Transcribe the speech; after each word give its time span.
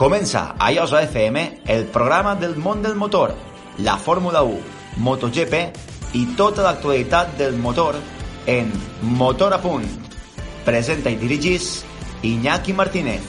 Comença 0.00 0.54
a 0.58 0.72
Iosa 0.72 1.02
FM 1.02 1.60
el 1.66 1.84
programa 1.84 2.34
del 2.34 2.54
món 2.56 2.80
del 2.80 2.94
motor, 2.96 3.34
la 3.84 3.98
Fórmula 3.98 4.40
1, 4.40 4.60
MotoGP 4.96 5.58
i 6.16 6.22
tota 6.38 6.64
l'actualitat 6.64 7.34
del 7.36 7.58
motor 7.60 7.98
en 8.48 8.72
Motor 9.02 9.52
a 9.52 9.60
Punt. 9.60 9.84
Presenta 10.64 11.12
i 11.12 11.18
dirigís 11.20 11.84
Iñaki 12.24 12.72
Martínez. 12.72 13.20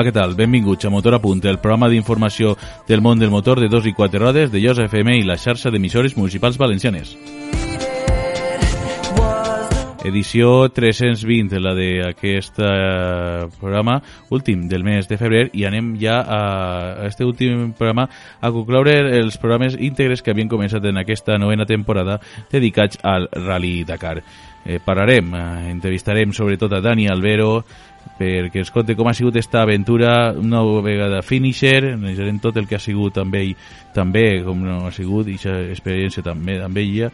Hola, 0.00 0.08
què 0.08 0.16
tal? 0.16 0.30
Benvinguts 0.32 0.86
a 0.88 0.90
Motor 0.90 1.12
a 1.12 1.18
Punt, 1.20 1.42
el 1.44 1.58
programa 1.60 1.90
d'informació 1.92 2.54
del 2.88 3.02
món 3.04 3.20
del 3.20 3.28
motor 3.28 3.60
de 3.60 3.68
dos 3.68 3.84
i 3.84 3.92
quatre 3.92 4.16
rodes 4.22 4.48
de 4.48 4.62
Llosa 4.62 4.86
FM 4.88 5.18
i 5.18 5.26
la 5.28 5.36
xarxa 5.36 5.68
d'emissores 5.68 6.16
municipals 6.16 6.56
valencianes. 6.56 7.12
Edició 10.08 10.70
320, 10.72 11.60
la 11.60 11.74
d'aquest 11.76 12.62
eh, 12.64 13.44
programa 13.60 13.98
últim 14.32 14.64
del 14.72 14.88
mes 14.88 15.04
de 15.04 15.20
febrer 15.20 15.50
i 15.52 15.66
anem 15.68 15.92
ja 16.00 16.22
a, 16.24 16.40
a 17.02 17.06
este 17.10 17.28
últim 17.28 17.74
programa 17.76 18.08
a 18.40 18.48
concloure 18.56 18.94
els 19.18 19.36
programes 19.36 19.76
íntegres 19.76 20.24
que 20.24 20.32
havien 20.32 20.48
començat 20.48 20.88
en 20.88 20.96
aquesta 20.96 21.36
novena 21.36 21.68
temporada 21.68 22.22
dedicats 22.48 22.96
al 23.04 23.28
Rally 23.36 23.84
Dakar. 23.84 24.22
Eh, 24.64 24.78
parlarem, 24.84 25.32
eh, 25.34 25.70
entrevistarem 25.70 26.32
sobretot 26.36 26.72
a 26.76 26.80
Dani 26.84 27.08
Albero, 27.08 27.64
perquè 28.18 28.60
ens 28.60 28.70
conte 28.70 28.94
com 28.96 29.08
ha 29.08 29.14
sigut 29.16 29.36
esta 29.36 29.62
aventura? 29.62 30.32
Una 30.36 30.62
vegada 30.84 31.22
finisher, 31.22 31.94
analitzarem 31.94 32.38
tot 32.38 32.56
el 32.60 32.68
que 32.68 32.76
ha 32.76 32.82
sigut 32.82 33.18
amb 33.18 33.34
ell 33.34 33.54
també, 33.94 34.42
com 34.44 34.60
no 34.64 34.86
ha 34.86 34.92
sigut, 34.92 35.28
i 35.28 35.38
experiència 35.40 36.22
també 36.22 36.60
amb 36.60 36.76
ella 36.76 37.10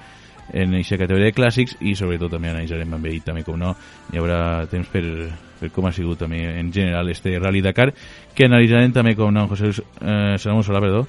en 0.52 0.74
aquesta 0.74 0.98
categoria 0.98 1.30
de 1.30 1.34
clàssics 1.34 1.76
i 1.82 1.94
sobretot 1.98 2.30
també 2.30 2.50
analitzarem 2.52 2.92
amb 2.94 3.06
ell 3.10 3.22
també 3.24 3.42
com 3.46 3.58
no. 3.58 3.72
Hi 4.12 4.20
haurà 4.20 4.66
temps 4.70 4.90
per, 4.92 5.02
per 5.60 5.70
com 5.74 5.88
ha 5.88 5.94
sigut 5.94 6.20
també 6.22 6.42
en 6.60 6.70
general 6.72 7.10
este 7.10 7.38
Rally 7.38 7.62
Dakar 7.64 7.92
que 8.34 8.46
analitzarem 8.46 8.94
també 8.94 9.16
com 9.18 9.34
no 9.34 9.48
José 9.50 9.72
eh, 10.02 10.36
Solà 10.38 10.82
perdó 10.82 11.06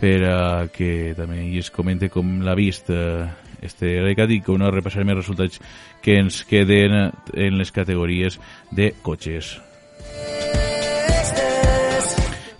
per 0.00 0.16
uh, 0.24 0.68
que 0.72 1.12
també 1.12 1.42
es 1.58 1.68
comente 1.70 2.08
com 2.08 2.38
l'ha 2.40 2.54
vist 2.56 2.88
uh, 2.88 3.26
este 3.60 3.92
i 4.10 4.40
com 4.40 4.58
no 4.58 4.70
repassarem 4.70 5.10
els 5.10 5.22
resultats 5.22 5.60
que 6.02 6.18
ens 6.18 6.44
queden 6.44 7.12
en 7.34 7.58
les 7.58 7.72
categories 7.72 8.40
de 8.70 8.94
cotxes. 9.02 9.58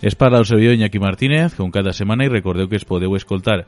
És 0.01 0.15
parla 0.17 0.39
el 0.39 0.47
servidor 0.49 0.73
Iñaki 0.73 0.99
Martínez, 0.99 1.53
com 1.53 1.69
cada 1.69 1.93
setmana, 1.93 2.25
i 2.25 2.31
recordeu 2.31 2.67
que 2.67 2.79
es 2.79 2.85
podeu 2.89 3.13
escoltar 3.15 3.65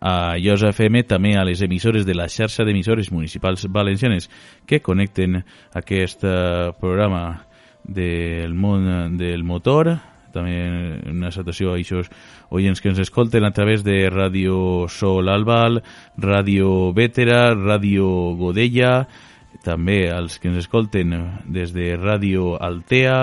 a 0.00 0.36
Llosa 0.40 0.70
FM 0.72 1.04
també 1.08 1.34
a 1.36 1.44
les 1.44 1.60
emissores 1.62 2.06
de 2.08 2.14
la 2.16 2.28
xarxa 2.28 2.64
d'emissores 2.64 3.10
municipals 3.12 3.66
valencianes 3.68 4.30
que 4.66 4.80
connecten 4.80 5.42
aquest 5.76 6.24
eh, 6.24 6.72
programa 6.80 7.44
del 7.84 8.54
món 8.56 9.18
del 9.20 9.44
motor 9.44 9.92
també 10.34 10.56
una 11.10 11.30
salutació 11.32 11.72
a 11.72 11.78
aquests 11.78 12.10
oients 12.54 12.82
que 12.82 12.90
ens 12.90 13.00
escolten 13.04 13.46
a 13.46 13.52
través 13.54 13.84
de 13.86 14.10
Ràdio 14.10 14.88
Sol 14.92 15.30
Albal, 15.32 15.80
Ràdio 16.18 16.92
Vétera, 16.96 17.54
Ràdio 17.54 18.34
Godella, 18.40 19.06
també 19.64 20.10
als 20.12 20.40
que 20.40 20.50
ens 20.50 20.64
escolten 20.64 21.14
des 21.46 21.72
de 21.72 21.94
Ràdio 21.96 22.54
Altea, 22.60 23.18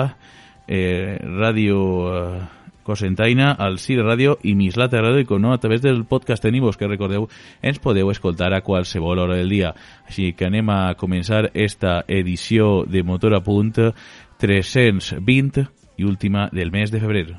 eh, 0.66 1.18
Ràdio 1.22 1.78
eh, 2.08 2.42
Cosentaina, 2.82 3.52
al 3.52 3.78
Cire 3.78 4.02
Ràdio 4.02 4.36
i 4.42 4.54
Mislata 4.58 5.00
Ràdio 5.02 5.22
i 5.22 5.40
no, 5.40 5.52
a 5.52 5.60
través 5.62 5.82
del 5.82 6.04
podcast 6.04 6.42
Tenimos, 6.42 6.76
que 6.76 6.88
recordeu, 6.88 7.28
ens 7.62 7.78
podeu 7.78 8.10
escoltar 8.10 8.52
a 8.52 8.62
qualsevol 8.62 9.22
hora 9.22 9.36
del 9.38 9.50
dia. 9.50 9.74
Així 10.08 10.32
que 10.32 10.48
anem 10.48 10.68
a 10.70 10.94
començar 10.98 11.50
esta 11.54 12.02
edició 12.08 12.84
de 12.84 13.04
Motor 13.06 13.38
a 13.38 13.40
Punt 13.40 13.78
320 14.42 15.81
i 16.02 16.04
última 16.04 16.48
del 16.52 16.70
mes 16.72 16.90
de 16.90 17.00
febrer. 17.00 17.36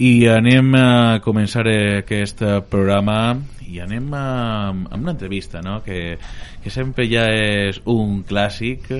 I 0.00 0.26
anem 0.32 0.74
a 0.78 1.20
començar 1.20 1.66
aquest 1.68 2.40
programa 2.70 3.16
i 3.70 3.80
anem 3.82 4.12
a, 4.14 4.26
a 4.70 4.98
una 4.98 5.14
entrevista 5.14 5.62
no? 5.62 5.80
que, 5.84 6.18
que 6.62 6.70
sempre 6.74 7.06
ja 7.10 7.26
és 7.30 7.80
un 7.88 8.22
clàssic 8.26 8.90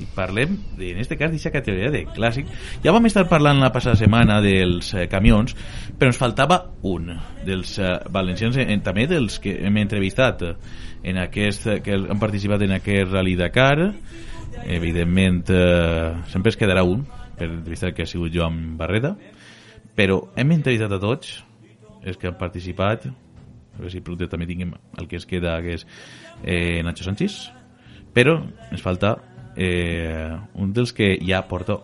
i 0.00 0.06
parlem, 0.14 0.56
de, 0.78 0.92
en 0.94 1.00
este 1.02 1.16
cas, 1.18 1.28
d'aquesta 1.28 1.52
categoria 1.52 1.90
de 1.92 2.06
clàssic. 2.08 2.48
Ja 2.84 2.94
vam 2.96 3.06
estar 3.08 3.26
parlant 3.28 3.60
la 3.60 3.68
passada 3.74 3.98
setmana 4.00 4.40
dels 4.44 4.94
eh, 4.94 5.06
camions, 5.12 5.54
però 5.98 6.08
ens 6.08 6.20
faltava 6.20 6.60
un 6.88 7.12
dels 7.46 7.76
eh, 7.78 7.92
valencians, 8.12 8.56
en, 8.64 8.80
també 8.86 9.06
dels 9.10 9.38
que 9.44 9.58
hem 9.66 9.76
entrevistat 9.82 10.46
en 11.04 11.20
aquest, 11.20 11.68
que 11.84 12.00
han 12.00 12.22
participat 12.22 12.64
en 12.64 12.78
aquest 12.78 13.12
Rally 13.12 13.36
Dakar. 13.36 13.90
Evidentment, 14.64 15.44
eh, 15.52 16.16
sempre 16.32 16.54
es 16.54 16.58
quedarà 16.60 16.84
un, 16.86 17.04
per 17.36 17.50
entrevistar 17.50 17.92
que 17.94 18.04
ha 18.04 18.10
sigut 18.10 18.32
Joan 18.34 18.78
Barreda, 18.80 19.14
però 19.96 20.22
hem 20.36 20.56
entrevistat 20.56 20.96
a 20.96 21.00
tots 21.02 21.38
els 22.00 22.16
que 22.16 22.30
han 22.30 22.38
participat, 22.40 23.04
a 23.74 23.78
veure 23.78 23.92
si 23.92 24.02
producte 24.04 24.30
també 24.32 24.48
tinguem 24.48 24.74
el 24.98 25.08
que 25.08 25.20
es 25.20 25.26
queda 25.26 25.58
que 25.64 25.78
és 25.78 25.86
eh, 26.42 26.82
Nacho 26.84 27.06
Sánchez 27.06 27.40
però 28.14 28.38
ens 28.70 28.82
falta 28.82 29.16
eh, 29.56 30.30
un 30.54 30.74
dels 30.74 30.92
que 30.96 31.16
ja 31.22 31.42
porta 31.48 31.78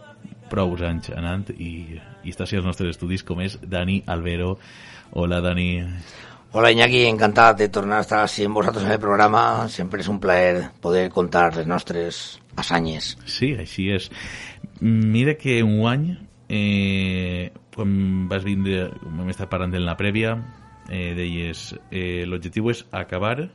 prou 0.51 0.77
anys 0.87 1.11
anant 1.15 1.51
i, 1.57 1.99
i 2.23 2.31
està 2.31 2.47
als 2.47 2.67
nostres 2.67 2.95
estudis 2.95 3.25
com 3.27 3.41
és 3.43 3.59
Dani 3.63 4.03
Albero 4.07 4.57
hola 5.13 5.41
Dani 5.41 5.71
Hola 6.57 6.71
Iñaki, 6.73 7.03
encantat 7.05 7.59
de 7.59 7.67
tornar 7.69 7.99
a 7.99 8.05
estar 8.07 8.23
així 8.25 8.47
amb 8.47 8.57
vosaltres 8.57 8.87
en 8.87 8.95
el 8.95 9.01
programa. 9.03 9.67
Sempre 9.69 10.01
és 10.01 10.07
un 10.09 10.17
plaer 10.23 10.71
poder 10.81 11.11
contar 11.13 11.51
les 11.53 11.67
nostres 11.69 12.39
hassanyes. 12.57 13.11
Sí, 13.29 13.51
així 13.61 13.91
és. 13.93 14.07
Mira 14.81 15.35
que 15.37 15.59
un 15.67 15.83
any, 15.91 16.07
eh, 16.49 17.51
quan 17.75 17.91
vas 18.31 18.47
vindre, 18.47 18.87
hem 18.89 19.29
estat 19.35 19.51
parlant 19.53 19.75
en 19.77 19.85
la 19.85 19.99
prèvia, 20.01 20.33
eh, 20.91 21.15
deies 21.17 21.73
eh, 21.91 22.25
l'objectiu 22.27 22.71
és 22.73 22.85
acabar 22.93 23.49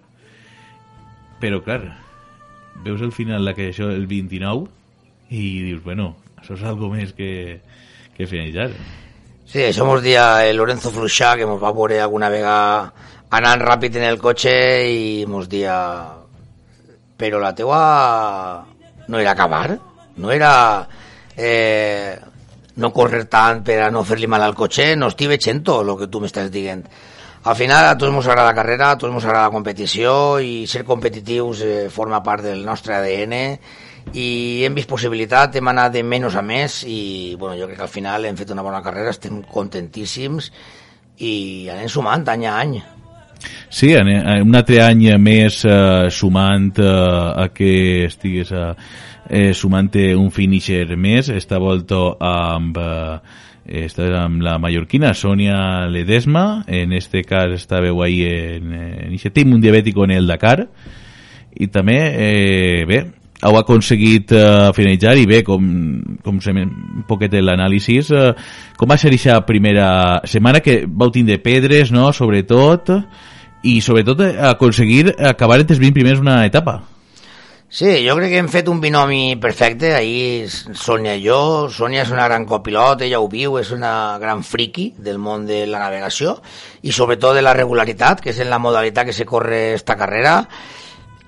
però 1.42 1.62
clar 1.66 1.82
veus 2.86 3.02
el 3.02 3.12
final 3.12 3.46
de 3.46 3.54
que 3.58 3.70
això 3.72 3.90
el 3.92 4.08
29 4.08 4.68
i 5.32 5.44
dius, 5.70 5.84
bueno, 5.84 6.16
això 6.40 6.58
és 6.58 6.64
algo 6.68 6.90
més 6.92 7.14
que, 7.16 7.62
que 8.18 8.28
finalitzar 8.28 8.72
Sí, 9.52 9.60
això 9.66 9.84
mos 9.84 10.00
dia 10.04 10.46
el 10.48 10.56
Lorenzo 10.56 10.94
Fluixà 10.96 11.34
que 11.36 11.48
mos 11.48 11.60
va 11.60 11.74
veure 11.76 12.00
alguna 12.00 12.30
vegada 12.32 12.92
anant 13.36 13.64
ràpid 13.64 13.98
en 14.00 14.08
el 14.08 14.20
cotxe 14.20 14.52
i 14.88 15.26
mos 15.28 15.48
dia 15.52 15.76
però 17.20 17.40
la 17.40 17.54
teua 17.56 17.82
no 19.08 19.20
era 19.20 19.32
acabar 19.32 19.78
no 20.18 20.32
era 20.32 20.52
eh, 21.36 22.18
no 22.76 22.92
correr 22.92 23.26
tant 23.32 23.64
per 23.64 23.82
a 23.86 23.90
no 23.92 24.04
fer-li 24.08 24.28
mal 24.28 24.44
al 24.44 24.56
cotxe 24.56 24.94
no 24.96 25.12
estic 25.12 25.32
veient 25.32 25.64
tot 25.68 25.84
el 25.84 25.98
que 26.00 26.10
tu 26.12 26.24
m'estàs 26.24 26.52
dient 26.52 26.84
al 27.44 27.56
final 27.58 27.88
a 27.90 27.98
tots 27.98 28.14
ens 28.14 28.28
agrada 28.28 28.52
la 28.52 28.58
carrera, 28.58 28.92
a 28.92 28.98
tots 29.00 29.14
ens 29.14 29.26
agrada 29.26 29.48
la 29.48 29.56
competició 29.56 30.14
i 30.44 30.68
ser 30.70 30.84
competitius 30.86 31.64
eh, 31.66 31.88
forma 31.90 32.22
part 32.24 32.46
del 32.46 32.62
nostre 32.66 33.00
ADN 33.00 33.36
i 34.18 34.30
hem 34.66 34.78
vist 34.78 34.90
possibilitat, 34.90 35.56
hem 35.58 35.72
anat 35.72 35.96
de 35.96 36.04
menys 36.04 36.38
a 36.38 36.46
més 36.46 36.82
i 36.86 37.36
bueno, 37.40 37.58
jo 37.58 37.68
crec 37.70 37.82
que 37.82 37.88
al 37.88 37.94
final 37.94 38.26
hem 38.26 38.38
fet 38.38 38.54
una 38.54 38.66
bona 38.66 38.82
carrera, 38.86 39.14
estem 39.14 39.42
contentíssims 39.50 40.52
i 41.22 41.68
anem 41.74 41.90
sumant 41.90 42.28
any 42.30 42.48
a 42.50 42.58
any. 42.62 42.80
Sí, 43.74 43.94
un 43.96 44.56
altre 44.58 44.82
any 44.84 45.08
més 45.18 45.64
eh, 45.66 46.10
sumant 46.14 46.78
eh, 46.78 46.90
a 47.42 47.48
que 47.54 47.72
estigués 48.06 48.52
eh, 48.54 48.74
eh, 49.30 49.54
sumant 49.58 49.90
un 50.14 50.30
finisher 50.32 50.98
més, 50.98 51.30
esta 51.34 51.58
volta 51.58 52.04
amb 52.20 52.78
eh, 52.78 53.16
està 53.72 54.10
amb 54.20 54.44
la 54.44 54.58
mallorquina 54.60 55.14
Sonia 55.16 55.88
Ledesma, 55.88 56.64
en 56.68 56.92
este 56.94 57.24
cas 57.24 57.54
estàveu 57.56 58.02
ahí 58.04 58.22
en, 58.28 58.74
en 58.74 59.16
aquest 59.16 59.36
team 59.36 59.56
un 59.56 59.64
diabètico 59.64 60.04
en 60.04 60.12
el 60.18 60.28
Dakar 60.28 60.68
i 61.56 61.68
també, 61.72 61.98
eh, 62.12 62.84
bé, 62.88 63.02
heu 63.42 63.58
aconseguit 63.58 64.32
eh, 64.36 64.70
finalitzar 64.76 65.16
i 65.18 65.26
bé, 65.30 65.42
com, 65.48 65.64
com 66.24 66.40
se, 66.44 66.52
un 66.52 67.06
poquet 67.08 67.34
l'anàlisi 67.40 67.98
eh, 68.04 68.32
com 68.78 68.92
va 68.92 69.00
ser 69.00 69.12
aquesta 69.14 69.40
primera 69.48 70.22
setmana 70.28 70.60
que 70.60 70.82
vau 70.86 71.12
tindre 71.12 71.40
pedres, 71.40 71.94
no?, 71.96 72.12
sobretot 72.14 72.92
i 73.64 73.80
sobretot 73.82 74.26
aconseguir 74.52 75.14
acabar 75.18 75.62
entre 75.62 75.78
els 75.78 75.84
20 75.84 75.96
primers 75.96 76.20
una 76.20 76.42
etapa 76.46 76.82
Sí, 77.72 77.88
jo 78.04 78.18
crec 78.18 78.34
que 78.34 78.40
hem 78.42 78.50
fet 78.52 78.68
un 78.68 78.82
binomi 78.84 79.38
perfecte, 79.40 79.94
ahir 79.96 80.50
Sònia 80.52 81.14
i 81.16 81.22
jo, 81.24 81.70
Sònia 81.72 82.02
és 82.04 82.10
una 82.12 82.26
gran 82.28 82.44
copilot, 82.44 83.06
ella 83.06 83.22
ho 83.24 83.30
viu, 83.32 83.54
és 83.62 83.70
una 83.72 84.18
gran 84.20 84.42
friki 84.44 84.90
del 85.00 85.22
món 85.24 85.46
de 85.48 85.62
la 85.72 85.80
navegació 85.80 86.34
i 86.84 86.92
sobretot 86.92 87.38
de 87.40 87.46
la 87.46 87.54
regularitat, 87.56 88.20
que 88.20 88.34
és 88.34 88.42
en 88.44 88.52
la 88.52 88.60
modalitat 88.60 89.08
que 89.08 89.16
se 89.16 89.24
corre 89.30 89.62
esta 89.78 89.96
carrera, 89.96 90.34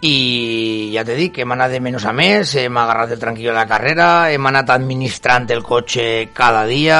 i 0.03 0.91
ja 0.91 1.05
t'he 1.07 1.15
dit 1.15 1.31
que 1.31 1.45
hem 1.47 1.55
anat 1.55 1.71
de 1.71 1.79
menys 1.79 2.03
a 2.03 2.11
més, 2.11 2.51
hem 2.59 2.75
agarrat 2.75 3.15
el 3.15 3.23
tranquil 3.23 3.53
de 3.53 3.55
la 3.55 3.69
carrera, 3.71 4.09
hem 4.35 4.51
anat 4.51 4.75
administrant 4.75 5.47
el 5.55 5.63
cotxe 5.63 6.27
cada 6.35 6.65
dia, 6.67 6.99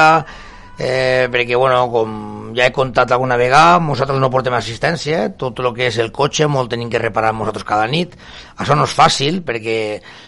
eh, 0.78 1.28
perquè, 1.30 1.56
bueno, 1.56 1.84
com 1.92 2.14
ja 2.54 2.66
he 2.66 2.72
contat 2.74 3.12
alguna 3.12 3.36
vegada, 3.36 3.80
nosaltres 3.82 4.20
no 4.22 4.30
portem 4.30 4.54
assistència, 4.54 5.28
tot 5.38 5.60
el 5.62 5.72
que 5.74 5.88
és 5.90 5.98
el 6.02 6.12
cotxe 6.14 6.48
molt 6.50 6.70
tenim 6.72 6.90
que 6.90 7.02
reparar 7.02 7.34
nosaltres 7.34 7.66
cada 7.66 7.86
nit. 7.90 8.14
Això 8.58 8.76
no 8.78 8.86
és 8.88 8.94
fàcil, 8.94 9.42
perquè, 9.46 9.78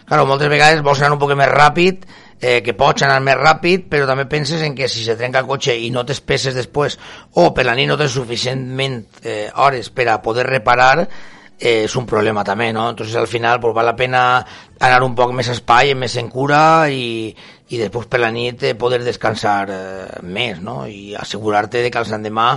claro, 0.08 0.26
moltes 0.26 0.50
vegades 0.50 0.84
vols 0.87 1.02
anar 1.02 1.16
un 1.16 1.22
poc 1.22 1.37
més 1.38 1.50
ràpid, 1.52 2.06
eh, 2.40 2.60
que 2.62 2.75
pots 2.76 3.06
anar 3.06 3.20
més 3.25 3.38
ràpid, 3.38 3.87
però 3.90 4.06
també 4.08 4.26
penses 4.31 4.62
en 4.62 4.75
que 4.76 4.88
si 4.88 5.04
se 5.04 5.16
trenca 5.16 5.40
el 5.43 5.48
cotxe 5.48 5.76
i 5.76 5.90
no 5.90 6.04
t'espeses 6.04 6.54
després, 6.54 6.98
o 7.34 7.52
per 7.54 7.66
la 7.66 7.75
nit 7.78 7.88
no 7.88 7.98
tens 7.98 8.14
suficientment 8.19 9.00
eh, 9.22 9.48
hores 9.54 9.90
per 9.90 10.08
a 10.10 10.20
poder 10.22 10.46
reparar, 10.46 11.06
eh, 11.58 11.84
és 11.84 11.96
un 11.96 12.06
problema 12.06 12.44
també, 12.44 12.72
no? 12.72 12.90
Entonces 12.90 13.16
al 13.16 13.26
final 13.26 13.60
pues, 13.60 13.75
val 13.75 13.87
la 13.87 13.96
pena 13.96 14.22
anar 14.78 15.02
un 15.04 15.14
poc 15.16 15.32
més 15.32 15.48
espai, 15.48 15.94
més 15.94 16.16
en 16.20 16.28
cura 16.28 16.88
i, 16.93 17.34
i 17.68 17.80
després 17.80 18.06
per 18.06 18.20
la 18.22 18.30
nit 18.30 18.62
eh, 18.62 18.74
poder 18.78 19.00
descansar 19.02 19.56
eh, 19.70 20.20
més, 20.22 20.60
no? 20.62 20.84
I 20.86 21.16
assegurar-te 21.18 21.82
de 21.82 21.90
que 21.90 22.02
el 22.02 22.22
demà 22.22 22.50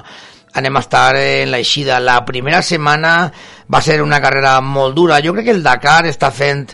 anem 0.53 0.77
a 0.77 0.83
estar 0.83 1.15
en 1.17 1.51
l'eixida. 1.51 1.99
La 1.99 2.19
primera 2.25 2.61
setmana 2.61 3.31
va 3.71 3.81
ser 3.81 4.01
una 4.01 4.21
carrera 4.21 4.59
molt 4.61 4.95
dura. 4.95 5.21
Jo 5.25 5.33
crec 5.33 5.49
que 5.49 5.57
el 5.57 5.65
Dakar 5.65 6.05
està 6.09 6.31
fent, 6.33 6.67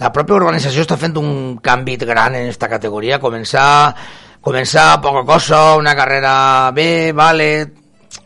la 0.00 0.12
pròpia 0.12 0.36
organització 0.36 0.84
està 0.84 0.98
fent 1.00 1.16
un 1.20 1.58
canvi 1.64 1.96
gran 2.04 2.36
en 2.36 2.46
aquesta 2.46 2.68
categoria. 2.68 3.20
Començar, 3.20 3.94
començar 4.40 5.00
poca 5.04 5.24
cosa, 5.28 5.76
una 5.76 5.96
carrera 5.96 6.70
bé, 6.76 7.12
vale, 7.12 7.50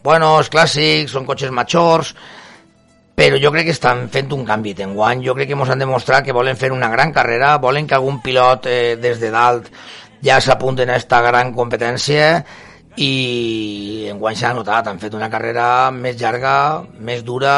bueno, 0.02 0.36
els 0.38 0.50
clàssics, 0.50 1.12
són 1.14 1.26
cotxes 1.26 1.50
majors, 1.54 2.14
però 3.22 3.38
jo 3.38 3.52
crec 3.54 3.68
que 3.68 3.74
estan 3.76 4.08
fent 4.10 4.32
un 4.34 4.40
canvi 4.42 4.72
d'enguany, 4.74 5.20
jo 5.22 5.36
crec 5.36 5.52
que 5.52 5.54
ens 5.54 5.70
han 5.70 5.78
demostrat 5.78 6.24
que 6.26 6.34
volen 6.34 6.56
fer 6.58 6.72
una 6.74 6.88
gran 6.90 7.12
carrera, 7.14 7.52
volen 7.62 7.86
que 7.86 7.94
algun 7.94 8.16
pilot 8.18 8.66
eh, 8.66 8.96
des 8.98 9.20
de 9.22 9.28
dalt 9.30 9.68
ja 10.26 10.40
s'apunten 10.42 10.90
a 10.90 10.96
aquesta 10.96 11.20
gran 11.22 11.52
competència 11.54 12.40
i 12.98 14.08
enguany 14.10 14.34
s'ha 14.40 14.50
notat, 14.56 14.88
han 14.90 14.98
fet 14.98 15.14
una 15.14 15.28
carrera 15.30 15.92
més 15.94 16.18
llarga, 16.18 16.54
més 16.98 17.22
dura, 17.22 17.54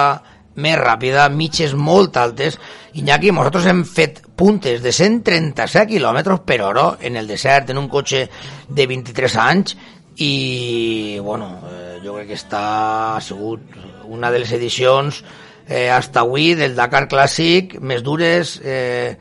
més 0.60 0.76
ràpida, 0.76 1.30
mitges 1.32 1.72
molt 1.72 2.18
altes. 2.20 2.60
Iñaki, 3.00 3.32
nosaltres 3.32 3.70
hem 3.72 3.80
fet 3.88 4.20
puntes 4.36 4.82
de 4.84 4.92
137 4.92 5.86
km 5.94 6.36
per 6.44 6.60
hora 6.60 6.90
en 7.00 7.16
el 7.16 7.26
desert, 7.26 7.72
en 7.72 7.80
un 7.80 7.88
cotxe 7.88 8.26
de 8.68 8.86
23 8.92 9.38
anys, 9.46 9.78
i 10.20 11.18
bueno, 11.24 11.48
eh, 11.72 11.96
jo 12.04 12.18
crec 12.18 12.34
que 12.34 12.38
està 12.38 13.16
ha 13.16 13.24
sigut 13.24 13.80
una 14.12 14.30
de 14.30 14.44
les 14.44 14.52
edicions 14.52 15.24
eh, 15.68 15.88
hasta 15.90 16.24
avui 16.24 16.54
del 16.58 16.76
Dakar 16.76 17.06
Clàssic 17.08 17.78
més 17.80 18.04
dures 18.04 18.58
eh, 18.64 19.16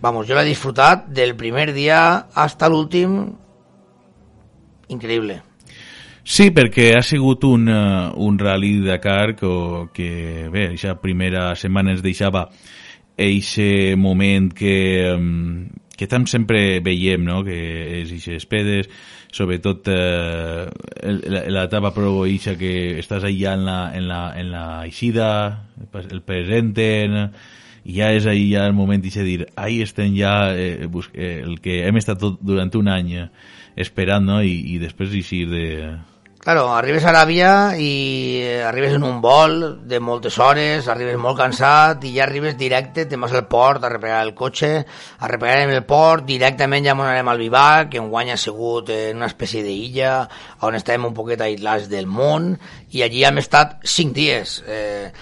vamos, 0.00 0.28
jo 0.28 0.36
l'he 0.36 0.46
disfrutat 0.48 1.08
del 1.14 1.34
primer 1.36 1.72
dia 1.74 2.00
hasta 2.34 2.70
l'últim 2.70 3.20
increïble 4.88 5.42
Sí, 6.28 6.50
perquè 6.52 6.90
ha 6.92 7.00
sigut 7.00 7.46
un, 7.48 7.62
uh, 7.72 8.10
un 8.20 8.36
rally 8.36 8.74
Dakar 8.84 9.32
que, 9.32 9.52
que 9.96 10.10
bé, 10.52 10.66
aquesta 10.74 10.98
primera 11.00 11.54
setmana 11.56 11.94
ens 11.94 12.02
deixava 12.04 12.50
eixe 13.16 13.96
moment 13.96 14.50
que, 14.52 14.74
um, 15.14 15.64
que 15.96 16.06
tant 16.06 16.28
sempre 16.28 16.82
veiem, 16.84 17.24
no? 17.24 17.40
que 17.46 17.56
és 18.02 18.12
eixes 18.12 18.44
pedes, 18.44 18.90
sobretot 19.34 19.88
eh, 19.92 20.66
l'etapa 21.52 21.92
prou 21.96 22.24
eixa 22.26 22.56
que 22.58 22.98
estàs 23.00 23.26
allà 23.28 23.54
en 23.58 23.64
la, 23.66 23.78
en 23.94 24.08
la, 24.08 24.20
en 24.40 24.50
la 24.54 24.64
eixida, 24.86 25.30
el 25.98 26.22
presenten, 26.26 27.18
i 27.88 27.96
ja 28.00 28.10
és 28.16 28.26
ahí 28.28 28.50
ja 28.52 28.66
el 28.68 28.76
moment 28.76 29.02
de 29.04 29.24
dir, 29.24 29.46
ahí 29.56 29.82
estem 29.82 30.16
ja 30.16 30.52
eh, 30.52 30.88
el 30.88 31.58
que 31.60 31.82
hem 31.86 31.96
estat 32.00 32.20
tot 32.20 32.40
durant 32.40 32.72
un 32.76 32.88
any 32.92 33.14
esperant, 33.76 34.24
no? 34.24 34.42
I, 34.42 34.74
i 34.74 34.78
després 34.82 35.14
eixir 35.14 35.46
de, 35.48 35.66
Claro, 36.48 36.70
arribes 36.72 37.04
a 37.04 37.10
Aràbia 37.10 37.48
i 37.76 38.40
eh, 38.40 38.62
arribes 38.64 38.94
en 38.96 39.02
un 39.04 39.18
vol 39.20 39.82
de 39.84 39.98
moltes 40.00 40.38
hores, 40.40 40.86
arribes 40.88 41.18
molt 41.20 41.36
cansat 41.36 42.06
i 42.08 42.14
ja 42.14 42.22
arribes 42.24 42.56
directe, 42.56 43.04
te'n 43.04 43.20
vas 43.20 43.34
al 43.36 43.44
port 43.52 43.84
a 43.84 43.90
reparar 43.92 44.22
el 44.24 44.32
cotxe, 44.32 44.70
a 44.80 45.28
reparar 45.28 45.68
el 45.68 45.84
port, 45.84 46.24
directament 46.24 46.88
ja 46.88 46.96
anem 46.96 47.28
al 47.28 47.44
Vivac, 47.44 47.92
que 47.92 48.00
enguany 48.00 48.32
ha 48.32 48.40
sigut 48.40 48.88
en 48.96 49.20
una 49.20 49.28
espècie 49.28 49.60
d'illa 49.60 50.24
on 50.64 50.80
estàvem 50.80 51.10
un 51.12 51.18
poquet 51.20 51.44
aislats 51.44 51.92
del 51.92 52.08
món 52.08 52.54
i 52.96 53.04
allí 53.04 53.28
hem 53.28 53.44
estat 53.44 53.82
cinc 53.84 54.16
dies. 54.16 54.62
Eh, 54.64 55.12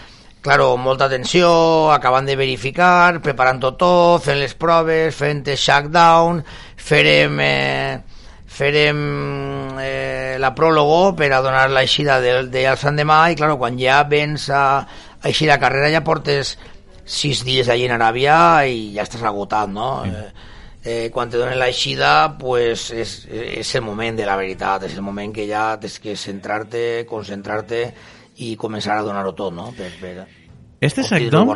claro, 0.47 0.77
molta 0.79 1.11
atenció, 1.11 1.91
acabant 1.91 2.31
de 2.31 2.39
verificar, 2.39 3.19
preparant 3.19 3.67
tot, 3.67 3.89
fent 4.23 4.45
les 4.47 4.55
proves, 4.55 5.11
fent 5.19 5.43
el 5.43 5.59
shakedown, 5.59 6.45
farem... 6.79 7.43
Eh, 7.43 8.16
farem 8.57 9.79
eh, 9.83 10.37
la 10.41 10.53
pròlogo 10.57 11.13
per 11.19 11.29
a 11.33 11.43
donar 11.45 11.69
l'eixida 11.73 12.21
del 12.25 12.51
de 12.53 12.65
al 12.71 12.79
Sant 12.81 12.97
Demà 12.97 13.27
i 13.33 13.37
claro, 13.37 13.59
quan 13.61 13.77
ja 13.81 14.01
vens 14.09 14.49
a, 14.49 14.65
a 14.81 15.29
eixir 15.29 15.51
la 15.51 15.61
carrera 15.61 15.93
ja 15.93 16.05
portes 16.07 16.57
sis 17.05 17.45
dies 17.47 17.69
allí 17.71 17.87
en 17.87 17.97
Aràbia 17.99 18.37
i 18.67 18.95
ja 18.97 19.05
estàs 19.05 19.25
agotat, 19.29 19.71
no? 19.71 19.91
Sí. 20.05 20.11
Eh, 20.11 20.53
eh, 20.87 21.11
quan 21.13 21.31
te 21.31 21.39
donen 21.39 21.59
l'eixida 21.61 22.13
pues 22.41 22.89
és, 22.95 23.15
és 23.31 23.75
el 23.79 23.85
moment 23.85 24.17
de 24.19 24.27
la 24.27 24.39
veritat, 24.41 24.87
és 24.89 24.97
el 24.97 25.05
moment 25.05 25.35
que 25.35 25.47
ja 25.51 25.69
tens 25.83 25.99
que 26.03 26.17
centrar-te, 26.19 27.05
concentrar-te 27.11 27.83
i 28.47 28.55
començar 28.61 28.99
a 28.99 29.07
donar-ho 29.07 29.35
tot, 29.37 29.55
no? 29.55 29.73
Per, 29.77 29.91
per 30.01 30.15
este 30.81 31.05
Shackdown 31.05 31.53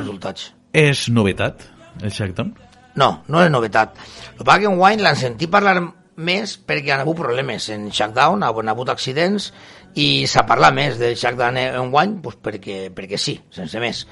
és 0.73 1.09
novetat, 1.13 1.65
el 2.01 2.13
Shackdown? 2.13 2.53
No, 3.01 3.11
no 3.29 3.43
és 3.45 3.51
novetat. 3.53 3.97
El 4.39 4.47
que 4.47 4.69
en 4.69 4.79
Wine 4.81 5.05
l'han 5.05 5.19
sentit 5.19 5.51
parlar 5.53 5.77
més 6.21 6.57
perquè 6.67 6.95
han 6.95 7.05
hagut 7.05 7.19
problemes 7.23 7.69
en 7.75 7.89
Shackdown, 7.91 8.45
han 8.45 8.73
hagut 8.73 8.93
accidents 8.93 9.51
i 9.99 10.27
s'ha 10.31 10.47
parlat 10.47 10.77
més 10.77 10.99
del 11.01 11.17
Shackdown 11.19 11.59
en 11.65 11.93
guany 11.93 12.19
pues 12.23 12.39
perquè, 12.43 12.89
perquè 12.95 13.19
sí, 13.19 13.39
sense 13.55 13.81
més. 13.83 14.05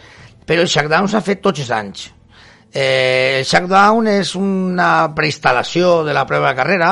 Però 0.49 0.65
el 0.65 0.71
Shackdown 0.73 1.11
s'ha 1.11 1.25
fet 1.25 1.45
tots 1.45 1.65
els 1.65 1.75
anys. 1.77 2.09
Eh, 2.73 3.39
el 3.41 3.47
Shackdown 3.49 4.11
és 4.13 4.35
una 4.37 5.09
preinstal·lació 5.17 6.03
de 6.05 6.13
la 6.13 6.27
prova 6.29 6.51
de 6.51 6.59
carrera 6.59 6.91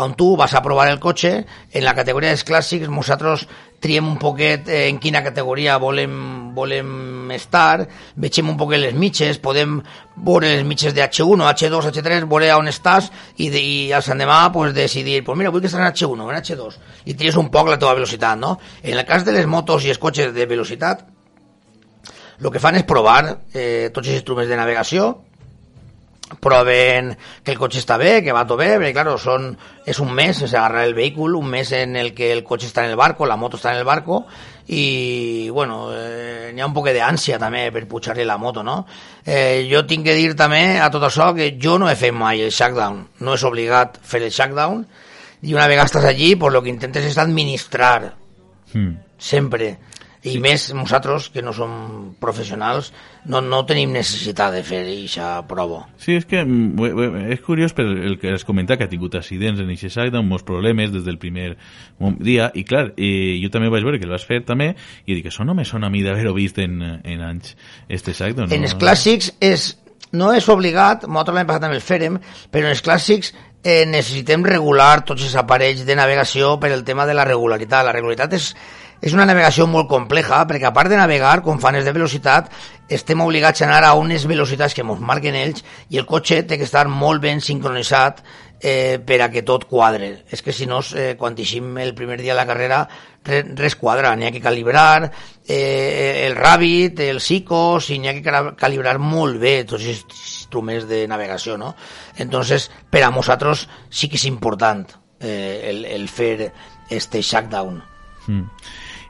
on 0.00 0.14
tu 0.16 0.30
vas 0.40 0.54
a 0.54 0.62
provar 0.64 0.86
el 0.88 1.00
cotxe 1.02 1.32
en 1.44 1.84
la 1.84 1.92
categoria 1.94 2.30
dels 2.32 2.46
clàssics. 2.48 2.88
Nosaltres 2.88 3.44
triem 3.78 4.06
un 4.08 4.16
poquet 4.18 4.68
eh, 4.68 4.86
en 4.88 4.98
quina 4.98 5.22
categoria 5.22 5.76
volem, 5.78 6.54
volem 6.56 7.30
estar, 7.36 7.84
vegem 8.16 8.48
un 8.48 8.56
poquet 8.58 8.80
les 8.80 8.96
mitges, 8.96 9.38
podem 9.42 9.78
veure 10.16 10.48
les 10.48 10.64
mitges 10.66 10.96
de 10.96 11.04
H1, 11.04 11.44
H2, 11.52 11.90
H3, 11.92 12.24
veure 12.30 12.50
on 12.56 12.72
estàs 12.72 13.10
i, 13.36 13.50
de, 13.52 13.60
i 13.60 13.92
al 13.92 14.02
demà 14.08 14.40
pues, 14.54 14.72
decidir, 14.74 15.20
pues 15.26 15.38
mira, 15.38 15.52
vull 15.52 15.60
que 15.60 15.68
estàs 15.68 15.84
en 15.84 15.92
H1 15.92 16.24
o 16.24 16.32
en 16.32 16.40
H2 16.40 16.80
i 17.04 17.14
tries 17.14 17.36
un 17.36 17.52
poc 17.52 17.68
la 17.68 17.78
teva 17.78 17.94
velocitat, 17.94 18.40
no? 18.40 18.56
En 18.82 18.96
el 18.96 19.06
cas 19.06 19.28
de 19.28 19.36
les 19.36 19.46
motos 19.46 19.84
i 19.84 19.92
els 19.92 20.00
cotxes 20.00 20.32
de 20.34 20.48
velocitat, 20.48 21.04
el 22.40 22.52
que 22.54 22.62
fan 22.62 22.78
és 22.78 22.86
provar 22.86 23.22
eh, 23.52 23.90
tots 23.92 24.06
els 24.06 24.20
instruments 24.20 24.50
de 24.50 24.58
navegació, 24.58 25.08
proven 26.40 27.16
que 27.42 27.52
el 27.52 27.58
cotxe 27.58 27.80
està 27.80 27.96
bé, 27.98 28.18
que 28.22 28.34
va 28.36 28.44
tot 28.46 28.60
bé, 28.60 28.74
perquè 28.76 28.92
claro, 28.92 29.16
són, 29.20 29.48
és 29.88 29.98
un 30.04 30.12
mes 30.14 30.36
sense 30.36 30.56
agarrar 30.56 30.84
el 30.86 30.94
vehicle, 30.94 31.32
un 31.38 31.48
mes 31.48 31.72
en 31.72 31.96
el 31.96 32.12
que 32.14 32.30
el 32.34 32.44
cotxe 32.44 32.68
està 32.68 32.84
en 32.84 32.92
el 32.92 33.00
barco, 33.00 33.26
la 33.26 33.38
moto 33.40 33.56
està 33.56 33.72
en 33.72 33.80
el 33.80 33.88
barco, 33.88 34.24
i 34.68 35.48
bueno, 35.50 35.88
eh, 35.96 36.50
n'hi 36.52 36.60
ha 36.60 36.68
un 36.68 36.76
poc 36.76 36.90
d'ànsia 36.92 37.38
també 37.40 37.64
per 37.72 37.86
pujar-li 37.88 38.26
la 38.28 38.36
moto, 38.36 38.62
no? 38.62 38.82
Eh, 39.24 39.66
jo 39.70 39.86
tinc 39.88 40.04
que 40.04 40.16
dir 40.18 40.34
també 40.36 40.78
a 40.78 40.90
tot 40.92 41.08
això 41.08 41.32
que 41.36 41.54
jo 41.60 41.78
no 41.80 41.88
he 41.88 41.96
fet 41.96 42.12
mai 42.12 42.44
el 42.44 42.52
shackdown, 42.52 43.06
no 43.24 43.34
és 43.38 43.44
obligat 43.48 43.98
fer 44.04 44.22
el 44.22 44.30
shackdown, 44.30 44.84
i 45.42 45.54
una 45.54 45.68
vegada 45.70 45.88
estàs 45.88 46.04
allí, 46.04 46.34
pues, 46.36 46.52
lo 46.52 46.62
que 46.62 46.70
intentes 46.70 47.04
és 47.06 47.18
administrar, 47.18 48.14
mm. 48.74 48.92
sempre, 49.16 49.76
i 50.26 50.38
més 50.42 50.68
nosaltres, 50.74 51.28
que 51.30 51.42
no 51.44 51.52
som 51.54 51.72
professionals, 52.20 52.90
no, 53.30 53.40
no 53.44 53.60
tenim 53.68 53.92
necessitat 53.94 54.54
de 54.56 54.62
fer 54.66 54.80
aquesta 54.82 55.28
prova. 55.50 55.84
Sí, 56.02 56.16
és 56.18 56.26
que 56.28 56.42
mm, 56.42 57.30
és 57.34 57.42
curiós 57.44 57.74
per 57.76 57.86
el 57.86 58.18
que 58.18 58.34
has 58.34 58.46
comentat, 58.48 58.80
que 58.80 58.88
ha 58.88 58.90
tingut 58.92 59.14
accidents 59.18 59.62
en 59.62 59.70
aquest 59.70 59.94
sac, 59.94 60.14
molts 60.18 60.46
problemes 60.48 60.90
des 60.94 61.06
del 61.06 61.20
primer 61.22 61.52
dia, 62.18 62.50
i 62.54 62.64
clar, 62.66 62.92
eh, 62.96 63.38
jo 63.42 63.52
també 63.54 63.70
vaig 63.70 63.86
veure 63.86 64.00
que 64.00 64.08
el 64.08 64.14
vas 64.14 64.26
fer 64.26 64.42
també, 64.46 64.72
i 65.06 65.14
dic, 65.14 65.30
això 65.30 65.46
no 65.46 65.54
me 65.54 65.66
sona 65.68 65.86
a 65.86 65.94
mi 65.94 66.02
d'haver-ho 66.06 66.34
vist 66.34 66.58
en, 66.62 66.80
en 66.82 67.26
anys, 67.26 67.54
este 67.88 68.14
sac. 68.14 68.34
No? 68.36 68.48
En 68.50 68.66
els 68.66 68.74
clàssics 68.78 69.32
és, 69.40 69.70
no 70.18 70.32
és 70.34 70.48
obligat, 70.50 71.06
nosaltres 71.06 71.38
l'any 71.38 71.50
passat 71.50 71.68
també 71.68 71.78
el 71.78 71.84
fèrem, 71.84 72.18
però 72.50 72.66
en 72.66 72.74
els 72.74 72.82
clàssics 72.82 73.34
eh, 73.62 73.84
necessitem 73.86 74.44
regular 74.46 75.04
tots 75.06 75.24
els 75.26 75.36
aparells 75.38 75.84
de 75.86 75.96
navegació 75.98 76.56
per 76.60 76.72
el 76.72 76.84
tema 76.84 77.06
de 77.06 77.14
la 77.14 77.26
regularitat. 77.28 77.84
La 77.86 77.94
regularitat 77.94 78.36
és 78.38 78.52
és 79.00 79.14
una 79.14 79.26
navegació 79.28 79.68
molt 79.70 79.88
compleja, 79.90 80.40
perquè 80.48 80.66
a 80.68 80.74
part 80.74 80.90
de 80.90 80.98
navegar, 80.98 81.38
com 81.46 81.60
fanes 81.62 81.86
de 81.86 81.94
velocitat, 81.94 82.50
estem 82.88 83.20
obligats 83.22 83.62
a 83.62 83.68
anar 83.68 83.84
a 83.86 83.94
unes 83.94 84.26
velocitats 84.26 84.74
que 84.74 84.82
ens 84.82 85.00
marquen 85.04 85.36
ells 85.38 85.64
i 85.90 86.00
el 86.00 86.06
cotxe 86.08 86.42
té 86.42 86.58
que 86.58 86.66
estar 86.66 86.88
molt 86.88 87.22
ben 87.22 87.40
sincronitzat 87.44 88.24
eh, 88.60 88.98
per 89.04 89.20
a 89.22 89.30
que 89.30 89.44
tot 89.46 89.68
quadre. 89.70 90.24
És 90.30 90.42
que 90.42 90.52
si 90.52 90.66
no, 90.66 90.80
eh, 90.96 91.14
quan 91.18 91.38
eixim 91.38 91.76
el 91.78 91.94
primer 91.94 92.18
dia 92.20 92.34
de 92.34 92.40
la 92.40 92.46
carrera, 92.48 92.86
res, 93.28 93.76
quadra. 93.76 94.14
N'hi 94.16 94.26
ha 94.26 94.32
que 94.32 94.40
calibrar 94.40 95.10
eh, 95.46 96.24
el 96.26 96.36
Rabbit, 96.36 97.00
el 97.00 97.20
Sicos, 97.20 97.90
i 97.90 97.98
n'hi 97.98 98.08
ha 98.08 98.16
que 98.16 98.56
calibrar 98.58 98.98
molt 98.98 99.38
bé 99.40 99.62
tots 99.64 99.84
els 99.84 100.02
instruments 100.02 100.88
de 100.88 101.06
navegació, 101.08 101.58
no? 101.60 101.74
Entonces, 102.16 102.70
per 102.90 103.04
a 103.04 103.12
nosaltres 103.14 103.68
sí 103.90 104.08
que 104.08 104.16
és 104.16 104.26
important 104.26 104.86
eh, 105.20 105.68
el, 105.70 105.84
el 105.84 106.08
fer 106.08 106.52
este 106.90 107.22
shutdown. 107.22 107.82
Mm. 108.26 108.46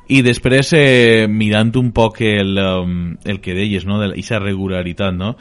I 0.08 0.22
després, 0.24 0.72
eh, 0.72 1.26
mirant 1.28 1.74
un 1.76 1.90
poc 1.92 2.22
el, 2.24 2.56
um, 2.56 3.16
el 3.28 3.42
que 3.44 3.56
deies, 3.56 3.84
no?, 3.84 3.98
d'aquesta 4.00 4.40
regularitat, 4.40 5.12
no?, 5.12 5.34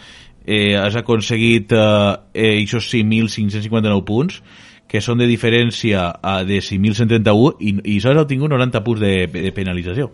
eh, 0.44 0.76
has 0.76 0.96
aconseguit 1.00 1.72
eh, 1.72 2.16
eh, 2.34 2.66
5.559 2.68 4.04
punts, 4.08 4.42
que 4.88 5.02
són 5.04 5.20
de 5.20 5.28
diferència 5.28 6.10
a 6.24 6.42
de 6.48 6.62
5.131 6.64 7.58
i, 7.60 7.74
i 7.96 7.98
sols 8.04 8.20
heu 8.22 8.28
tingut 8.28 8.52
90 8.52 8.84
punts 8.84 9.04
de, 9.04 9.16
de 9.32 9.52
penalització. 9.56 10.12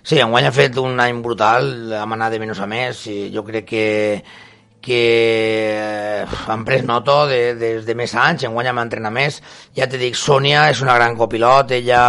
Sí, 0.00 0.16
enguany 0.16 0.48
ha 0.48 0.54
fet 0.56 0.78
un 0.80 1.00
any 1.00 1.20
brutal, 1.20 1.68
hem 2.00 2.16
anat 2.16 2.32
de 2.32 2.40
menys 2.40 2.60
a 2.64 2.68
més, 2.68 3.04
i 3.12 3.18
jo 3.34 3.44
crec 3.48 3.68
que 3.68 3.88
que 4.80 5.00
eh, 5.76 6.26
han 6.48 6.64
pres 6.64 6.86
nota 6.88 7.26
de, 7.28 7.52
des 7.60 7.84
de 7.84 7.94
més 7.94 8.14
anys, 8.16 8.46
enguany 8.48 8.70
hem 8.70 8.80
entrenar 8.80 9.12
més. 9.12 9.42
Ja 9.76 9.84
te 9.84 10.00
dic, 10.00 10.16
Sònia 10.16 10.70
és 10.72 10.80
una 10.80 10.96
gran 10.96 11.18
copilot, 11.20 11.74
ella, 11.76 12.00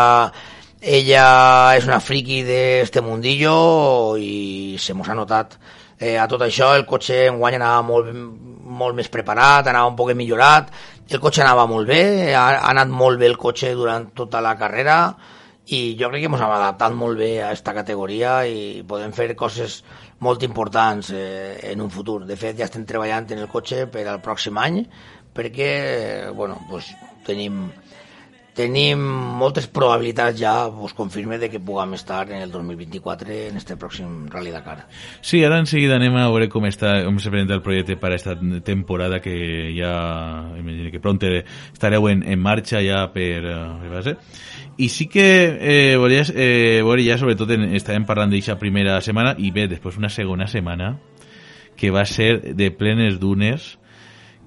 ella 0.82 1.76
és 1.78 1.86
una 1.86 2.02
friki 2.02 2.42
d'este 2.44 3.04
mundillo 3.06 4.18
i 4.18 4.78
se 4.82 4.98
mos 4.98 5.10
ha 5.10 5.18
notat 5.18 5.60
Eh, 6.02 6.18
a 6.18 6.24
tot 6.26 6.42
això 6.42 6.72
el 6.74 6.82
cotxe 6.90 7.28
enguany 7.30 7.60
anava 7.60 7.84
molt, 7.86 8.08
molt 8.82 8.98
més 8.98 9.10
preparat, 9.14 9.68
anava 9.70 9.92
un 9.92 9.98
poc 10.00 10.16
millorat, 10.18 10.72
el 11.06 11.20
cotxe 11.22 11.44
anava 11.44 11.68
molt 11.70 11.92
bé, 11.92 12.34
ha, 12.34 12.48
ha 12.56 12.72
anat 12.72 12.90
molt 12.90 13.22
bé 13.22 13.28
el 13.30 13.38
cotxe 13.38 13.70
durant 13.78 14.08
tota 14.18 14.42
la 14.42 14.56
carrera 14.58 14.96
i 15.70 15.94
jo 16.00 16.10
crec 16.10 16.24
que 16.24 16.32
ens 16.32 16.42
hem 16.42 16.56
adaptat 16.56 16.98
molt 16.98 17.22
bé 17.22 17.30
a 17.38 17.52
aquesta 17.52 17.76
categoria 17.78 18.40
i 18.50 18.82
podem 18.90 19.14
fer 19.14 19.28
coses 19.38 19.84
molt 20.26 20.42
importants 20.48 21.12
eh, 21.14 21.70
en 21.70 21.86
un 21.86 21.94
futur. 21.94 22.24
De 22.26 22.40
fet, 22.40 22.58
ja 22.58 22.66
estem 22.66 22.88
treballant 22.90 23.30
en 23.30 23.46
el 23.46 23.52
cotxe 23.52 23.86
per 23.94 24.08
al 24.10 24.24
pròxim 24.26 24.58
any 24.58 24.82
perquè 25.38 25.72
bueno, 26.34 26.58
pues, 26.72 26.90
tenim 27.30 27.68
tenim 28.56 29.02
moltes 29.40 29.68
probabilitats 29.72 30.38
ja, 30.40 30.54
us 30.68 30.94
confirme, 30.94 31.38
de 31.40 31.50
que 31.50 31.60
puguem 31.60 31.96
estar 31.96 32.30
en 32.32 32.42
el 32.42 32.52
2024 32.52 33.32
en 33.50 33.58
este 33.58 33.78
pròxim 33.80 34.28
Rally 34.30 34.52
Dakar. 34.52 34.88
Sí, 35.22 35.44
ara 35.44 35.60
en 35.60 35.68
seguida 35.68 35.96
anem 35.96 36.18
a 36.20 36.28
veure 36.30 36.50
com, 36.52 36.68
està, 36.68 37.00
com 37.06 37.20
se 37.20 37.32
presenta 37.32 37.56
el 37.56 37.64
projecte 37.64 37.98
per 37.98 38.12
a 38.12 38.16
aquesta 38.16 38.36
temporada 38.66 39.22
que 39.24 39.36
ja, 39.78 39.94
imagino 40.60 40.92
que 40.92 41.00
pront 41.00 41.22
estareu 41.22 42.10
en, 42.10 42.24
en 42.24 42.40
marxa 42.40 42.82
ja 42.84 43.06
per, 43.14 43.42
per 43.46 43.92
base. 43.92 44.16
I 44.82 44.88
sí 44.90 45.08
que 45.12 45.28
eh, 45.60 45.98
volia 46.00 46.24
eh, 46.34 46.82
veure 46.84 47.06
ja, 47.06 47.20
sobretot, 47.22 47.52
en, 47.56 47.70
estàvem 47.78 48.08
parlant 48.08 48.32
d'aquesta 48.32 48.60
primera 48.60 49.00
setmana 49.02 49.36
i 49.38 49.52
bé, 49.56 49.68
després 49.72 50.00
una 50.00 50.10
segona 50.10 50.48
setmana 50.50 50.96
que 51.78 51.92
va 51.92 52.04
ser 52.06 52.54
de 52.56 52.70
plenes 52.72 53.20
dunes, 53.20 53.78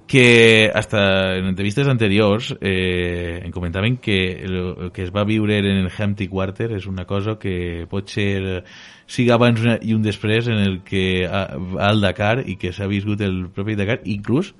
que 0.07 0.71
hasta 0.73 1.35
en 1.37 1.45
entrevistes 1.45 1.87
anteriors 1.87 2.55
eh, 2.61 3.41
em 3.43 3.51
comentaven 3.51 3.97
que 3.97 4.43
el, 4.45 4.91
que 4.93 5.03
es 5.03 5.11
va 5.11 5.25
viure 5.25 5.57
en 5.57 5.65
el 5.65 5.89
Hampty 5.89 6.27
Quarter 6.27 6.71
és 6.77 6.85
una 6.85 7.07
cosa 7.09 7.39
que 7.41 7.85
pot 7.89 8.09
ser 8.13 8.63
sigui 9.09 9.31
abans 9.33 9.65
i 9.81 9.95
un 9.97 10.05
després 10.05 10.49
en 10.51 10.61
el 10.61 10.79
que 10.85 11.25
al 11.25 12.01
Dakar 12.05 12.43
i 12.45 12.57
que 12.61 12.73
s'ha 12.73 12.89
viscut 12.91 13.21
el 13.25 13.47
propi 13.49 13.77
Dakar. 13.79 14.01
Inclús 14.05 14.53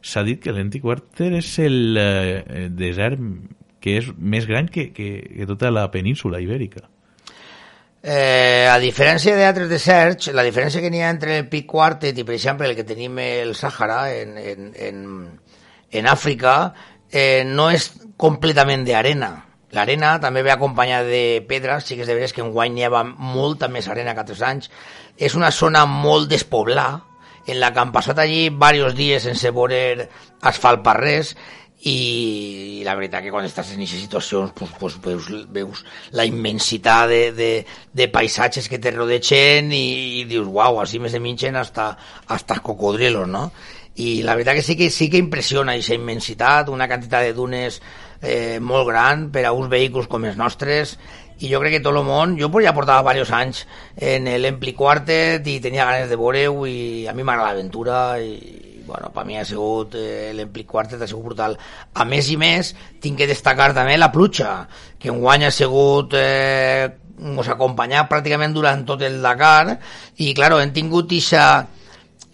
s'ha 0.00 0.24
dit 0.24 0.40
que 0.40 0.54
l'Empty 0.56 0.80
Quarter 0.80 1.34
és 1.36 1.54
el 1.60 1.98
eh, 2.00 2.68
desert 2.72 3.20
que 3.80 3.98
és 4.00 4.08
més 4.18 4.46
gran 4.48 4.68
que, 4.72 4.88
que, 4.92 5.10
que 5.36 5.46
tota 5.46 5.70
la 5.70 5.90
península 5.92 6.40
ibèrica 6.40 6.88
Eh, 8.02 8.68
a 8.70 8.78
diferència 8.78 9.34
d'altres 9.34 9.68
deserts, 9.68 10.30
la 10.30 10.44
diferència 10.46 10.80
que 10.80 10.90
n'hi 10.90 11.02
ha 11.02 11.10
entre 11.10 11.40
el 11.40 11.48
Pic 11.50 11.66
Quartet 11.66 12.18
i, 12.18 12.24
per 12.24 12.36
exemple, 12.36 12.68
el 12.68 12.76
que 12.78 12.86
tenim 12.86 13.18
el 13.18 13.56
Sàhara 13.58 14.04
en, 14.14 14.36
en, 14.38 14.70
en, 14.76 15.02
en 15.90 16.06
Àfrica, 16.06 16.54
eh, 17.10 17.42
no 17.44 17.68
és 17.74 17.90
completament 18.16 18.86
d'arena. 18.86 19.32
L'arena 19.74 20.14
també 20.22 20.44
ve 20.46 20.54
acompanyada 20.54 21.10
de 21.10 21.42
pedres, 21.48 21.84
sí 21.84 21.96
que 21.96 22.06
és 22.06 22.08
de 22.08 22.16
veres 22.16 22.32
que 22.32 22.40
en 22.40 22.54
guany 22.54 22.72
n'hi 22.72 22.86
ha 22.86 23.02
molta 23.04 23.68
més 23.68 23.90
arena 23.90 24.14
que 24.14 24.24
altres 24.24 24.40
anys. 24.46 24.70
És 25.18 25.34
una 25.34 25.50
zona 25.50 25.84
molt 25.84 26.30
despoblada, 26.30 27.02
en 27.48 27.58
la 27.60 27.72
que 27.72 27.80
han 27.80 27.92
passat 27.92 28.18
allí 28.20 28.48
diversos 28.48 28.94
dies 28.94 29.24
sense 29.24 29.50
veure 29.56 30.08
asfalt 30.46 30.82
per 30.84 30.98
res, 31.00 31.34
i, 31.86 32.82
la 32.82 32.96
veritat 32.98 33.22
que 33.22 33.30
quan 33.30 33.46
estàs 33.46 33.70
en 33.70 33.82
aquestes 33.82 34.02
situacions 34.02 34.50
pues, 34.56 34.72
pues 34.80 34.96
veus, 35.02 35.28
veus 35.54 35.84
la 36.10 36.24
immensitat 36.26 37.06
de, 37.10 37.20
de, 37.36 37.50
de 37.94 38.08
paisatges 38.10 38.66
que 38.68 38.80
te 38.82 38.90
rodegen 38.90 39.70
i, 39.70 39.84
i 40.18 40.24
dius, 40.26 40.48
uau, 40.50 40.80
així 40.82 40.98
me 40.98 41.10
se 41.12 41.22
minxen 41.22 41.56
hasta, 41.56 41.92
hasta 42.26 42.58
cocodrilos, 42.66 43.28
no? 43.30 43.50
I 43.98 44.22
la 44.26 44.34
veritat 44.38 44.58
que 44.58 44.66
sí 44.66 44.76
que, 44.78 44.90
sí 44.94 45.08
que 45.10 45.22
impressiona 45.22 45.74
aquesta 45.74 45.94
immensitat, 45.94 46.68
una 46.70 46.86
quantitat 46.90 47.26
de 47.26 47.32
dunes 47.34 47.80
eh, 48.22 48.58
molt 48.58 48.86
gran 48.90 49.28
per 49.34 49.46
a 49.46 49.54
uns 49.54 49.70
vehicles 49.70 50.10
com 50.10 50.26
els 50.26 50.38
nostres 50.38 50.96
i 51.38 51.50
jo 51.52 51.60
crec 51.62 51.76
que 51.76 51.82
tot 51.82 51.94
el 51.94 52.06
món, 52.06 52.34
jo 52.38 52.50
ja 52.58 52.74
portava 52.74 53.14
diversos 53.14 53.34
anys 53.34 53.66
en 53.94 54.26
l'Empli 54.42 54.74
Quartet 54.74 55.46
i 55.46 55.60
tenia 55.62 55.86
ganes 55.86 56.10
de 56.10 56.18
veure-ho 56.18 56.66
i 56.66 57.06
a 57.06 57.14
mi 57.14 57.22
m'agrada 57.22 57.54
l'aventura 57.54 58.00
i, 58.18 58.34
bueno, 58.88 59.12
per 59.14 59.24
mi 59.28 59.38
ha 59.38 59.44
sigut 59.46 59.94
eh, 60.00 60.32
l'Empli 60.34 60.64
Quartet 60.66 61.02
ha 61.04 61.06
sigut 61.06 61.28
brutal. 61.30 61.54
A 61.94 62.06
més 62.08 62.32
i 62.32 62.38
més, 62.40 62.72
tinc 63.04 63.20
que 63.20 63.28
destacar 63.30 63.70
també 63.76 63.94
la 64.00 64.10
pluja, 64.10 64.64
que 64.98 65.12
en 65.12 65.20
guany 65.22 65.46
ha 65.46 65.52
sigut 65.54 66.16
eh, 66.18 66.88
ha 66.88 67.48
acompanyat 67.54 68.10
pràcticament 68.10 68.54
durant 68.56 68.84
tot 68.88 69.02
el 69.06 69.20
Dakar 69.22 69.76
i, 70.16 70.32
claro, 70.34 70.58
hem 70.62 70.74
tingut 70.74 71.12
ixa 71.12 71.48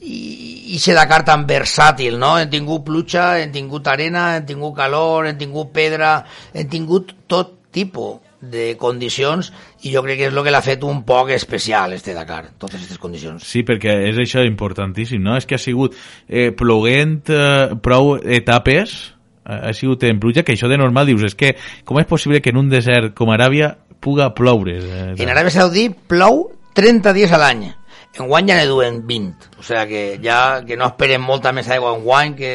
i 0.04 0.78
se 0.80 0.92
Dakar 0.96 1.22
tan 1.24 1.46
versàtil, 1.48 2.18
no? 2.20 2.34
Hem 2.38 2.50
tingut 2.52 2.84
pluja, 2.84 3.38
hem 3.40 3.52
tingut 3.52 3.88
arena, 3.88 4.34
hem 4.36 4.44
tingut 4.48 4.76
calor, 4.76 5.30
hem 5.30 5.38
tingut 5.40 5.72
pedra, 5.72 6.18
hem 6.52 6.68
tingut 6.68 7.14
tot 7.28 7.56
tipus 7.74 8.23
de 8.50 8.74
condicions 8.80 9.50
i 9.82 9.92
jo 9.94 10.02
crec 10.04 10.20
que 10.20 10.28
és 10.28 10.34
el 10.34 10.42
que 10.44 10.52
l'ha 10.54 10.62
fet 10.64 10.84
un 10.86 11.02
poc 11.06 11.30
especial 11.34 11.92
este 11.96 12.14
Dakar, 12.16 12.54
totes 12.58 12.78
aquestes 12.80 13.00
condicions. 13.02 13.44
Sí, 13.46 13.64
perquè 13.66 13.96
és 14.10 14.20
això 14.20 14.44
importantíssim, 14.46 15.22
no? 15.22 15.36
És 15.36 15.46
que 15.46 15.58
ha 15.58 15.62
sigut 15.62 15.96
eh, 16.28 16.50
ploguent 16.56 17.20
eh, 17.32 17.74
prou 17.82 18.16
etapes, 18.18 19.14
ha 19.44 19.72
sigut 19.76 20.04
en 20.08 20.20
pluja, 20.20 20.42
que 20.42 20.54
això 20.56 20.70
de 20.72 20.78
normal 20.80 21.06
dius, 21.10 21.26
és 21.28 21.34
que 21.36 21.54
com 21.84 21.98
és 22.00 22.08
possible 22.08 22.40
que 22.40 22.52
en 22.54 22.60
un 22.62 22.70
desert 22.72 23.12
com 23.16 23.32
Aràbia 23.32 23.74
puga 24.00 24.32
ploure? 24.36 24.76
Eh, 24.80 25.08
en 25.18 25.32
Aràbia 25.32 25.52
Saudí 25.52 25.88
plou 25.90 26.46
30 26.76 27.12
dies 27.16 27.32
a 27.32 27.40
l'any. 27.40 27.66
En 28.14 28.28
guany 28.30 28.48
ja 28.50 28.56
ne 28.60 28.66
duen 28.70 29.02
20. 29.06 29.50
O 29.58 29.66
sigui 29.66 29.84
que 29.90 30.02
ja 30.22 30.38
que 30.66 30.78
no 30.78 30.86
esperen 30.92 31.22
molta 31.24 31.52
més 31.52 31.68
aigua 31.68 31.94
en 31.96 32.04
guany 32.04 32.34
que 32.38 32.54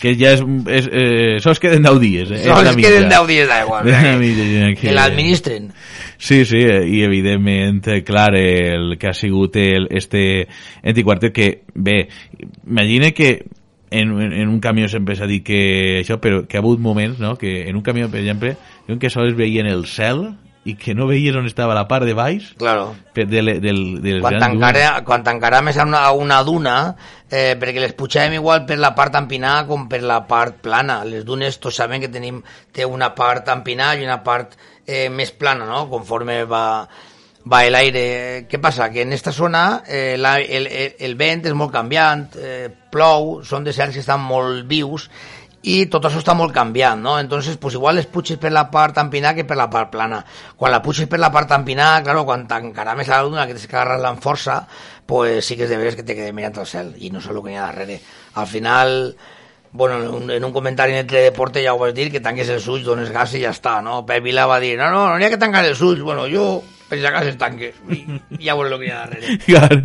que 0.00 0.14
ja 0.18 0.34
és... 0.36 0.42
és 0.72 0.88
eh, 0.90 1.36
sols 1.44 1.60
queden 1.62 1.84
10 1.86 2.00
dies. 2.02 2.32
Eh? 2.34 2.42
Sols 2.46 2.76
queden 2.80 3.08
10 3.12 3.28
dies 3.28 3.48
d'aigua. 3.50 3.82
que, 3.86 4.74
que 4.80 4.96
l'administren. 4.96 5.70
Sí, 6.20 6.42
sí, 6.44 6.60
i 6.60 7.00
evidentment, 7.06 7.80
clar, 8.04 8.34
el 8.36 8.98
que 9.00 9.08
ha 9.08 9.14
sigut 9.16 9.56
el, 9.56 9.88
este 9.90 10.48
antiquartet 10.84 11.32
que, 11.32 11.48
bé, 11.74 12.02
imagina 12.66 13.12
que 13.16 13.46
en, 13.90 14.12
en, 14.20 14.32
en 14.32 14.48
un 14.48 14.60
camió 14.60 14.88
sempre 14.88 15.16
s'ha 15.16 15.28
dit 15.30 15.44
que 15.44 15.62
això, 16.02 16.20
però 16.22 16.44
que 16.46 16.58
ha 16.58 16.62
hagut 16.62 16.80
moments, 16.80 17.18
no?, 17.20 17.36
que 17.40 17.68
en 17.68 17.76
un 17.76 17.82
camió, 17.82 18.10
per 18.12 18.20
exemple, 18.20 18.54
que 19.00 19.10
sols 19.10 19.36
veien 19.38 19.68
el 19.70 19.86
cel 19.88 20.28
i 20.70 20.76
que 20.78 20.94
no 20.94 21.08
veies 21.10 21.36
on 21.36 21.48
estava 21.48 21.76
la 21.76 21.86
part 21.90 22.06
de 22.08 22.14
baix 22.16 22.52
claro. 22.60 22.94
de, 23.14 23.26
de, 23.26 23.42
de, 23.62 23.74
de 24.04 24.16
quan 24.22 24.38
t'encara 24.40 24.86
quan 25.06 25.26
t'encara 25.26 25.62
més 25.66 25.78
a 25.78 25.86
una, 25.88 26.04
una 26.16 26.40
duna 26.46 26.76
eh, 27.28 27.56
perquè 27.60 27.82
les 27.82 27.94
pujàvem 27.98 28.38
igual 28.38 28.64
per 28.68 28.78
la 28.80 28.94
part 28.96 29.18
empinada 29.18 29.66
com 29.68 29.88
per 29.90 30.02
la 30.06 30.22
part 30.30 30.60
plana 30.64 31.00
les 31.08 31.26
dunes 31.26 31.58
tots 31.58 31.82
sabem 31.82 32.02
que 32.02 32.12
tenim 32.12 32.42
té 32.72 32.86
una 32.86 33.12
part 33.16 33.50
empinada 33.52 34.00
i 34.00 34.06
una 34.08 34.20
part 34.26 34.56
eh, 34.86 35.08
més 35.10 35.32
plana 35.32 35.66
no? 35.68 35.86
conforme 35.90 36.42
va, 36.50 36.64
va 37.46 37.62
l'aire 37.70 38.46
què 38.50 38.60
passa? 38.60 38.90
que 38.92 39.02
en 39.02 39.14
aquesta 39.14 39.32
zona 39.32 39.82
eh, 39.86 40.16
la, 40.18 40.38
el, 40.40 40.66
el, 40.66 40.96
el 40.98 41.18
vent 41.20 41.46
és 41.50 41.56
molt 41.56 41.74
canviant 41.74 42.26
eh, 42.38 42.68
plou, 42.90 43.38
són 43.46 43.64
deserts 43.64 43.94
que 43.94 44.02
estan 44.02 44.22
molt 44.22 44.66
vius 44.68 45.08
i 45.62 45.84
tot 45.92 46.06
això 46.08 46.22
està 46.22 46.32
molt 46.36 46.54
canviant, 46.56 47.02
no? 47.02 47.18
Entonces, 47.20 47.58
pues 47.60 47.74
igual 47.76 47.98
les 47.98 48.06
puixes 48.08 48.38
per 48.40 48.52
la 48.52 48.70
part 48.72 48.96
empinada 48.98 49.34
que 49.36 49.44
per 49.44 49.58
la 49.60 49.68
part 49.68 49.90
plana. 49.92 50.22
Quan 50.56 50.72
la 50.72 50.80
puixes 50.80 51.08
per 51.08 51.20
la 51.20 51.30
part 51.32 51.52
empinada, 51.52 52.02
claro, 52.06 52.24
quan 52.24 52.46
t'encara 52.48 52.94
més 52.96 53.10
la 53.12 53.20
luna, 53.22 53.44
que 53.46 53.58
tens 53.58 53.68
que 53.68 53.76
amb 53.76 54.22
força, 54.22 54.62
pues 55.06 55.44
sí 55.44 55.56
que 55.56 55.64
és 55.64 55.70
de 55.70 55.76
veres 55.76 55.96
que 55.96 56.02
te 56.02 56.16
quedes 56.16 56.32
mirant 56.32 56.56
al 56.56 56.66
cel 56.66 56.94
i 56.98 57.10
no 57.10 57.20
sé 57.20 57.30
el 57.34 57.42
que 57.42 57.52
hi 57.52 57.58
ha 57.58 57.66
darrere. 57.68 58.00
Al 58.34 58.46
final, 58.46 59.16
bueno, 59.72 60.00
en 60.00 60.08
un, 60.08 60.30
en 60.30 60.44
un 60.44 60.52
comentari 60.52 60.92
en 60.92 61.04
el 61.04 61.06
Teledeporte 61.06 61.62
ja 61.62 61.74
ho 61.74 61.78
vas 61.78 61.94
dir, 61.94 62.10
que 62.10 62.24
tanques 62.24 62.48
els 62.48 62.66
ulls, 62.66 62.86
dones 62.86 63.12
gas 63.12 63.34
i 63.34 63.44
ja 63.44 63.52
està, 63.52 63.80
no? 63.82 64.06
Pep 64.06 64.24
Vila 64.24 64.46
va 64.46 64.60
dir, 64.60 64.78
no, 64.78 64.88
no, 64.90 65.08
no 65.10 65.18
n'hi 65.18 65.28
ha 65.28 65.34
que 65.34 65.40
tancar 65.40 65.64
els 65.66 65.82
ulls, 65.82 66.00
bueno, 66.00 66.24
jo 66.32 66.62
per 66.90 66.98
si 66.98 67.06
acaso 67.06 67.30
els 67.30 67.38
tanque, 67.38 67.70
i, 67.94 68.00
ja 68.42 68.56
veuré 68.58 68.74
el 68.74 68.80
que 68.80 68.88
hi 68.88 68.90
ha 68.90 69.00
darrere. 69.04 69.34
Clar, 69.44 69.76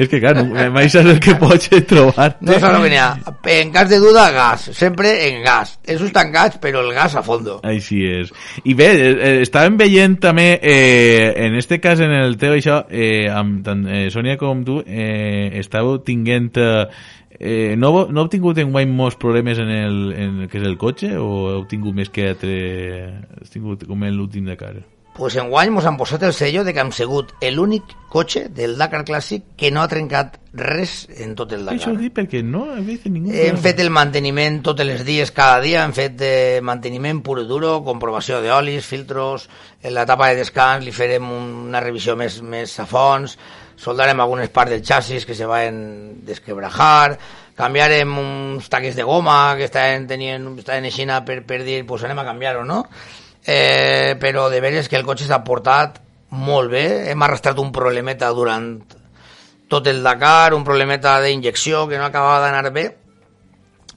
és 0.00 0.08
que 0.08 0.20
clar, 0.22 0.32
no, 0.38 0.46
mai 0.76 0.88
saps 0.92 1.10
el 1.12 1.20
que 1.20 1.34
pots 1.40 1.68
trobar. 1.90 2.30
No 2.40 2.56
saps 2.56 2.70
el 2.70 2.86
que 2.86 2.92
n'hi 2.94 3.00
ha. 3.02 3.10
En 3.56 3.72
cas 3.74 3.90
de 3.92 3.98
duda, 4.00 4.30
gas. 4.32 4.70
Sempre 4.76 5.12
en 5.28 5.42
gas. 5.44 5.76
Ulls 5.96 6.14
tancats, 6.16 6.56
però 6.62 6.80
el 6.80 6.94
gas 6.96 7.18
a 7.20 7.24
fondo. 7.26 7.58
Així 7.66 8.00
és. 8.08 8.32
I 8.64 8.76
bé, 8.78 8.88
eh, 8.94 9.12
eh, 9.12 9.34
estàvem 9.44 9.76
veient 9.80 10.16
també, 10.24 10.48
eh, 10.62 11.34
en 11.44 11.60
este 11.60 11.80
cas, 11.84 12.00
en 12.00 12.16
el 12.16 12.38
teu 12.40 12.56
això, 12.56 12.80
eh, 12.88 13.28
amb 13.28 13.60
tant 13.66 13.84
eh, 13.84 14.06
Sònia 14.14 14.40
com 14.40 14.64
tu, 14.64 14.80
eh, 14.86 15.52
estàveu 15.60 16.00
tinguent... 16.08 16.56
Eh, 16.56 17.14
eh, 17.38 17.74
no, 17.76 17.92
no 18.08 18.24
heu 18.24 18.32
tingut 18.32 18.58
enguany 18.64 18.88
molts 18.88 19.20
problemes 19.20 19.60
en 19.60 19.68
el, 19.68 20.02
en 20.16 20.42
el 20.44 20.50
que 20.50 20.60
és 20.62 20.66
el 20.66 20.80
cotxe 20.80 21.16
o 21.20 21.30
heu 21.52 21.64
tingut 21.68 21.96
més 21.96 22.08
que 22.12 22.30
altre... 22.32 22.58
Heu 23.36 23.50
tingut 23.52 23.84
com 23.88 24.08
en 24.08 24.16
l'últim 24.16 24.48
de 24.48 24.56
cara? 24.56 24.86
Pues 25.16 25.34
en 25.40 25.48
guany 25.48 25.70
mos 25.72 25.86
han 25.88 25.96
posat 25.96 26.26
el 26.28 26.34
sello 26.36 26.62
de 26.62 26.74
que 26.76 26.82
hem 26.82 26.90
sigut 26.92 27.30
l'únic 27.54 27.94
cotxe 28.12 28.50
del 28.52 28.74
Dakar 28.76 29.00
Clàssic 29.08 29.46
que 29.56 29.70
no 29.72 29.80
ha 29.80 29.88
trencat 29.88 30.36
res 30.52 31.06
en 31.24 31.32
tot 31.38 31.54
el 31.56 31.62
Això 31.64 31.88
Dakar. 31.88 31.94
ho 31.94 32.00
dic 32.02 32.12
perquè 32.18 32.42
no 32.44 32.66
he 32.74 32.82
vist 32.84 33.06
ningú... 33.08 33.32
Hem 33.32 33.56
fet 33.64 33.80
el 33.80 33.88
manteniment 33.88 34.60
tots 34.66 34.84
els 34.84 35.06
dies, 35.08 35.32
cada 35.32 35.62
dia, 35.64 35.86
hem 35.86 35.96
fet 35.96 36.20
eh, 36.20 36.60
manteniment 36.60 37.22
pur 37.24 37.38
i 37.40 37.46
duro, 37.48 37.78
comprovació 37.86 38.42
d'olis, 38.44 38.84
filtros, 38.84 39.48
en 39.80 39.96
l'etapa 39.96 40.28
de 40.28 40.42
descans 40.42 40.84
li 40.84 40.92
farem 40.92 41.32
una 41.32 41.80
revisió 41.80 42.12
més, 42.16 42.42
més 42.44 42.76
a 42.78 42.84
fons, 42.84 43.38
soldarem 43.80 44.20
algunes 44.20 44.52
parts 44.52 44.76
del 44.76 44.84
xassis 44.84 45.24
que 45.24 45.34
se 45.34 45.48
van 45.48 46.26
desquebrajar, 46.28 47.16
canviarem 47.56 48.18
uns 48.20 48.68
taques 48.68 48.96
de 48.96 49.04
goma 49.04 49.54
que 49.56 49.64
estaven, 49.64 50.04
tenien, 50.06 50.58
estaven 50.60 50.92
aixina 50.92 51.22
per, 51.24 51.40
per 51.48 51.64
dir, 51.64 51.86
pues 51.88 52.04
anem 52.04 52.20
a 52.20 52.32
canviar-ho, 52.34 52.68
no? 52.68 52.84
Eh, 53.46 54.16
però 54.18 54.48
de 54.50 54.60
veres 54.60 54.88
que 54.90 54.98
el 54.98 55.06
cotxe 55.06 55.28
s'ha 55.28 55.44
portat 55.46 56.00
molt 56.34 56.72
bé, 56.72 56.86
hem 57.12 57.22
arrastrat 57.22 57.58
un 57.62 57.70
problemeta 57.72 58.32
durant 58.34 58.72
tot 59.70 59.86
el 59.86 60.02
Dakar, 60.02 60.54
un 60.54 60.64
problemeta 60.66 61.20
d'injecció 61.22 61.86
que 61.86 61.98
no 61.98 62.08
acabava 62.08 62.40
d'anar 62.42 62.72
bé, 62.74 62.86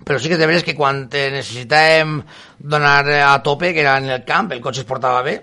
però 0.05 0.19
sí 0.19 0.29
que 0.29 0.37
de 0.37 0.47
veres 0.47 0.63
que 0.65 0.77
quan 0.77 1.07
necessitàvem 1.09 2.19
donar 2.59 3.01
a 3.25 3.33
tope, 3.43 3.73
que 3.73 3.81
era 3.81 3.97
en 3.97 4.09
el 4.09 4.23
camp, 4.25 4.51
el 4.53 4.61
cotxe 4.61 4.85
es 4.85 4.89
portava 4.89 5.21
bé, 5.25 5.35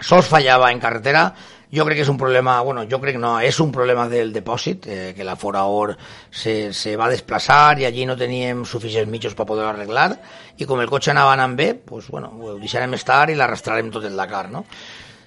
sols 0.00 0.30
fallava 0.30 0.70
en 0.72 0.80
carretera, 0.82 1.28
jo 1.74 1.84
crec 1.84 1.96
que 1.98 2.02
és 2.04 2.08
un 2.12 2.18
problema, 2.20 2.60
bueno, 2.62 2.84
jo 2.90 3.00
crec 3.02 3.16
que 3.16 3.20
no, 3.22 3.34
és 3.40 3.58
un 3.60 3.72
problema 3.72 4.06
del 4.08 4.32
depòsit, 4.32 4.86
eh, 4.86 5.12
que 5.16 5.24
la 5.24 5.34
Foraor 5.36 5.96
se, 6.30 6.72
se 6.72 6.94
va 6.96 7.08
desplaçar 7.10 7.78
i 7.80 7.84
allí 7.88 8.06
no 8.06 8.16
teníem 8.16 8.64
suficients 8.64 9.10
mitjos 9.10 9.34
per 9.34 9.46
poder 9.46 9.66
arreglar, 9.66 10.12
i 10.56 10.64
com 10.64 10.80
el 10.80 10.88
cotxe 10.90 11.10
anava 11.10 11.32
anant 11.34 11.56
bé, 11.58 11.72
pues, 11.74 12.06
bueno, 12.08 12.30
ho 12.40 12.54
deixarem 12.60 12.94
estar 12.94 13.28
i 13.30 13.34
l'arrastrarem 13.36 13.90
tot 13.90 14.04
el 14.06 14.16
Dakar, 14.16 14.46
no? 14.50 14.64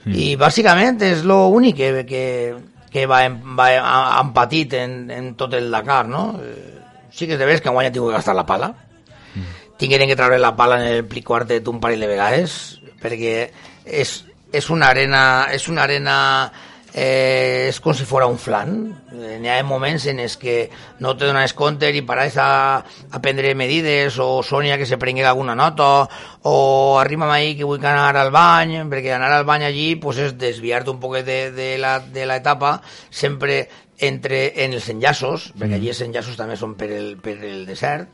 I 0.07 0.35
bàsicament 0.39 1.01
és 1.03 1.25
lo 1.27 1.47
únic 1.51 1.75
que, 1.75 2.05
que, 2.07 2.23
que 2.93 3.05
va, 3.05 3.21
va 3.27 3.65
ha- 3.81 4.19
han 4.21 4.29
patit 4.33 4.73
en, 4.79 5.09
en 5.11 5.33
tot 5.35 5.53
el 5.53 5.69
Dakar, 5.71 6.07
no? 6.07 6.39
Eh, 6.41 6.73
Sí 7.17 7.25
que 7.25 7.33
és 7.33 7.39
de 7.39 7.45
veres 7.47 7.61
que 7.63 7.69
enguany 7.71 7.87
tingut 7.89 8.11
que 8.11 8.17
gastar 8.19 8.35
la 8.35 8.45
pala. 8.45 8.67
Tingueren 9.77 10.07
que 10.09 10.15
treure 10.15 10.37
la 10.37 10.55
pala 10.55 10.77
en 10.81 10.87
el 10.99 11.05
pli 11.05 11.21
quartet 11.25 11.67
un 11.69 11.79
parell 11.81 12.01
de 12.03 12.07
vegades, 12.09 12.53
perquè 13.01 13.33
és, 13.85 14.11
és 14.51 14.69
una 14.69 14.89
arena, 14.93 15.21
és 15.53 15.67
una 15.67 15.83
arena 15.83 16.17
eh, 16.93 17.67
és 17.69 17.79
com 17.83 17.93
si 17.93 18.05
fos 18.09 18.25
un 18.25 18.37
flan. 18.41 18.77
Eh, 19.13 19.37
N'hi 19.41 19.51
ha 19.51 19.57
moments 19.63 20.07
en 20.09 20.21
els 20.23 20.37
que 20.41 20.69
no 21.03 21.15
te 21.17 21.27
dones 21.29 21.53
compte 21.57 21.89
i 21.93 22.01
pares 22.01 22.37
a, 22.41 22.49
a 22.81 23.21
prendre 23.21 23.53
medides, 23.55 24.17
o 24.23 24.41
Sònia 24.43 24.77
que 24.77 24.87
se 24.89 24.97
prengui 24.97 25.23
alguna 25.23 25.55
nota, 25.55 26.07
o 26.43 26.97
arriba'm 26.99 27.33
ahir 27.33 27.57
que 27.59 27.67
vull 27.69 27.83
anar 27.85 28.15
al 28.17 28.31
bany, 28.33 28.79
perquè 28.89 29.13
anar 29.15 29.31
al 29.35 29.45
bany 29.45 29.67
allí 29.67 29.89
pues, 30.01 30.17
és 30.17 30.37
desviar-te 30.37 30.93
un 30.93 31.01
poquet 31.03 31.27
de, 31.27 31.41
de, 31.51 31.75
la, 31.77 31.99
de 31.99 32.25
l'etapa, 32.25 32.79
sempre 33.11 33.67
entre 33.97 34.63
en 34.63 34.73
els 34.77 34.89
enllaços, 34.93 35.51
perquè 35.57 35.77
allí 35.77 35.89
els 35.93 36.01
enllaços 36.05 36.37
també 36.37 36.57
són 36.57 36.75
per 36.77 36.91
el, 36.93 37.15
per 37.21 37.37
el 37.41 37.65
desert, 37.65 38.09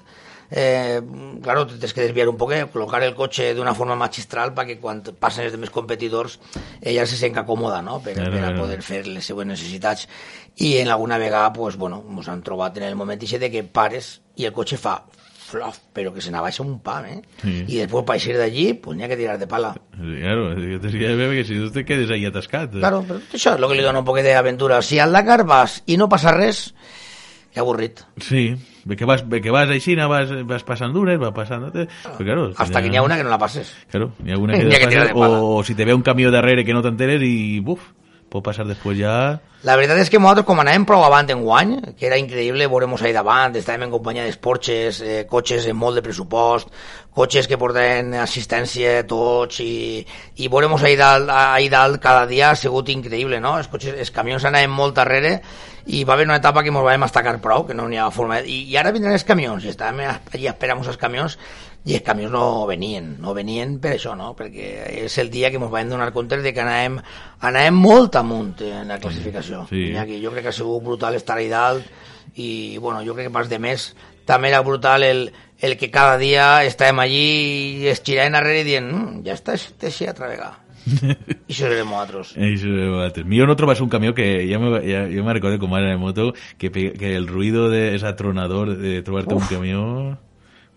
eh, 0.56 1.02
claro, 1.42 1.66
te 1.66 1.80
tens 1.82 1.94
que 1.94 2.06
desviar 2.06 2.30
un 2.30 2.38
poquet, 2.38 2.70
col·locar 2.72 3.02
el 3.02 3.16
cotxe 3.18 3.50
d'una 3.58 3.74
forma 3.74 3.96
magistral 3.98 4.54
perquè 4.54 4.78
quan 4.80 5.02
passen 5.20 5.48
els 5.48 5.56
demés 5.56 5.74
competidors 5.74 6.38
ella 6.80 7.08
se 7.10 7.18
sent 7.18 7.34
còmoda, 7.42 7.82
no?, 7.82 7.98
per, 8.06 8.14
Claro, 8.14 8.32
per 8.32 8.44
a 8.44 8.48
claro. 8.52 8.62
poder 8.62 8.82
fer 8.86 9.02
les 9.08 9.26
seues 9.26 9.48
necessitats. 9.50 10.08
I 10.62 10.78
en 10.78 10.90
alguna 10.94 11.18
vegada, 11.18 11.52
pues, 11.52 11.76
bueno, 11.76 12.04
ens 12.08 12.30
han 12.30 12.44
trobat 12.46 12.78
en 12.78 12.84
el 12.84 12.96
moment 12.96 13.20
de 13.20 13.50
que 13.52 13.64
pares 13.64 14.22
i 14.36 14.46
el 14.46 14.54
cotxe 14.54 14.78
fa 14.78 15.02
flof, 15.54 15.80
però 15.94 16.14
que 16.14 16.22
se 16.22 16.32
n'abaixa 16.34 16.64
un 16.64 16.80
pam, 16.82 17.06
eh? 17.06 17.22
Sí. 17.42 17.54
I 17.68 17.80
després 17.84 18.06
per 18.08 18.16
eixir 18.18 18.38
d'allí, 18.38 18.74
pues 18.82 18.98
n'hi 18.98 19.06
ha 19.06 19.10
que 19.12 19.18
tirar 19.20 19.38
de 19.38 19.48
pala. 19.48 19.74
Claro, 19.98 20.52
jo 20.58 20.80
te 20.82 20.92
que 20.94 21.16
ver 21.16 21.30
que 21.36 21.46
si 21.46 21.60
tu 21.60 21.70
te 21.72 21.86
quedes 21.86 22.10
ahí 22.10 22.26
atascat. 22.26 22.74
Claro, 22.80 23.04
però 23.08 23.20
això 23.22 23.54
és 23.54 23.62
el 23.62 23.68
que 23.70 23.78
li 23.78 23.86
dona 23.86 24.02
un 24.02 24.08
poquet 24.08 24.26
d'aventura. 24.26 24.82
Si 24.82 25.00
al 25.00 25.14
Dakar 25.14 25.44
vas 25.46 25.82
i 25.86 25.98
no 25.98 26.10
passa 26.10 26.34
res, 26.34 26.74
que 27.54 27.62
avorrit. 27.62 28.02
Sí, 28.18 28.56
ve 28.86 28.96
que 28.96 29.06
vas, 29.06 29.28
ve 29.28 29.42
que 29.42 29.52
vas 29.52 29.70
així, 29.70 29.96
no 29.96 30.10
vas, 30.12 30.32
vas 30.48 30.64
passant 30.68 30.94
d'unes, 30.94 31.20
vas 31.22 31.34
passant... 31.36 31.70
Però, 31.72 31.88
claro, 32.20 32.46
Hasta 32.58 32.82
que 32.84 32.92
n'hi 32.92 33.00
ha 33.00 33.04
una 33.06 33.18
que 33.18 33.24
no 33.24 33.32
la 33.34 33.40
passes. 33.42 33.72
Claro, 33.92 34.12
n'hi 34.24 34.34
ha 34.36 34.40
una 34.40 34.54
que, 34.60 34.68
que 34.70 35.04
pala. 35.14 35.14
o, 35.16 35.58
o 35.58 35.64
si 35.64 35.76
te 35.76 35.86
ve 35.86 35.94
un 35.94 36.04
camió 36.04 36.32
darrere 36.32 36.66
que 36.66 36.74
no 36.76 36.84
t'enteres 36.84 37.24
i, 37.24 37.60
buf, 37.64 37.92
pot 38.34 38.46
passar 38.46 38.66
després 38.68 38.98
ja... 39.00 39.16
La 39.64 39.78
veritat 39.80 40.02
és 40.02 40.10
que 40.12 40.20
nosaltres, 40.20 40.44
com 40.44 40.60
anàvem 40.60 40.84
prou 40.84 41.06
avant 41.06 41.30
en 41.32 41.40
guany, 41.46 41.70
que 41.96 42.10
era 42.10 42.18
increïble 42.20 42.66
veure-nos 42.68 43.00
ahí 43.00 43.14
davant, 43.16 43.54
estàvem 43.56 43.86
en 43.86 43.94
companyia 43.94 44.26
d'esportxes, 44.28 45.00
eh, 45.00 45.22
cotxes 45.30 45.70
amb 45.72 45.80
molt 45.80 45.96
de 45.96 46.04
pressupost, 46.04 46.74
cotxes 47.16 47.48
que 47.48 47.60
porten 47.62 48.12
assistència 48.20 48.98
tots, 49.08 49.62
i, 49.64 50.04
i 50.44 50.50
veure-nos 50.52 50.84
ahí 50.84 50.98
dalt, 51.00 51.32
ahí 51.32 51.72
dalt 51.72 52.02
cada 52.04 52.26
dia 52.28 52.50
ha 52.50 52.60
sigut 52.60 52.92
increïble, 52.92 53.40
no? 53.40 53.56
Els, 53.62 53.72
cotxes, 53.72 53.96
els 54.04 54.12
camions 54.12 54.44
anaven 54.50 54.76
molt 54.76 55.00
darrere 55.00 55.38
i 55.86 56.04
va 56.08 56.18
haver 56.18 56.28
una 56.28 56.42
etapa 56.42 56.64
que 56.64 56.72
ens 56.72 56.84
vam 56.84 57.08
estacar 57.08 57.38
prou, 57.44 57.64
que 57.68 57.76
no 57.76 57.88
n'hi 57.88 58.02
havia 58.02 58.12
forma... 58.16 58.42
I, 58.44 58.66
I 58.72 58.78
ara 58.80 58.92
vindran 58.96 59.16
els 59.16 59.28
camions, 59.28 59.64
i 59.64 59.72
estàvem 59.72 60.04
allí 60.12 60.52
esperant 60.52 60.84
els 60.84 61.00
camions, 61.00 61.40
i 61.84 61.98
els 61.98 62.04
camions 62.06 62.32
no 62.32 62.66
venien, 62.70 63.10
no 63.20 63.34
venien 63.36 63.76
per 63.84 63.98
això, 63.98 64.14
no? 64.16 64.32
Perquè 64.38 64.70
és 65.04 65.18
el 65.20 65.30
dia 65.34 65.52
que 65.52 65.60
ens 65.60 65.72
vam 65.72 65.92
donar 65.92 66.14
compte 66.16 66.40
de 66.40 66.54
que 66.56 66.64
anàvem, 66.64 67.02
anàvem 67.44 67.76
molt 67.76 68.16
amunt 68.16 68.56
en 68.64 68.94
la 68.94 69.00
classificació. 69.04 69.66
Sí. 69.70 69.90
Que 69.92 70.22
jo 70.24 70.32
crec 70.32 70.48
que 70.48 70.54
ha 70.54 70.56
sigut 70.56 70.84
brutal 70.86 71.20
estar 71.20 71.38
ahí 71.38 71.50
dalt 71.52 71.84
i, 72.36 72.78
bueno, 72.80 73.04
jo 73.04 73.16
crec 73.18 73.28
que 73.28 73.36
pas 73.36 73.52
de 73.52 73.60
més 73.60 73.92
també 74.26 74.54
era 74.54 74.64
brutal 74.64 75.04
el, 75.04 75.26
el 75.60 75.78
que 75.78 75.92
cada 75.92 76.18
dia 76.18 76.64
estàvem 76.64 77.04
allí 77.04 77.88
estirant 77.92 78.40
enrere 78.40 78.64
i 78.64 78.68
dient, 78.68 78.88
mm, 78.88 79.24
ja 79.28 79.36
està, 79.36 79.60
així 79.60 80.08
altra 80.08 80.32
vegada. 80.32 80.60
I 80.88 81.52
això 81.52 81.68
érem 81.68 81.92
nosaltres. 81.92 82.34
Això, 82.36 82.72
vosaltres. 82.96 83.28
Millor 83.28 83.52
no 83.52 83.60
trobas 83.60 83.84
un 83.84 83.92
camió 83.92 84.16
que 84.16 84.48
ya 84.48 84.60
me, 84.60 84.80
ya, 84.88 85.06
yo 85.08 85.24
me 85.24 85.34
recuerdo 85.34 85.60
como 85.60 85.78
era 85.78 85.92
en 85.92 86.00
moto 86.00 86.34
que, 86.58 86.72
que 86.72 87.16
el 87.16 87.28
ruido 87.28 87.70
de 87.70 87.96
ese 87.96 88.08
atronador 88.08 88.78
de 88.78 89.02
trobarte 89.02 89.36
un 89.36 89.48
camió 89.48 90.18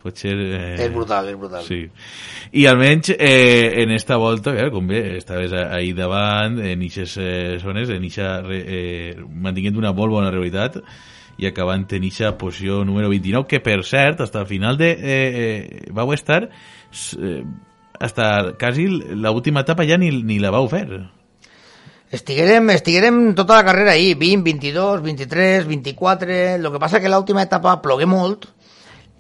pot 0.07 0.16
ser... 0.23 0.33
Eh, 0.38 0.77
És 0.87 0.92
brutal, 0.95 1.29
és 1.33 1.37
brutal. 1.40 1.66
Sí. 1.66 1.83
I 2.57 2.64
almenys 2.71 3.11
eh, 3.19 3.83
en 3.83 3.90
esta 3.97 4.16
volta, 4.23 4.55
claro, 4.55 4.71
com 4.79 4.87
bé, 4.88 5.03
estaves 5.19 5.53
a- 5.53 5.69
ahí 5.75 5.90
davant, 5.99 6.57
en 6.62 6.87
ixes 6.87 7.19
eh, 7.19 7.59
zones, 7.62 7.90
en 7.90 8.07
ixa, 8.07 8.38
re- 8.47 8.62
eh, 8.64 9.12
mantinguent 9.19 9.77
una 9.83 9.92
molt 9.92 10.14
bona 10.14 10.31
realitat 10.31 10.79
i 11.37 11.45
acabant 11.51 11.83
en 11.92 12.05
ixa 12.09 12.31
posició 12.40 12.79
número 12.88 13.11
29, 13.12 13.45
que 13.51 13.61
per 13.61 13.83
cert, 13.85 14.23
hasta 14.25 14.40
el 14.40 14.47
final 14.49 14.79
de... 14.81 14.92
Eh, 14.97 15.29
eh, 15.45 15.90
vau 15.92 16.14
estar... 16.16 16.47
Eh, 16.49 17.42
hasta 17.99 18.53
quasi 18.61 18.87
la 19.16 19.31
última 19.33 19.61
etapa 19.64 19.85
ja 19.88 19.97
ni, 19.97 20.11
ni 20.23 20.38
la 20.38 20.51
vau 20.53 20.66
fer. 20.69 20.87
Estiguérem, 22.12 22.69
estiguérem 22.71 23.35
tota 23.35 23.57
la 23.57 23.64
carrera 23.66 23.92
ahí, 23.97 24.14
20, 24.14 24.45
22, 24.45 25.03
23, 25.03 25.66
24... 25.66 26.59
Lo 26.62 26.71
que 26.73 26.79
passa 26.79 27.01
que 27.01 27.09
l'última 27.11 27.42
etapa 27.42 27.81
plogué 27.83 28.07
molt 28.07 28.47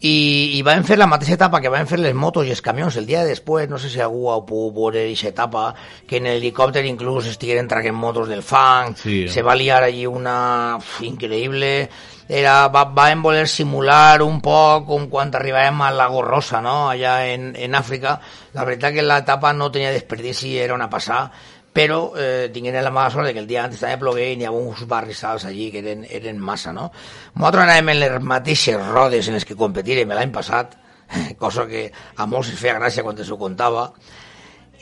i, 0.00 0.58
i 0.58 0.62
vam 0.62 0.82
fer 0.84 0.98
la 1.00 1.06
mateixa 1.08 1.38
etapa 1.38 1.60
que 1.64 1.70
van 1.72 1.86
fer 1.88 1.96
les 2.02 2.14
motos 2.14 2.44
i 2.46 2.52
els 2.52 2.60
camions 2.60 2.98
el 3.00 3.06
dia 3.08 3.22
després, 3.24 3.68
no 3.70 3.78
sé 3.80 3.88
si 3.88 4.00
algú 4.04 4.26
ha 4.30 4.42
pogut 4.44 4.74
veure 4.76 5.06
aquesta 5.06 5.30
etapa, 5.32 5.62
que 6.06 6.18
en 6.20 6.28
l'helicòpter 6.28 6.84
inclús 6.84 7.30
estigueren 7.32 7.68
traient 7.68 7.96
motos 7.96 8.28
del 8.28 8.42
fang, 8.42 8.94
Sí. 8.96 9.26
se 9.28 9.42
va 9.42 9.54
liar 9.56 9.82
allí 9.84 10.06
una 10.06 10.76
uf, 10.76 11.00
increïble, 11.00 11.88
era, 12.28 12.68
va, 12.68 12.84
vam 12.90 13.22
voler 13.22 13.46
simular 13.48 14.20
un 14.22 14.40
poc 14.42 14.86
com 14.86 15.08
quan 15.08 15.30
arribàvem 15.32 15.80
a 15.80 15.90
Lago 15.94 16.22
Rosa, 16.22 16.60
no? 16.60 16.90
allà 16.90 17.24
en, 17.32 17.54
en 17.56 17.74
Àfrica, 17.74 18.18
la 18.52 18.64
veritat 18.64 18.92
que 18.94 19.02
l'etapa 19.02 19.52
no 19.54 19.70
tenia 19.72 19.92
desperdici, 19.94 20.58
era 20.58 20.74
una 20.74 20.90
passada, 20.90 21.30
però 21.76 22.14
eh, 22.16 22.48
tingueren 22.52 22.84
la 22.84 22.90
mala 22.90 23.10
sort 23.12 23.28
que 23.28 23.42
el 23.42 23.46
dia 23.46 23.66
antes 23.66 23.82
també 23.82 23.98
plogué 24.00 24.30
i 24.32 24.36
n'hi 24.40 24.46
havia 24.48 24.70
uns 24.72 24.86
barrissals 24.88 25.44
allí 25.44 25.68
que 25.74 25.82
eren, 25.82 26.06
eren 26.08 26.38
massa, 26.40 26.72
no? 26.72 26.86
Nosaltres 27.34 27.66
anàvem 27.66 27.90
en 27.92 28.00
les 28.00 28.14
mateixes 28.32 28.80
rodes 28.80 29.28
en 29.28 29.36
les 29.36 29.44
que 29.44 29.58
competirem 29.60 30.14
l'any 30.16 30.32
passat, 30.32 30.72
cosa 31.42 31.66
que 31.68 31.90
a 31.92 32.26
molts 32.26 32.54
els 32.54 32.62
feia 32.62 32.78
gràcia 32.78 33.04
quan 33.04 33.20
s'ho 33.20 33.36
contava, 33.36 33.90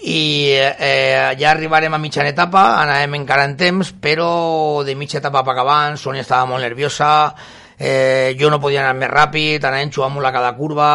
i 0.05 0.55
eh, 0.55 1.35
ja 1.41 1.51
arribarem 1.51 1.99
a 1.99 1.99
mitjana 1.99 2.31
etapa, 2.31 2.63
anàvem 2.85 3.19
encara 3.19 3.49
en 3.51 3.57
temps, 3.59 3.91
però 3.99 4.85
de 4.87 4.95
mitja 4.95 5.19
etapa 5.19 5.43
per 5.43 5.57
acabant, 5.57 5.99
Sònia 5.99 6.23
estava 6.23 6.47
molt 6.47 6.63
nerviosa, 6.63 7.11
eh, 7.79 8.35
jo 8.41 8.51
no 8.51 8.61
podia 8.61 8.83
anar 8.83 8.95
més 8.99 9.11
ràpid, 9.11 9.65
anàvem 9.65 9.93
xuvant 9.95 10.15
molt 10.15 10.29
a 10.29 10.33
cada 10.35 10.53
curva, 10.57 10.89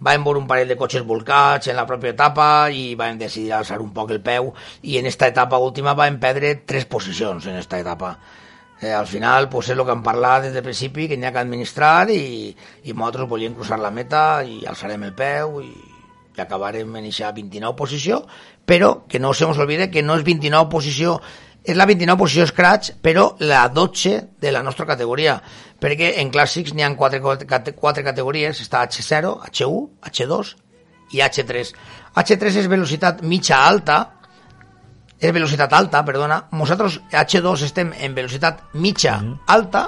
vam 0.00 0.24
veure 0.24 0.42
un 0.42 0.48
parell 0.50 0.70
de 0.70 0.78
cotxes 0.80 1.06
volcats 1.06 1.68
en 1.68 1.78
la 1.78 1.86
pròpia 1.88 2.14
etapa 2.16 2.48
i 2.72 2.92
vam 2.98 3.18
decidir 3.20 3.52
alçar 3.56 3.80
un 3.82 3.92
poc 3.92 4.12
el 4.14 4.22
peu 4.24 4.52
i 4.82 4.98
en 4.98 5.06
esta 5.10 5.28
etapa 5.28 5.60
última 5.60 5.94
vam 5.98 6.18
perdre 6.22 6.54
tres 6.66 6.86
posicions 6.86 7.46
en 7.46 7.58
esta 7.60 7.78
etapa. 7.78 8.16
Eh, 8.82 8.90
al 8.90 9.06
final 9.06 9.48
pues, 9.48 9.68
és 9.70 9.78
el 9.78 9.84
que 9.86 9.94
hem 9.94 10.02
parlat 10.02 10.42
des 10.48 10.56
del 10.56 10.64
principi, 10.66 11.06
que 11.06 11.16
n'hi 11.16 11.28
ha 11.28 11.30
que 11.32 11.44
administrar 11.44 12.10
i, 12.10 12.50
i 12.82 12.92
nosaltres 12.92 13.28
volíem 13.30 13.54
cruzar 13.54 13.78
la 13.78 13.92
meta 13.94 14.42
i 14.42 14.64
alçarem 14.66 15.04
el 15.06 15.14
peu 15.14 15.60
i, 15.62 15.70
i 16.34 16.42
acabarem 16.42 16.90
en 16.98 17.06
aquesta 17.06 17.30
29 17.36 17.78
posició, 17.78 18.24
però 18.66 19.04
que 19.06 19.20
no 19.20 19.32
se 19.34 19.46
nos 19.46 19.60
que 19.92 20.02
no 20.02 20.16
és 20.18 20.24
29 20.24 20.68
posició 20.68 21.20
és 21.62 21.76
la 21.78 21.86
29 21.86 22.18
posició 22.18 22.46
Scratch, 22.50 22.96
però 23.02 23.28
la 23.46 23.68
12 23.70 24.16
de 24.42 24.52
la 24.52 24.62
nostra 24.66 24.86
categoria, 24.86 25.36
perquè 25.82 26.16
en 26.22 26.32
clàssics 26.34 26.74
n'hi 26.74 26.82
ha 26.82 26.90
quatre, 26.98 27.20
quatre 27.22 28.02
categories, 28.02 28.60
està 28.64 28.82
H0, 28.86 29.36
H1, 29.50 29.78
H2 30.10 30.52
i 31.14 31.22
H3. 31.22 31.72
H3 32.18 32.58
és 32.64 32.68
velocitat 32.70 33.22
mitja 33.22 33.62
alta, 33.62 34.00
és 35.22 35.30
velocitat 35.30 35.72
alta, 35.78 36.02
perdona, 36.02 36.42
nosaltres 36.58 36.98
H2 37.12 37.66
estem 37.68 37.92
en 37.94 38.14
velocitat 38.14 38.64
mitja 38.74 39.20
alta 39.46 39.86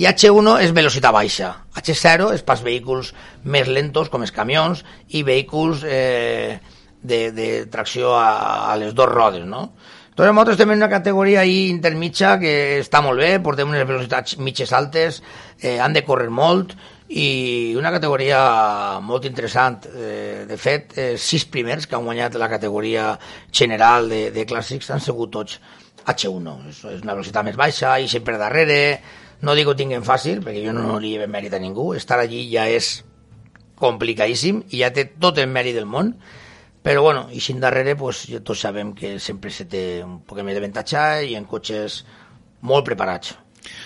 i 0.00 0.06
H1 0.08 0.54
és 0.64 0.72
velocitat 0.72 1.12
baixa. 1.12 1.52
H0 1.76 2.32
és 2.32 2.44
pas 2.46 2.62
vehicles 2.64 3.12
més 3.44 3.68
lentos, 3.68 4.08
com 4.08 4.24
els 4.24 4.32
camions, 4.32 4.80
i 5.12 5.20
vehicles 5.28 5.84
eh, 5.84 6.56
de, 7.02 7.26
de 7.36 7.48
tracció 7.68 8.14
a, 8.16 8.70
a 8.72 8.76
les 8.80 8.94
dues 8.94 9.12
rodes, 9.12 9.44
no? 9.44 9.74
Entonces 10.12 10.34
nosaltres 10.34 10.58
estem 10.58 10.70
en 10.72 10.76
una 10.76 10.90
categoria 10.90 11.40
ahí 11.40 11.70
intermitja 11.72 12.34
que 12.36 12.80
està 12.82 13.00
molt 13.00 13.16
bé, 13.16 13.38
portem 13.40 13.70
unes 13.70 13.86
velocitats 13.88 14.34
mitges 14.44 14.74
altes, 14.76 15.22
eh, 15.56 15.78
han 15.80 15.94
de 15.96 16.02
córrer 16.04 16.28
molt 16.28 16.74
i 17.08 17.72
una 17.80 17.88
categoria 17.94 18.42
molt 19.00 19.24
interessant. 19.24 19.86
Eh, 19.88 20.44
de 20.50 20.58
fet, 20.60 20.92
eh, 21.00 21.14
sis 21.16 21.46
primers 21.48 21.88
que 21.88 21.96
han 21.96 22.04
guanyat 22.04 22.36
la 22.36 22.50
categoria 22.52 23.06
general 23.48 24.12
de, 24.12 24.26
de 24.36 24.44
clàssics 24.44 24.92
han 24.92 25.00
sigut 25.00 25.32
tots 25.32 25.56
H1. 26.04 26.58
És, 26.68 26.84
és 26.92 27.00
una 27.00 27.16
velocitat 27.16 27.48
més 27.48 27.56
baixa 27.56 27.94
i 27.96 28.12
sempre 28.12 28.36
darrere. 28.36 28.78
No 29.40 29.56
dic 29.56 29.64
que 29.64 29.72
ho 29.72 29.78
tinguin 29.80 30.04
fàcil, 30.04 30.44
perquè 30.44 30.60
jo 30.66 30.76
no 30.76 31.00
li 31.00 31.16
he 31.16 31.24
mèrit 31.24 31.56
a 31.56 31.62
ningú. 31.64 31.94
Estar 31.96 32.20
allí 32.20 32.44
ja 32.52 32.68
és 32.68 32.98
complicadíssim 33.80 34.60
i 34.68 34.84
ja 34.84 34.92
té 34.92 35.08
tot 35.16 35.40
el 35.40 35.48
mèrit 35.48 35.80
del 35.80 35.88
món 35.88 36.12
però 36.82 37.02
bueno, 37.02 37.28
i 37.30 37.40
sin 37.40 37.60
darrere 37.62 37.94
pues, 37.96 38.24
tots 38.42 38.66
sabem 38.66 38.92
que 38.98 39.18
sempre 39.22 39.50
se 39.50 39.68
té 39.70 40.02
un 40.04 40.20
poc 40.26 40.42
més 40.42 40.58
d'avantatge 40.58 41.06
i 41.30 41.38
en 41.38 41.46
cotxes 41.46 42.02
molt 42.66 42.86
preparats. 42.86 43.36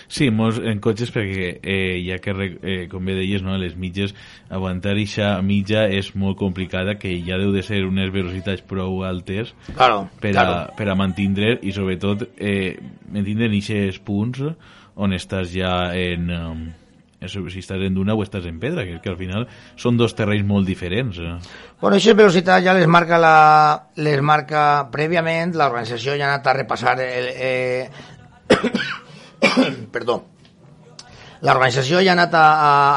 Sí, 0.09 0.31
molts 0.33 0.59
en 0.65 0.79
cotxes 0.81 1.11
perquè 1.13 1.49
eh, 1.61 1.99
ja 2.07 2.17
que, 2.23 2.33
eh, 2.33 2.77
com 2.89 3.05
bé 3.05 3.17
deies, 3.19 3.43
no, 3.45 3.59
les 3.61 3.75
mitges, 3.77 4.15
aguantar 4.49 4.95
eixa 4.97 5.35
mitja 5.45 5.85
és 5.93 6.15
molt 6.17 6.39
complicada, 6.41 6.97
que 7.01 7.13
ja 7.27 7.37
deu 7.41 7.53
de 7.53 7.65
ser 7.67 7.83
unes 7.85 8.13
velocitats 8.15 8.65
prou 8.65 9.03
altes 9.05 9.53
claro, 9.75 10.07
per, 10.23 10.33
claro. 10.33 10.57
a, 10.57 10.73
per 10.79 10.89
a 10.89 10.97
mantindre 10.97 11.59
i 11.61 11.75
sobretot 11.77 12.25
eh, 12.39 12.79
mantindre 13.13 13.51
aquests 13.53 14.01
punts 14.07 14.43
on 14.97 15.17
estàs 15.17 15.53
ja 15.53 15.77
en... 15.93 16.33
Um, 16.33 16.67
si 17.33 17.63
estàs 17.63 17.83
en 17.87 17.95
duna 17.97 18.15
o 18.15 18.23
estàs 18.25 18.47
en 18.49 18.61
pedra, 18.63 18.85
que, 18.87 19.01
que 19.03 19.11
al 19.13 19.19
final 19.19 19.47
són 19.77 19.99
dos 19.99 20.15
terrenys 20.17 20.47
molt 20.47 20.69
diferents. 20.69 21.19
Eh? 21.19 21.35
Bueno, 21.81 21.97
aquesta 21.97 22.17
velocitat 22.19 22.65
ja 22.65 22.77
les 22.77 22.87
marca, 22.87 23.19
la, 23.23 23.37
les 24.01 24.23
marca 24.23 24.63
prèviament, 24.93 25.57
l'organització 25.57 26.17
ja 26.17 26.29
ha 26.29 26.33
anat 26.35 26.47
a 26.47 26.57
repassar 26.61 26.97
el, 27.05 27.31
eh, 27.35 27.89
perdó, 29.95 30.23
l'organització 31.43 32.01
ja 32.01 32.15
ha 32.15 32.17
anat 32.17 32.35
a, 32.35 32.47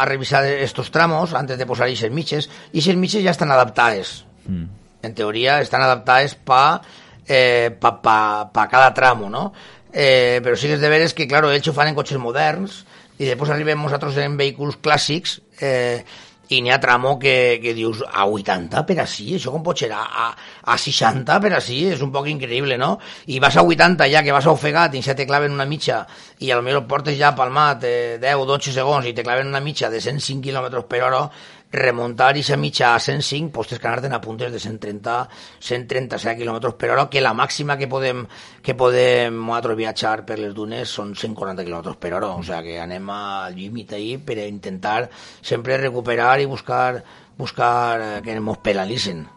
a 0.01 0.05
revisar 0.09 0.45
estos 0.45 0.91
tramos 0.91 1.33
antes 1.33 1.57
de 1.57 1.67
posar 1.69 1.87
aquestes 1.89 2.11
mitges 2.11 2.49
i 2.71 2.79
aquestes 2.79 2.99
mitges 2.99 3.25
ja 3.25 3.35
estan 3.35 3.51
adaptades. 3.51 4.23
Mm. 4.45 4.69
En 5.03 5.15
teoria 5.15 5.59
estan 5.63 5.83
adaptades 5.83 6.35
pa, 6.35 6.81
eh, 7.27 7.71
pa, 7.79 7.93
pa, 8.01 8.19
pa 8.51 8.67
cada 8.67 8.93
tramo, 8.93 9.29
no? 9.29 9.51
Eh, 9.91 10.39
però 10.43 10.53
sí 10.53 10.69
que 10.69 10.75
és 10.77 10.81
de 10.83 10.89
veres 10.91 11.15
que, 11.17 11.25
claro, 11.27 11.49
ells 11.49 11.67
ho 11.69 11.73
fan 11.73 11.89
en 11.89 11.97
cotxes 11.97 12.19
moderns 12.21 12.83
i 13.19 13.27
després 13.27 13.51
arribem 13.53 13.83
nosaltres 13.83 14.17
en 14.23 14.39
vehicles 14.39 14.79
clàssics 14.83 15.39
eh, 15.59 16.03
i 16.49 16.61
n'hi 16.65 16.71
ha 16.73 16.79
tramo 16.81 17.13
que, 17.21 17.59
que 17.61 17.75
dius 17.77 17.99
a 18.07 18.25
80 18.25 18.81
per 18.87 18.95
així, 19.03 19.27
això 19.37 19.51
com 19.53 19.61
pot 19.65 19.77
ser 19.83 19.91
a, 19.93 20.01
a, 20.01 20.29
a 20.73 20.77
60 20.81 21.37
per 21.43 21.51
així, 21.53 21.83
és 21.93 22.01
un 22.01 22.13
poc 22.15 22.29
increïble, 22.31 22.77
no? 22.81 22.95
I 23.29 23.37
vas 23.43 23.59
a 23.59 23.63
80 23.67 24.07
ja 24.09 24.23
que 24.25 24.33
vas 24.33 24.49
ofegat 24.49 24.97
i 24.97 25.03
ja 25.05 25.13
te 25.17 25.27
claven 25.29 25.53
una 25.53 25.67
mitja 25.69 26.01
i 26.41 26.49
potser 26.49 26.87
portes 26.89 27.19
ja 27.19 27.35
palmat 27.37 27.85
eh, 27.85 28.17
10 28.23 28.41
o 28.41 28.49
12 28.49 28.73
segons 28.79 29.05
i 29.05 29.13
te 29.13 29.25
claven 29.27 29.53
una 29.53 29.61
mitja 29.61 29.91
de 29.93 30.01
105 30.01 30.41
km 30.47 30.81
per 30.89 31.03
hora, 31.05 31.27
remuntar 31.71 32.35
i 32.37 32.43
mitja 32.57 32.95
a 32.95 32.99
105, 32.99 33.51
pues 33.53 33.67
tens 33.69 33.81
que 33.81 33.87
anar-te'n 33.87 34.13
a 34.13 34.21
puntes 34.21 34.51
de 34.51 34.59
130, 34.59 35.29
137 35.59 36.41
km 36.41 36.73
per 36.77 36.89
hora, 36.91 37.09
que 37.09 37.21
la 37.21 37.33
màxima 37.33 37.77
que 37.77 37.87
podem, 37.87 38.25
que 38.63 38.73
podem 38.73 39.37
nosaltres 39.37 39.77
viatjar 39.77 40.25
per 40.25 40.39
les 40.39 40.53
dunes 40.55 40.89
són 40.89 41.13
140 41.15 41.65
km 41.65 41.93
per 41.99 42.13
hora, 42.13 42.33
o 42.33 42.43
sigui 42.43 42.73
que 42.73 42.79
anem 42.81 43.09
al 43.13 43.55
límit 43.55 43.93
ahí 43.93 44.17
per 44.17 44.39
intentar 44.47 45.09
sempre 45.41 45.77
recuperar 45.77 46.39
i 46.41 46.49
buscar, 46.49 47.03
buscar 47.37 48.01
eh, 48.01 48.21
que 48.25 48.33
ens 48.33 48.63
penalitzen 48.63 49.27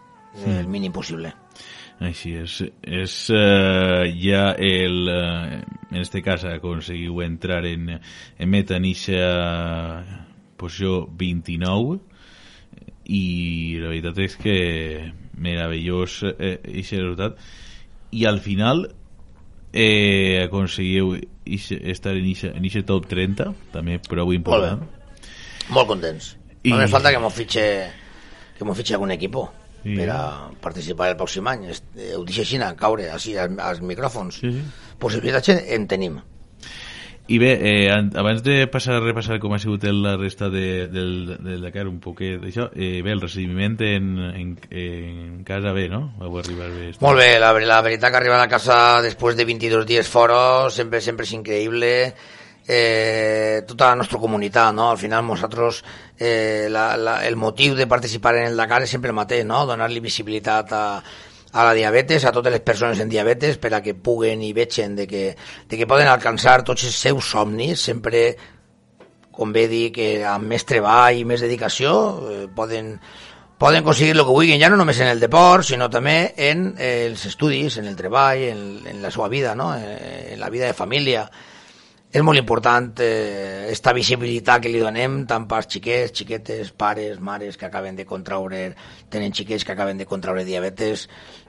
el 0.46 0.66
mínim 0.66 0.92
possible. 0.92 1.34
Així 2.02 2.32
és. 2.40 2.56
És 2.82 3.14
uh, 3.30 4.02
ja 4.18 4.54
el... 4.58 4.96
Uh, 5.06 5.60
en 5.92 6.00
este 6.00 6.22
cas 6.24 6.42
aconseguiu 6.48 7.20
entrar 7.20 7.66
en, 7.68 7.90
en 7.92 8.48
meta 8.50 8.78
en 8.80 8.86
eixa 8.88 9.20
posició 10.56 11.04
29 11.20 12.00
i 13.04 13.78
la 13.80 13.90
veritat 13.90 14.18
és 14.22 14.36
que 14.38 14.56
meravellós 15.42 16.20
eh, 16.32 16.58
aquest 16.60 16.98
resultat. 17.00 17.38
I 18.12 18.26
al 18.28 18.40
final 18.44 18.84
eh, 19.72 20.44
aconseguiu 20.44 21.16
estar 21.44 22.14
en 22.14 22.28
aquest 22.68 22.86
top 22.86 23.08
30 23.10 23.48
també 23.72 23.98
prou 24.04 24.34
important. 24.36 24.84
Molt, 24.84 25.72
molt 25.78 25.92
contents. 25.94 26.36
I... 26.62 26.70
no 26.70 26.78
només 26.78 26.92
falta 26.92 27.10
que 27.10 27.18
m'ho 27.18 27.32
fitxe 27.32 27.64
que 28.58 28.66
m'ho 28.66 28.74
fitxe 28.78 28.94
algun 28.94 29.10
equipo 29.10 29.48
sí. 29.82 29.96
per 29.96 30.10
a 30.14 30.20
participar 30.62 31.10
el 31.10 31.16
pròxim 31.18 31.48
any. 31.50 31.70
Eh, 31.72 32.12
ho 32.14 32.22
deixo 32.28 32.44
així 32.44 32.60
caure 32.78 33.08
així 33.10 33.34
als, 33.36 33.58
als 33.58 33.80
micròfons. 33.82 34.42
Sí, 34.44 34.52
sí. 34.58 34.94
possibilitats 35.02 35.50
en 35.50 35.88
tenim 35.90 36.20
i 37.32 37.38
bé, 37.40 37.52
eh, 37.64 37.88
abans 37.88 38.42
de 38.44 38.66
passar 38.68 38.98
a 38.98 39.00
repassar 39.00 39.38
com 39.40 39.54
ha 39.56 39.58
sigut 39.62 39.86
la 39.88 40.18
resta 40.18 40.50
de, 40.52 40.86
del, 40.92 41.30
del 41.40 41.62
Dakar, 41.64 41.86
un 41.88 41.96
poquet 42.04 42.36
d'això, 42.42 42.66
eh, 42.76 43.00
bé, 43.00 43.14
el 43.14 43.22
recibiment 43.22 43.78
en, 43.86 44.10
en, 44.36 44.50
en 44.68 45.38
casa 45.48 45.72
bé, 45.72 45.86
no? 45.88 46.02
Vau 46.20 46.36
arribar 46.42 46.68
bé. 46.74 46.90
Molt 47.00 47.22
bé, 47.22 47.30
la, 47.40 47.54
la 47.56 47.80
veritat 47.80 48.12
que 48.12 48.20
arribar 48.20 48.42
a 48.42 48.50
casa 48.52 48.76
després 49.00 49.38
de 49.38 49.48
22 49.48 49.88
dies 49.88 50.12
fora 50.12 50.68
sempre, 50.68 51.00
sempre 51.00 51.24
és 51.24 51.32
increïble. 51.38 51.92
Eh, 52.68 53.64
tota 53.66 53.88
la 53.88 53.96
nostra 54.04 54.20
comunitat, 54.20 54.76
no? 54.76 54.90
Al 54.92 55.00
final 55.00 55.24
nosaltres 55.24 55.80
eh, 56.20 56.68
la, 56.68 56.98
la, 57.00 57.16
el 57.26 57.40
motiu 57.40 57.74
de 57.74 57.88
participar 57.88 58.36
en 58.36 58.52
el 58.52 58.60
Dakar 58.60 58.84
és 58.84 58.92
sempre 58.92 59.10
el 59.10 59.16
mateix, 59.16 59.48
no? 59.48 59.64
Donar-li 59.66 60.04
visibilitat 60.04 60.76
a, 60.76 60.86
a 61.52 61.64
la 61.64 61.74
diabetes, 61.76 62.24
a 62.24 62.32
totes 62.32 62.52
les 62.52 62.64
persones 62.64 63.00
en 63.00 63.10
diabetes, 63.12 63.58
per 63.60 63.74
a 63.76 63.82
que 63.84 63.94
puguen 63.94 64.40
i 64.42 64.54
vegin 64.56 64.96
de 64.96 65.06
que, 65.06 65.24
de 65.68 65.78
que 65.78 65.88
poden 65.88 66.08
alcançar 66.08 66.62
tots 66.64 66.86
els 66.88 66.96
seus 66.96 67.28
somnis, 67.34 67.84
sempre, 67.84 68.24
com 69.32 69.52
bé 69.52 69.66
dir, 69.68 69.90
que 69.92 70.24
amb 70.24 70.48
més 70.48 70.64
treball 70.64 71.20
i 71.20 71.26
més 71.28 71.44
dedicació 71.44 71.92
eh, 72.30 72.40
poden, 72.56 72.94
poden 73.60 73.84
aconseguir 73.84 74.16
el 74.16 74.24
que 74.24 74.32
vulguin, 74.32 74.60
ja 74.60 74.72
no 74.72 74.80
només 74.80 75.04
en 75.04 75.12
el 75.12 75.20
deport, 75.20 75.68
sinó 75.68 75.90
també 75.92 76.32
en 76.48 76.70
eh, 76.78 77.08
els 77.10 77.28
estudis, 77.28 77.76
en 77.78 77.92
el 77.92 78.00
treball, 78.00 78.48
en, 78.48 78.66
en 78.88 79.04
la 79.04 79.12
seva 79.12 79.28
vida, 79.28 79.54
no? 79.54 79.74
Eh, 79.76 80.32
en 80.32 80.40
la 80.40 80.48
vida 80.50 80.66
de 80.66 80.78
família. 80.78 81.28
És 82.12 82.20
molt 82.20 82.36
important 82.36 82.90
eh, 83.00 83.68
esta 83.72 83.94
visibilitat 83.96 84.60
que 84.60 84.68
li 84.68 84.80
donem 84.82 85.22
tant 85.28 85.46
pels 85.48 85.70
xiquets, 85.72 86.12
xiquetes, 86.18 86.68
pares, 86.76 87.16
mares 87.24 87.56
que 87.56 87.64
acaben 87.64 87.96
de 87.96 88.04
contraure, 88.04 88.66
tenen 89.08 89.32
xiquets 89.32 89.64
que 89.64 89.72
acaben 89.72 89.96
de 89.96 90.04
contraure 90.04 90.44
diabetes, 90.44 91.06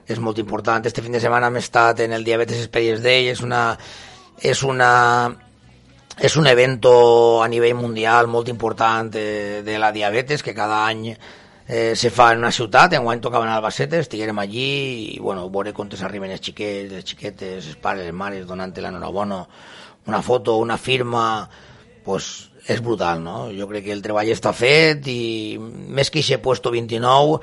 és 0.08 0.22
molt 0.24 0.40
important. 0.40 0.88
Este 0.88 1.04
fin 1.04 1.12
de 1.12 1.20
setmana 1.20 1.52
hem 1.52 1.60
estat 1.60 2.00
en 2.06 2.16
el 2.16 2.24
Diabetes 2.24 2.64
Experience 2.64 3.04
Day, 3.04 3.28
és 3.28 3.44
una, 3.44 3.76
és 4.40 4.64
una, 4.64 4.90
és 6.16 6.36
un 6.40 6.48
evento 6.48 6.94
a 7.44 7.48
nivell 7.52 7.76
mundial 7.76 8.32
molt 8.32 8.48
important 8.48 9.12
de, 9.12 9.62
de 9.68 9.78
la 9.78 9.92
diabetes 9.92 10.42
que 10.42 10.56
cada 10.56 10.86
any 10.86 11.10
eh, 11.66 11.94
se 11.96 12.10
fa 12.10 12.32
en 12.32 12.38
una 12.38 12.52
ciutat, 12.52 12.92
en 12.92 13.04
guany 13.04 13.20
tocaven 13.20 13.48
a 13.48 13.56
Albacete, 13.56 14.00
estiguérem 14.00 14.38
allí 14.38 14.70
i 15.14 15.18
bueno, 15.18 15.48
veure 15.50 15.72
com 15.72 15.90
s'arriben 15.90 16.32
els 16.34 16.42
xiquets, 16.44 16.92
les 16.92 17.04
xiquetes, 17.04 17.68
els 17.72 17.78
pares, 17.80 18.04
les 18.04 18.14
mares, 18.14 18.46
donant 18.46 18.74
l'enhorabona, 18.74 19.44
una 20.06 20.20
foto, 20.22 20.58
una 20.58 20.76
firma, 20.76 21.48
pues 22.04 22.50
és 22.66 22.80
brutal, 22.80 23.22
no? 23.22 23.50
Jo 23.52 23.68
crec 23.68 23.84
que 23.88 23.92
el 23.92 24.02
treball 24.04 24.30
està 24.32 24.52
fet 24.56 25.08
i 25.12 25.56
més 25.60 26.10
que 26.10 26.22
aquest 26.24 26.42
puesto 26.44 26.72
29 26.72 27.40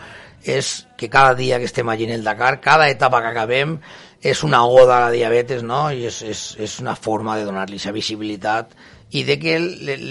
és 0.49 0.87
que 0.97 1.09
cada 1.09 1.35
dia 1.37 1.59
que 1.61 1.69
estem 1.69 1.89
allí 1.89 2.07
en 2.07 2.15
el 2.15 2.23
Dakar, 2.23 2.59
cada 2.61 2.89
etapa 2.89 3.21
que 3.21 3.29
acabem 3.29 3.77
és 4.21 4.43
una 4.43 4.63
oda 4.65 4.97
a 4.97 5.03
la 5.05 5.11
diabetes, 5.13 5.61
no? 5.63 5.89
I 5.91 6.07
és, 6.09 6.21
és, 6.25 6.41
és 6.61 6.79
una 6.81 6.95
forma 6.95 7.37
de 7.37 7.45
donar-li 7.45 7.77
aquesta 7.77 7.93
visibilitat 7.93 8.73
i 9.11 9.23
de 9.25 9.37
que 9.41 9.55
el, 9.57 9.67
el, 9.89 10.05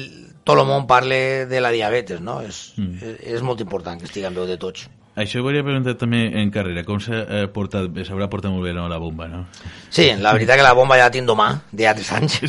tot 0.44 0.58
el 0.58 0.66
món 0.66 0.86
parle 0.86 1.46
de 1.46 1.60
la 1.60 1.70
diabetes, 1.70 2.20
no? 2.20 2.40
És, 2.40 2.72
Mm. 2.76 2.96
és, 3.02 3.20
és 3.36 3.42
molt 3.42 3.60
important 3.60 3.98
que 3.98 4.06
estigui 4.08 4.26
en 4.26 4.34
veu 4.34 4.46
de 4.46 4.56
tots. 4.56 4.88
Això 5.16 5.40
ho 5.40 5.42
volia 5.42 5.64
preguntar 5.66 5.96
també 5.98 6.30
en 6.40 6.50
carrera. 6.54 6.84
Com 6.86 7.00
s'ha 7.02 7.24
eh, 7.28 7.46
portat, 7.52 7.90
s'haurà 8.06 8.28
portat 8.30 8.52
molt 8.52 8.64
bé 8.64 8.72
no, 8.72 8.88
la 8.88 8.96
bomba, 8.98 9.26
no? 9.28 9.46
Sí, 9.90 10.06
la 10.16 10.32
veritat 10.32 10.56
que 10.56 10.62
la 10.62 10.72
bomba 10.72 10.96
ja 10.96 11.08
la 11.08 11.10
tinc 11.10 11.26
domà, 11.28 11.50
de 11.72 11.84
ja 11.84 11.94
tres 11.94 12.12
anys. 12.12 12.40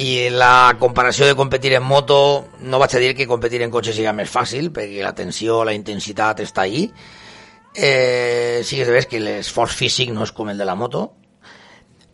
I 0.00 0.30
la 0.30 0.76
comparació 0.78 1.26
de 1.26 1.34
competir 1.34 1.74
en 1.74 1.82
moto, 1.82 2.46
no 2.62 2.78
vaig 2.78 2.94
a 2.94 3.00
dir 3.02 3.14
que 3.18 3.26
competir 3.26 3.60
en 3.62 3.72
cotxe 3.74 3.92
siga 3.92 4.12
més 4.14 4.30
fàcil, 4.30 4.70
perquè 4.72 5.02
la 5.02 5.12
tensió, 5.18 5.64
la 5.64 5.74
intensitat 5.74 6.40
està 6.40 6.62
ahí. 6.62 6.86
Eh, 7.74 8.62
sí 8.64 8.76
que 8.76 8.86
és 8.98 9.06
que 9.06 9.20
l'esforç 9.20 9.74
físic 9.78 10.10
no 10.14 10.22
és 10.24 10.32
com 10.32 10.48
el 10.48 10.58
de 10.58 10.64
la 10.64 10.74
moto, 10.74 11.19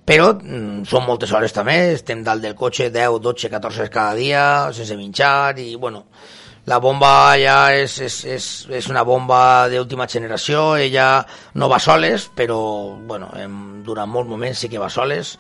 però 0.07 0.31
mm, 0.39 0.87
són 0.87 1.05
moltes 1.05 1.33
hores 1.35 1.55
també, 1.55 1.77
estem 1.97 2.23
dalt 2.25 2.45
del 2.45 2.55
cotxe 2.55 2.89
10, 2.95 3.21
12, 3.25 3.51
14 3.51 3.83
hores 3.83 3.93
cada 3.93 4.15
dia, 4.15 4.43
sense 4.73 4.97
menjar, 4.97 5.59
i 5.59 5.75
bueno, 5.75 6.07
la 6.67 6.79
bomba 6.83 7.11
ja 7.39 7.59
és, 7.75 7.99
és, 8.03 8.17
és, 8.37 8.47
és 8.79 8.89
una 8.91 9.03
bomba 9.07 9.69
d'última 9.71 10.07
generació, 10.11 10.77
ella 10.79 11.27
no 11.55 11.69
va 11.71 11.79
soles, 11.83 12.31
però 12.35 12.59
bueno, 13.07 13.33
em, 13.39 13.85
durant 13.87 14.11
molts 14.11 14.31
moments 14.31 14.63
sí 14.63 14.71
que 14.71 14.83
va 14.83 14.91
soles, 14.91 15.37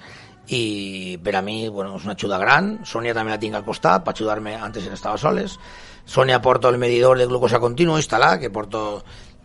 i 0.47 1.19
per 1.23 1.35
a 1.35 1.43
mi 1.43 1.69
bueno, 1.69 1.97
és 1.99 2.07
una 2.07 2.15
ajuda 2.15 2.39
gran, 2.39 2.77
Sònia 2.87 3.15
també 3.15 3.35
la 3.35 3.41
tinc 3.43 3.59
al 3.59 3.67
costat 3.67 4.05
per 4.07 4.15
ajudar-me 4.15 4.55
antes 4.55 4.87
estava 4.87 5.19
soles, 5.19 5.59
Sònia 6.07 6.39
porta 6.43 6.71
el 6.71 6.79
medidor 6.79 7.19
de 7.19 7.27
glucosa 7.27 7.59
continu 7.59 7.99
instal·lat, 7.99 8.39
que 8.39 8.51
porto 8.55 9.03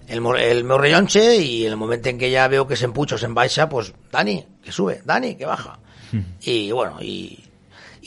el, 0.07 0.25
el 0.41 0.63
meu 0.63 0.79
rellonge 0.81 1.23
i 1.37 1.65
en 1.67 1.75
el 1.75 1.79
moment 1.79 2.07
en 2.09 2.19
què 2.19 2.31
ja 2.33 2.49
veu 2.51 2.65
que 2.67 2.79
se'n 2.79 2.93
puja 2.95 3.15
o 3.15 3.21
se'n 3.21 3.35
baixa, 3.37 3.67
pues, 3.69 3.93
Dani, 4.11 4.39
que 4.63 4.71
sube, 4.71 5.01
Dani, 5.05 5.35
que 5.39 5.45
baja. 5.45 5.77
I, 6.11 6.71
bueno, 6.71 6.99
i 6.99 7.39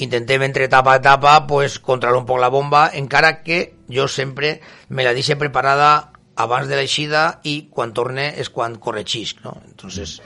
intentem 0.05 0.43
entre 0.45 0.67
etapa 0.69 0.93
a 0.93 1.01
etapa 1.01 1.47
pues, 1.47 1.79
controlar 1.79 2.19
un 2.21 2.27
poc 2.29 2.41
la 2.43 2.51
bomba, 2.53 2.91
encara 2.93 3.43
que 3.43 3.77
jo 3.89 4.09
sempre 4.09 4.61
me 4.89 5.05
la 5.05 5.15
deixe 5.15 5.39
preparada 5.41 6.11
abans 6.37 6.69
de 6.69 6.77
l'eixida 6.77 7.41
i 7.47 7.71
quan 7.71 7.95
torne 7.95 8.33
és 8.41 8.51
quan 8.51 8.77
corregisc, 8.83 9.45
no? 9.47 9.57
Entonces, 9.69 10.19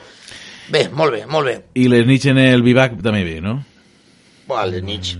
bé, 0.72 0.88
molt 0.88 1.12
bé, 1.12 1.24
molt 1.26 1.46
bé. 1.46 1.56
I 1.76 1.88
les 1.92 2.06
nits 2.08 2.30
en 2.32 2.40
el 2.42 2.64
vivac 2.64 2.96
també 3.04 3.24
bé, 3.26 3.40
no? 3.44 3.58
Bueno, 4.48 4.70
les 4.72 4.82
nits, 4.82 5.14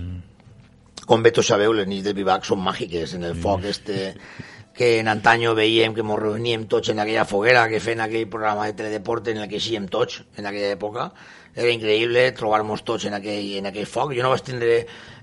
com 1.05 1.21
bé 1.23 1.31
tots 1.31 1.53
sabeu, 1.53 1.75
les 1.77 1.87
nits 1.87 2.07
del 2.07 2.17
vivac 2.17 2.47
són 2.47 2.63
màgiques, 2.65 3.13
en 3.13 3.27
el 3.29 3.37
foc 3.37 3.69
este 3.69 4.15
que 4.79 5.01
en 5.01 5.09
antanyo 5.11 5.51
veiem 5.59 5.91
que 5.91 5.99
ens 5.99 6.19
reuníem 6.21 6.61
tots 6.71 6.87
en 6.93 7.01
aquella 7.03 7.25
foguera 7.27 7.65
que 7.67 7.81
feien 7.83 7.99
aquell 7.99 8.29
programa 8.31 8.63
de 8.69 8.77
teledeporte 8.79 9.33
en 9.33 9.41
el 9.43 9.49
que 9.51 9.57
eixíem 9.59 9.89
tots 9.91 10.21
en 10.39 10.45
aquella 10.47 10.69
època. 10.71 11.09
Era 11.51 11.73
increïble 11.73 12.21
trobar-nos 12.37 12.85
tots 12.87 13.09
en 13.09 13.17
aquell, 13.17 13.57
en 13.59 13.67
aquell 13.67 13.89
foc. 13.91 14.13
Jo 14.15 14.23
no 14.23 14.31
vaig 14.31 14.45
tindre 14.47 14.77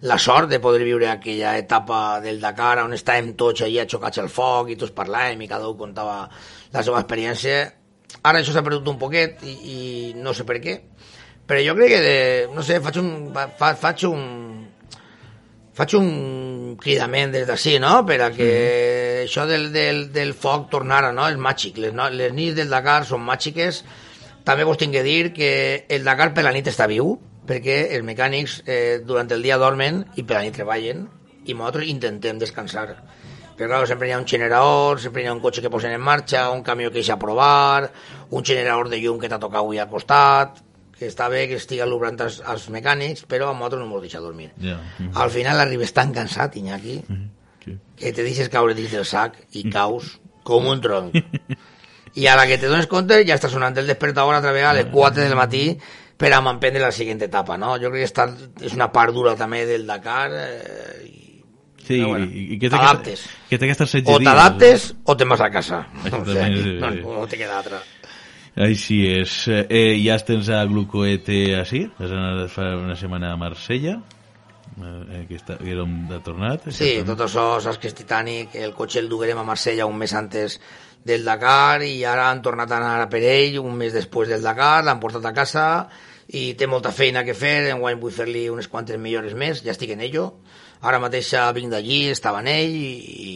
la 0.04 0.18
sort 0.20 0.52
de 0.52 0.60
poder 0.60 0.84
viure 0.84 1.08
aquella 1.08 1.54
etapa 1.56 2.20
del 2.20 2.36
Dakar 2.42 2.82
on 2.82 2.92
estàvem 2.92 3.32
tots 3.32 3.64
allà 3.64 3.86
xocats 3.88 4.20
al 4.20 4.28
foc 4.28 4.74
i 4.74 4.76
tots 4.76 4.92
parlàvem 4.92 5.40
i 5.40 5.48
cada 5.48 5.72
un 5.72 5.80
contava 5.80 6.18
la 6.76 6.84
seva 6.84 7.00
experiència. 7.00 7.64
Ara 8.28 8.44
això 8.44 8.52
s'ha 8.52 8.66
perdut 8.66 8.92
un 8.92 9.00
poquet 9.00 9.40
i, 9.40 9.56
i 9.56 9.80
no 10.20 10.36
sé 10.36 10.44
per 10.44 10.60
què. 10.60 10.82
Però 11.48 11.64
jo 11.64 11.78
crec 11.80 11.96
que, 11.96 12.04
de, 12.04 12.16
no 12.52 12.60
sé, 12.60 12.76
faig 12.84 13.00
un, 13.00 13.32
fa, 13.32 13.72
faig 13.72 14.04
un, 14.12 14.22
faig 15.80 15.96
un 15.96 16.76
cridament 16.80 17.32
des 17.32 17.48
d'ací, 17.48 17.78
no?, 17.80 18.02
per 18.04 18.20
a 18.20 18.30
que 18.36 18.52
això 19.26 19.46
del, 19.46 19.70
del, 19.74 20.06
del 20.14 20.32
foc 20.34 20.70
tornara, 20.72 21.12
no?, 21.12 21.28
és 21.28 21.38
màgic. 21.38 21.78
Les, 21.82 21.94
no, 21.94 22.08
les 22.10 22.32
nits 22.34 22.56
del 22.56 22.72
Dakar 22.72 23.02
són 23.08 23.24
màgiques. 23.26 23.82
També 24.46 24.64
vos 24.64 24.78
tinc 24.78 24.94
que 24.94 25.04
dir 25.06 25.32
que 25.34 25.50
el 25.90 26.06
Dakar 26.06 26.32
per 26.34 26.46
la 26.46 26.54
nit 26.54 26.70
està 26.70 26.88
viu, 26.90 27.16
perquè 27.46 27.78
els 27.96 28.06
mecànics 28.06 28.60
eh, 28.66 28.98
durant 29.06 29.30
el 29.34 29.42
dia 29.42 29.58
dormen 29.58 30.04
i 30.16 30.24
per 30.26 30.38
la 30.38 30.46
nit 30.46 30.56
treballen, 30.58 31.06
i 31.46 31.54
nosaltres 31.54 31.90
intentem 31.92 32.38
descansar. 32.42 32.88
Però, 33.56 33.70
clar, 33.70 33.86
sempre 33.88 34.10
hi 34.10 34.12
ha 34.12 34.20
un 34.20 34.26
generador, 34.28 35.00
sempre 35.00 35.22
hi 35.22 35.30
ha 35.30 35.32
un 35.32 35.40
cotxe 35.40 35.62
que 35.64 35.72
posen 35.72 35.94
en 35.96 36.02
marxa, 36.04 36.50
un 36.52 36.62
camió 36.62 36.90
que 36.90 37.00
deixa 37.00 37.16
provar, 37.18 37.90
un 38.30 38.44
generador 38.44 38.90
de 38.92 39.00
llum 39.00 39.20
que 39.22 39.30
t'ha 39.32 39.40
tocat 39.40 39.62
avui 39.62 39.80
al 39.80 39.88
costat, 39.88 40.60
que 40.96 41.08
està 41.08 41.28
bé 41.32 41.46
que 41.48 41.56
estigui 41.60 41.80
al·lubrant 41.84 42.20
als, 42.24 42.42
als 42.44 42.68
mecànics, 42.72 43.24
però 43.28 43.50
a 43.50 43.56
nosaltres 43.56 43.82
no 43.82 43.88
ens 43.96 44.04
deixa 44.08 44.20
dormir. 44.20 44.50
Ja. 44.60 44.76
Al 45.22 45.32
final 45.32 45.60
arribes 45.60 45.92
tan 45.96 46.12
cansat, 46.16 46.56
Iñaki, 46.60 46.98
Sí. 47.66 47.76
que 47.98 48.12
te 48.14 48.22
deixes 48.22 48.48
caure 48.48 48.74
dins 48.78 48.92
del 48.94 49.04
sac 49.04 49.36
i 49.58 49.64
caus 49.70 50.14
com 50.46 50.66
un 50.70 50.80
tronc. 50.80 51.14
I 52.16 52.26
a 52.30 52.36
la 52.38 52.46
que 52.46 52.56
te 52.56 52.68
dones 52.70 52.86
compte 52.86 53.18
ja 53.28 53.34
està 53.36 53.50
sonant 53.52 53.76
el 53.76 53.86
despertador 53.90 54.34
altra 54.38 54.52
vegada 54.54 54.70
a 54.78 54.82
les 54.82 54.86
4 54.92 55.22
del 55.26 55.34
matí 55.36 55.64
per 56.16 56.30
a 56.32 56.38
m'emprendre 56.40 56.80
la 56.80 56.92
següent 56.94 57.20
etapa, 57.26 57.58
no? 57.60 57.74
Jo 57.82 57.90
crec 57.92 58.06
que 58.06 58.08
està, 58.08 58.28
és 58.64 58.72
una 58.72 58.86
part 58.92 59.12
dura 59.12 59.34
també 59.36 59.66
del 59.68 59.84
Dakar 59.86 60.30
eh, 60.32 61.04
i 61.10 61.22
Sí, 61.86 62.00
Però 62.00 62.08
bueno, 62.08 62.24
i, 62.26 62.40
i 62.54 62.58
que 62.58 62.66
té 62.66 62.74
t'adaptes. 62.74 63.20
que, 63.22 63.50
que 63.50 63.58
té 63.62 63.66
que 63.68 63.74
estar 63.76 63.86
setze 63.86 64.10
o 64.10 64.16
dies. 64.18 64.26
t'adaptes 64.26 64.86
o 65.04 65.14
te'n 65.16 65.28
vas 65.30 65.42
a 65.44 65.50
casa. 65.54 65.76
Això 66.02 66.18
O 66.18 66.24
també 66.24 66.46
sigui, 66.48 66.72
és- 66.72 66.80
no, 67.04 67.12
no 67.20 67.26
te 67.30 67.36
queda 67.38 67.58
altra. 67.60 67.78
Així 68.56 68.96
és. 69.20 69.34
Eh, 69.52 70.00
ja 70.02 70.16
tens 70.24 70.48
a 70.50 70.64
Glucoete 70.66 71.54
així? 71.60 71.84
Has 72.00 72.10
anat 72.10 72.48
fa 72.50 72.72
una 72.80 72.96
setmana 72.96 73.30
a 73.34 73.36
Marsella? 73.38 74.00
Eh, 74.76 75.22
que, 75.28 75.38
està, 75.38 75.56
que 75.56 75.70
era 75.72 75.84
on 75.86 76.10
ha 76.12 76.18
tornat? 76.24 76.66
Sí, 76.74 76.90
tot 77.08 77.22
això, 77.24 77.46
saps 77.64 77.78
que 77.80 77.88
és 77.88 77.96
Titanic, 77.96 78.56
el 78.60 78.74
cotxe 78.76 79.00
el 79.00 79.08
duguerem 79.08 79.38
a 79.40 79.46
Marsella 79.46 79.86
un 79.88 79.96
mes 79.96 80.12
antes 80.12 80.58
del 81.06 81.24
Dakar 81.24 81.80
i 81.86 82.02
ara 82.04 82.26
han 82.28 82.42
tornat 82.44 82.72
a 82.74 82.80
anar 82.82 83.08
per 83.08 83.22
ell 83.24 83.56
un 83.62 83.72
mes 83.78 83.94
després 83.96 84.28
del 84.28 84.44
Dakar, 84.44 84.84
l'han 84.84 85.00
portat 85.00 85.24
a 85.24 85.32
casa 85.32 85.66
i 86.28 86.52
té 86.58 86.68
molta 86.68 86.92
feina 86.92 87.24
que 87.24 87.36
fer, 87.38 87.70
enguany 87.70 87.96
vull 88.02 88.12
fer-li 88.12 88.48
unes 88.52 88.68
quantes 88.68 89.00
millores 89.00 89.32
més, 89.38 89.62
ja 89.64 89.72
estic 89.72 89.94
en 89.94 90.02
ello. 90.04 90.28
Ara 90.84 91.00
mateix 91.00 91.32
vinc 91.56 91.72
d'allí, 91.72 92.02
estava 92.12 92.42
en 92.44 92.50
ell 92.52 92.74
i, 92.76 92.92
i 93.30 93.34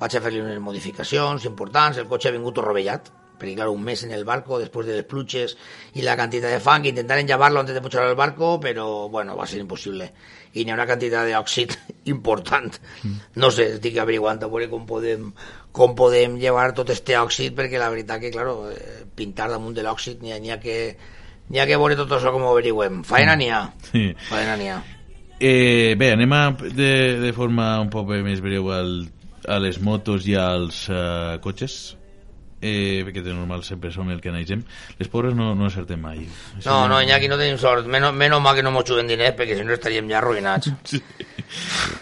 vaig 0.00 0.16
a 0.16 0.22
fer-li 0.24 0.40
unes 0.42 0.58
modificacions 0.58 1.44
importants, 1.46 2.00
el 2.00 2.08
cotxe 2.10 2.32
ha 2.32 2.34
vingut 2.34 2.58
rovellat, 2.58 3.12
perquè 3.42 3.56
clar, 3.58 3.68
un 3.74 3.82
mes 3.82 4.04
en 4.06 4.12
el 4.14 4.22
barco 4.28 4.60
després 4.60 4.86
de 4.86 5.00
les 5.00 5.08
pluges 5.08 5.56
i 5.98 6.04
la 6.06 6.14
quantitat 6.18 6.54
de 6.54 6.60
fang, 6.62 6.86
intentaren 6.88 7.26
llevar-lo 7.26 7.60
antes 7.60 7.74
de 7.74 7.82
pujar 7.82 8.06
al 8.06 8.16
barco, 8.18 8.54
però 8.62 9.08
bueno, 9.10 9.36
va 9.36 9.48
ser 9.50 9.60
impossible. 9.60 10.12
I 10.54 10.64
n'hi 10.64 10.72
ha 10.72 10.78
una 10.78 10.86
quantitat 10.86 11.28
d'òxid 11.28 11.74
important. 12.14 12.78
No 13.42 13.50
sé, 13.50 13.72
estic 13.78 13.98
averiguant 13.98 14.42
a 14.42 14.50
veure 14.52 14.70
com 14.70 14.86
podem, 14.86 15.32
com 15.74 15.96
podem 15.98 16.38
llevar 16.40 16.70
tot 16.76 16.92
este 16.94 17.18
òxid, 17.18 17.56
perquè 17.58 17.80
la 17.80 17.90
veritat 17.92 18.22
que, 18.22 18.32
claro, 18.34 18.70
eh, 18.70 19.02
pintar 19.16 19.50
damunt 19.50 19.76
de 19.76 19.84
l'òxid 19.86 20.22
n'hi 20.22 20.36
ha, 20.36 20.40
ha 20.54 20.60
que 20.62 20.78
n'hi 21.50 21.60
ha 21.60 21.68
que 21.68 21.80
veure 21.80 21.98
tot 21.98 22.12
això 22.16 22.32
com 22.32 22.46
ho 22.46 22.52
averiguem. 22.54 23.02
Faena 23.04 23.36
n'hi 23.36 23.50
ha. 23.50 23.64
Sí. 23.90 24.10
Faena 24.28 24.56
n'hi 24.60 24.70
ha. 24.72 24.82
Eh, 25.42 25.96
bé, 25.98 26.12
anem 26.14 26.32
a, 26.36 26.44
de, 26.62 26.92
de 27.18 27.32
forma 27.34 27.74
un 27.82 27.90
poc 27.90 28.12
més 28.22 28.38
breu 28.44 28.70
al, 28.70 28.92
a 29.48 29.58
les 29.58 29.80
motos 29.82 30.28
i 30.30 30.36
als 30.38 30.84
uh, 30.92 31.40
cotxes 31.42 31.96
eh, 32.62 33.02
perquè 33.04 33.20
de 33.26 33.34
normal 33.34 33.64
sempre 33.66 33.90
som 33.92 34.08
el 34.14 34.20
que 34.22 34.30
analitzem 34.30 34.62
les 35.00 35.10
pobres 35.10 35.34
no, 35.34 35.50
no 35.58 35.66
acertem 35.66 36.00
mai 36.00 36.22
No, 36.64 36.86
no, 36.88 37.00
Iñaki, 37.02 37.28
no 37.28 37.36
tenim 37.36 37.58
sort. 37.58 37.86
Menos, 37.90 38.14
menos 38.14 38.40
mal 38.40 38.54
que 38.54 38.62
no 38.62 38.70
mos 38.70 38.86
juguen 38.88 39.10
diners, 39.10 39.34
perquè 39.36 39.58
si 39.58 39.66
no 39.66 39.74
estaríem 39.74 40.08
ja 40.08 40.20
arruïnats. 40.20 40.70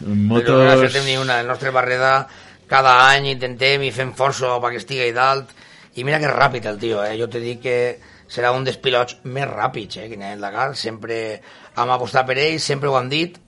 Però 0.01 0.12
no 0.12 0.14
motos 0.35 0.62
acertem 0.75 1.09
ni 1.09 1.16
una. 1.18 1.40
El 1.40 1.49
nostre 1.49 1.73
Barreda 1.75 2.29
cada 2.70 2.92
any 3.09 3.33
intentem 3.33 3.83
i 3.83 3.90
fem 3.94 4.12
força 4.14 4.53
perquè 4.62 4.83
estigui 4.83 5.11
dalt. 5.16 5.51
I 5.99 6.05
mira 6.07 6.20
que 6.23 6.29
és 6.29 6.37
ràpid 6.37 6.68
el 6.70 6.79
tio, 6.79 7.03
eh? 7.03 7.16
Jo 7.18 7.27
te 7.33 7.40
dic 7.42 7.62
que 7.64 7.77
serà 8.31 8.53
un 8.55 8.66
dels 8.66 8.79
pilots 8.79 9.18
més 9.25 9.49
ràpids 9.51 9.99
eh, 9.99 10.09
que 10.11 10.18
n'hi 10.18 10.29
ha 10.29 10.35
en 10.37 10.44
Dakar. 10.44 10.75
Sempre 10.79 11.16
hem 11.40 11.94
apostat 11.96 12.29
per 12.29 12.38
ell, 12.38 12.61
sempre 12.62 12.90
ho 12.90 12.99
han 12.99 13.11
dit. 13.11 13.40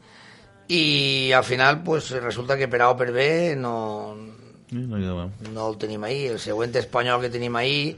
I 0.73 1.33
al 1.37 1.45
final, 1.45 1.83
pues, 1.85 2.11
resulta 2.23 2.57
que 2.57 2.69
per 2.71 2.81
A 2.83 2.91
o 2.91 2.97
per 2.97 3.11
B 3.13 3.55
no, 3.59 3.75
no 4.73 5.31
no 5.53 5.69
el 5.69 5.79
tenim 5.79 6.05
ahí. 6.05 6.27
El 6.27 6.41
següent 6.41 6.75
espanyol 6.77 7.21
que 7.21 7.31
tenim 7.31 7.57
ahí 7.57 7.97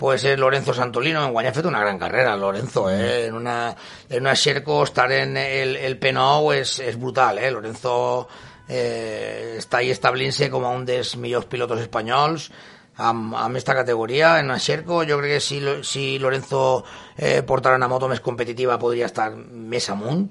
pues 0.00 0.24
és 0.24 0.38
Lorenzo 0.38 0.72
Santolino. 0.72 1.26
En 1.28 1.46
ha 1.46 1.52
fet 1.52 1.66
una 1.66 1.80
gran 1.80 1.98
carrera, 1.98 2.34
Lorenzo. 2.34 2.88
Eh? 2.90 3.26
En, 3.26 3.34
una, 3.34 3.76
en 4.08 4.22
una 4.22 4.34
Xerco 4.34 4.82
estar 4.82 5.12
en 5.12 5.36
el, 5.36 5.76
el 5.76 6.00
P9 6.00 6.54
és, 6.56 6.78
és 6.80 6.96
brutal. 6.96 7.38
Eh? 7.38 7.50
Lorenzo 7.50 8.26
eh, 8.66 9.56
està 9.58 9.82
ahí 9.82 9.90
establint-se 9.92 10.48
com 10.48 10.64
a 10.64 10.70
un 10.72 10.86
dels 10.88 11.18
millors 11.20 11.44
pilotos 11.52 11.82
espanyols 11.84 12.48
amb, 12.96 13.36
amb 13.36 13.60
esta 13.60 13.76
categoria. 13.76 14.38
En 14.40 14.48
una 14.48 14.58
Xerco 14.58 15.02
jo 15.04 15.20
crec 15.20 15.36
que 15.36 15.44
si, 15.44 15.60
si 15.84 16.18
Lorenzo 16.18 16.82
eh, 17.18 17.42
portara 17.42 17.76
una 17.76 17.92
moto 17.92 18.08
més 18.08 18.24
competitiva 18.24 18.80
podria 18.80 19.12
estar 19.12 19.34
més 19.36 19.90
amunt. 19.92 20.30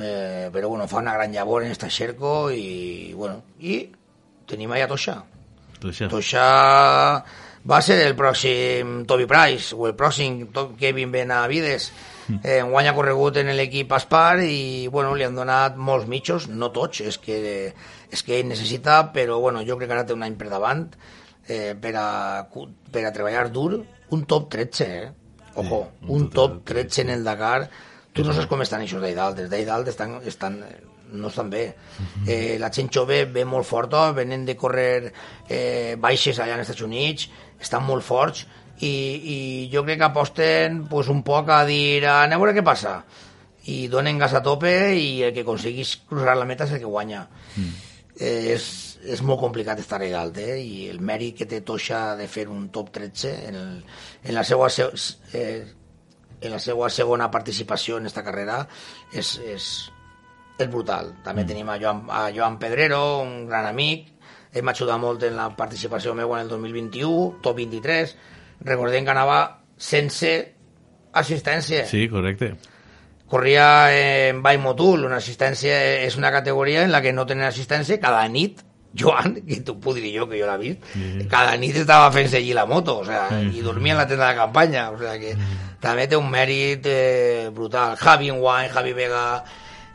Eh, 0.00 0.50
però 0.50 0.66
bueno, 0.66 0.88
fa 0.88 0.98
una 0.98 1.14
gran 1.14 1.30
llavor 1.30 1.62
en 1.62 1.70
esta 1.70 1.86
Xerco 1.86 2.50
i 2.50 3.12
bueno, 3.14 3.44
i 3.60 3.84
tenim 4.50 4.72
allà 4.74 4.88
Toixa. 4.90 5.16
Ja. 5.80 6.08
Toixa 6.12 6.46
va 7.70 7.80
ser 7.84 7.98
el 8.06 8.16
pròxim 8.16 9.04
Toby 9.08 9.26
Price 9.30 9.76
o 9.76 9.86
el 9.88 9.96
pròxim 9.96 10.46
Kevin 10.80 11.12
Benavides. 11.12 11.90
Eh, 12.30 12.60
enguany 12.60 12.86
ha 12.86 12.94
corregut 12.94 13.40
en 13.40 13.50
l'equip 13.58 13.90
Aspar 13.96 14.44
i 14.44 14.86
bueno, 14.92 15.16
li 15.18 15.24
han 15.26 15.34
donat 15.34 15.74
molts 15.76 16.06
mitjos, 16.06 16.46
no 16.48 16.70
tots, 16.70 17.00
és 17.02 17.18
que, 17.18 17.38
és 18.10 18.22
que 18.22 18.36
ell 18.38 18.46
necessita, 18.46 19.00
però 19.14 19.40
bueno, 19.42 19.64
jo 19.66 19.74
crec 19.80 19.90
que 19.90 19.96
ara 19.96 20.06
té 20.06 20.14
un 20.14 20.22
any 20.22 20.36
per 20.38 20.46
davant 20.52 20.84
eh, 21.48 21.74
per, 21.74 21.94
a, 21.98 22.46
per 22.46 23.04
a 23.06 23.12
treballar 23.16 23.48
dur, 23.50 23.80
un 24.14 24.24
top 24.30 24.46
13, 24.54 24.86
eh? 24.86 25.10
Ojo, 25.58 25.88
Sí, 25.98 26.06
un 26.06 26.22
un 26.22 26.30
top 26.30 26.60
top 26.60 26.68
13 26.70 27.02
en 27.02 27.10
el 27.10 27.24
Dakar. 27.24 27.68
Tu 28.12 28.22
no 28.26 28.34
saps 28.34 28.46
com 28.50 28.62
estan 28.62 28.84
aquests 28.84 29.02
d'ahí 29.02 29.14
dalt, 29.14 29.42
d'ahí 29.50 29.66
dalt 29.66 29.90
estan, 29.90 30.16
estan, 30.26 30.60
no 31.12 31.28
estan 31.28 31.50
bé. 31.50 31.64
Eh, 32.26 32.56
la 32.60 32.70
gent 32.74 32.90
jove 32.94 33.24
ve 33.32 33.44
molt 33.44 33.66
forta, 33.68 34.10
venen 34.16 34.44
de 34.46 34.56
córrer 34.56 35.12
eh, 35.48 35.96
baixes 35.98 36.38
allà 36.38 36.58
als 36.58 36.68
Estats 36.68 36.86
Units, 36.86 37.28
estan 37.60 37.86
molt 37.86 38.06
forts, 38.06 38.46
i, 38.80 38.90
i 38.90 39.38
jo 39.72 39.84
crec 39.84 40.00
que 40.00 40.08
aposten 40.08 40.84
pues, 40.88 41.10
un 41.12 41.22
poc 41.26 41.50
a 41.52 41.64
dir, 41.68 42.06
anem 42.08 42.38
a 42.38 42.42
veure 42.42 42.56
què 42.56 42.64
passa, 42.64 43.00
i 43.68 43.86
donen 43.92 44.20
gas 44.20 44.34
a 44.34 44.44
tope 44.44 44.72
i 44.96 45.20
el 45.26 45.34
que 45.36 45.44
aconseguís 45.44 45.98
cruzar 46.08 46.38
la 46.38 46.48
meta 46.48 46.64
és 46.64 46.76
el 46.76 46.84
que 46.84 46.92
guanya. 46.92 47.26
Mm. 47.56 47.74
Eh, 48.20 48.54
és, 48.54 48.64
és 49.00 49.20
molt 49.24 49.40
complicat 49.40 49.80
estar 49.80 50.00
allà 50.00 50.24
dalt, 50.24 50.40
eh? 50.40 50.56
i 50.60 50.88
el 50.92 51.00
mèrit 51.04 51.38
que 51.38 51.48
té 51.48 51.60
Toixa 51.64 52.16
de 52.18 52.28
fer 52.28 52.48
un 52.52 52.68
top 52.72 52.90
13 52.96 53.36
en, 53.48 53.60
el, 53.60 53.76
en 54.24 54.36
la 54.36 54.44
seva 54.44 54.68
eh, 55.32 55.60
en 56.40 56.52
la 56.54 56.58
seva 56.60 56.88
segona 56.88 57.30
participació 57.30 57.98
en 57.98 58.08
aquesta 58.08 58.24
carrera 58.24 58.62
és, 59.12 59.34
és, 59.44 59.66
és 60.64 60.70
brutal. 60.70 61.12
També 61.24 61.44
mm. 61.44 61.50
tenim 61.50 61.70
a 61.70 61.76
Joan, 61.80 62.02
a 62.10 62.22
Joan 62.34 62.58
Pedrero, 62.62 63.00
un 63.24 63.46
gran 63.48 63.68
amic, 63.70 64.08
ell 64.52 64.66
m'ha 64.66 64.74
ajudat 64.74 65.00
molt 65.00 65.26
en 65.28 65.36
la 65.38 65.50
participació 65.56 66.14
meva 66.18 66.38
en 66.38 66.46
el 66.46 66.52
2021, 66.52 67.40
top 67.44 67.60
23, 67.62 68.16
recordem 68.66 69.06
que 69.06 69.14
anava 69.14 69.38
sense 69.80 70.32
assistència. 71.12 71.86
Sí, 71.90 72.06
correcte. 72.10 72.54
Corria 73.30 73.68
en 73.94 74.42
Bay 74.42 74.58
Motul, 74.58 75.06
una 75.06 75.20
assistència 75.22 75.76
és 76.02 76.16
una 76.18 76.32
categoria 76.34 76.82
en 76.82 76.90
la 76.90 77.00
que 77.02 77.14
no 77.14 77.28
tenen 77.30 77.46
assistència 77.46 78.00
cada 78.02 78.26
nit 78.28 78.64
Joan, 78.92 79.36
que 79.46 79.60
tu 79.62 79.76
puc 79.78 80.00
dir 80.02 80.10
jo 80.16 80.26
que 80.26 80.40
jo 80.40 80.48
l'he 80.48 80.58
vist, 80.58 80.86
sí. 80.92 81.26
cada 81.30 81.54
nit 81.60 81.76
estava 81.78 82.10
fent 82.14 82.32
allí 82.34 82.52
la 82.56 82.66
moto, 82.66 82.98
o 83.04 83.06
sea, 83.06 83.28
sí. 83.30 83.60
i 83.60 83.62
dormia 83.62 83.94
en 83.94 84.00
la 84.02 84.06
tenda 84.10 84.30
de 84.32 84.38
campanya, 84.38 84.88
o 84.90 84.98
sea 84.98 85.16
que 85.18 85.36
sí. 85.36 85.58
també 85.80 86.08
té 86.10 86.18
un 86.18 86.26
mèrit 86.30 86.86
eh, 86.90 87.50
brutal. 87.54 87.94
Javi 88.00 88.32
en 88.34 88.40
guany, 88.42 88.68
Javi 88.74 88.94
Vega 88.98 89.24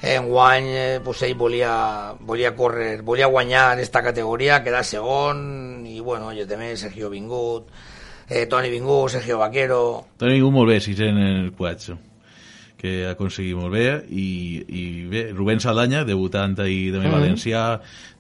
en 0.06 0.30
guany, 0.30 0.66
eh, 0.70 1.02
pues 1.04 1.24
ell 1.26 1.36
volia, 1.36 2.14
volia 2.20 2.56
córrer, 2.56 3.02
volia 3.02 3.26
guanyar 3.26 3.66
en 3.72 3.80
aquesta 3.80 4.04
categoria, 4.06 4.64
quedar 4.64 4.84
segon, 4.86 5.86
i 5.90 6.00
bueno, 6.00 6.30
jo 6.38 6.46
també, 6.46 6.76
Sergio 6.78 7.10
Vingut, 7.10 7.72
eh, 8.30 8.46
Toni 8.46 8.70
Vingut, 8.70 9.10
Sergio 9.18 9.40
Vaquero... 9.42 9.80
Toni 10.18 10.38
Vingut 10.38 10.54
molt 10.54 10.70
bé, 10.70 10.80
si 10.80 10.94
en 11.02 11.18
el 11.18 11.54
quadre 11.58 11.98
que 12.86 13.06
ha 13.08 13.14
aconseguit 13.16 13.56
molt 13.58 13.74
bé 13.74 13.88
i, 14.12 14.28
i 14.62 14.84
bé, 15.10 15.30
Rubén 15.34 15.62
Saldaña 15.64 16.04
debutant 16.06 16.58
ahir 16.60 16.92
també 16.94 17.08
mm 17.08 17.14
-hmm. 17.14 17.18
valencià 17.18 17.62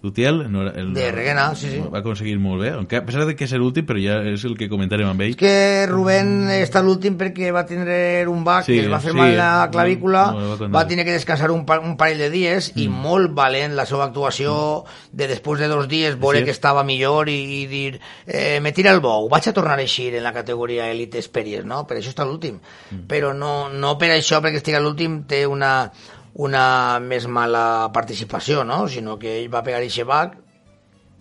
d'Utiel 0.05 0.43
no, 0.51 0.67
el, 0.69 0.93
de 0.95 1.09
Reguena, 1.11 1.47
sí, 1.57 1.71
sí. 1.73 1.81
va 1.91 2.01
aconseguir 2.03 2.37
molt 2.41 2.61
bé 2.61 2.71
a 2.75 3.03
pesar 3.05 3.25
de 3.25 3.35
que 3.35 3.47
és 3.47 3.55
l'últim 3.59 3.87
però 3.87 4.01
ja 4.01 4.19
és 4.29 4.45
el 4.47 4.55
que 4.59 4.69
comentarem 4.71 5.09
amb 5.09 5.25
ell 5.25 5.33
és 5.33 5.39
que 5.39 5.55
Rubén 5.89 6.51
està 6.53 6.83
l'últim 6.85 7.17
perquè 7.19 7.51
va 7.55 7.65
tindre 7.67 7.97
un 8.31 8.43
bac 8.47 8.67
sí, 8.67 8.77
que 8.77 8.85
es 8.85 8.91
va 8.91 9.01
fer 9.03 9.13
sí, 9.15 9.19
mal 9.19 9.35
la 9.37 9.69
clavícula 9.73 10.25
no, 10.35 10.45
no 10.45 10.57
va, 10.67 10.71
va 10.79 10.85
tenir 10.89 11.05
que 11.07 11.15
descansar 11.15 11.51
un, 11.53 11.65
un 11.65 11.97
parell 11.99 12.25
de 12.25 12.29
dies 12.33 12.71
mm. 12.73 12.85
i 12.85 12.87
molt 12.91 13.33
valent 13.37 13.75
la 13.77 13.87
seva 13.89 14.07
actuació 14.07 14.55
mm. 14.83 15.11
de 15.17 15.29
després 15.33 15.63
de 15.63 15.69
dos 15.71 15.89
dies 15.91 16.19
veure 16.21 16.43
sí. 16.43 16.49
que 16.49 16.55
estava 16.55 16.85
millor 16.87 17.31
i, 17.33 17.39
i 17.61 17.61
dir 17.71 17.99
eh, 18.25 18.59
me 18.61 18.73
tira 18.75 18.93
el 18.95 19.01
bou, 19.03 19.29
vaig 19.31 19.49
a 19.49 19.55
tornar 19.55 19.79
a 19.79 19.85
eixir 19.85 20.13
en 20.15 20.25
la 20.25 20.33
categoria 20.35 20.89
Elite 20.91 21.21
Experience 21.21 21.67
no? 21.67 21.83
per 21.89 21.99
això 21.99 22.13
està 22.13 22.27
l'últim 22.27 22.59
mm. 22.59 23.05
però 23.09 23.33
no, 23.33 23.55
no 23.73 23.95
per 24.01 24.13
això 24.15 24.41
perquè 24.43 24.61
estigui 24.61 24.79
a 24.79 24.83
l'últim 24.83 25.23
té 25.29 25.45
una, 25.49 25.89
una 26.35 26.99
més 26.99 27.27
mala 27.31 27.91
participació, 27.95 28.63
no? 28.67 28.85
sinó 28.91 29.17
que 29.19 29.37
ell 29.39 29.51
va 29.53 29.63
pegar 29.63 29.83
i 29.83 30.03
bac, 30.03 30.35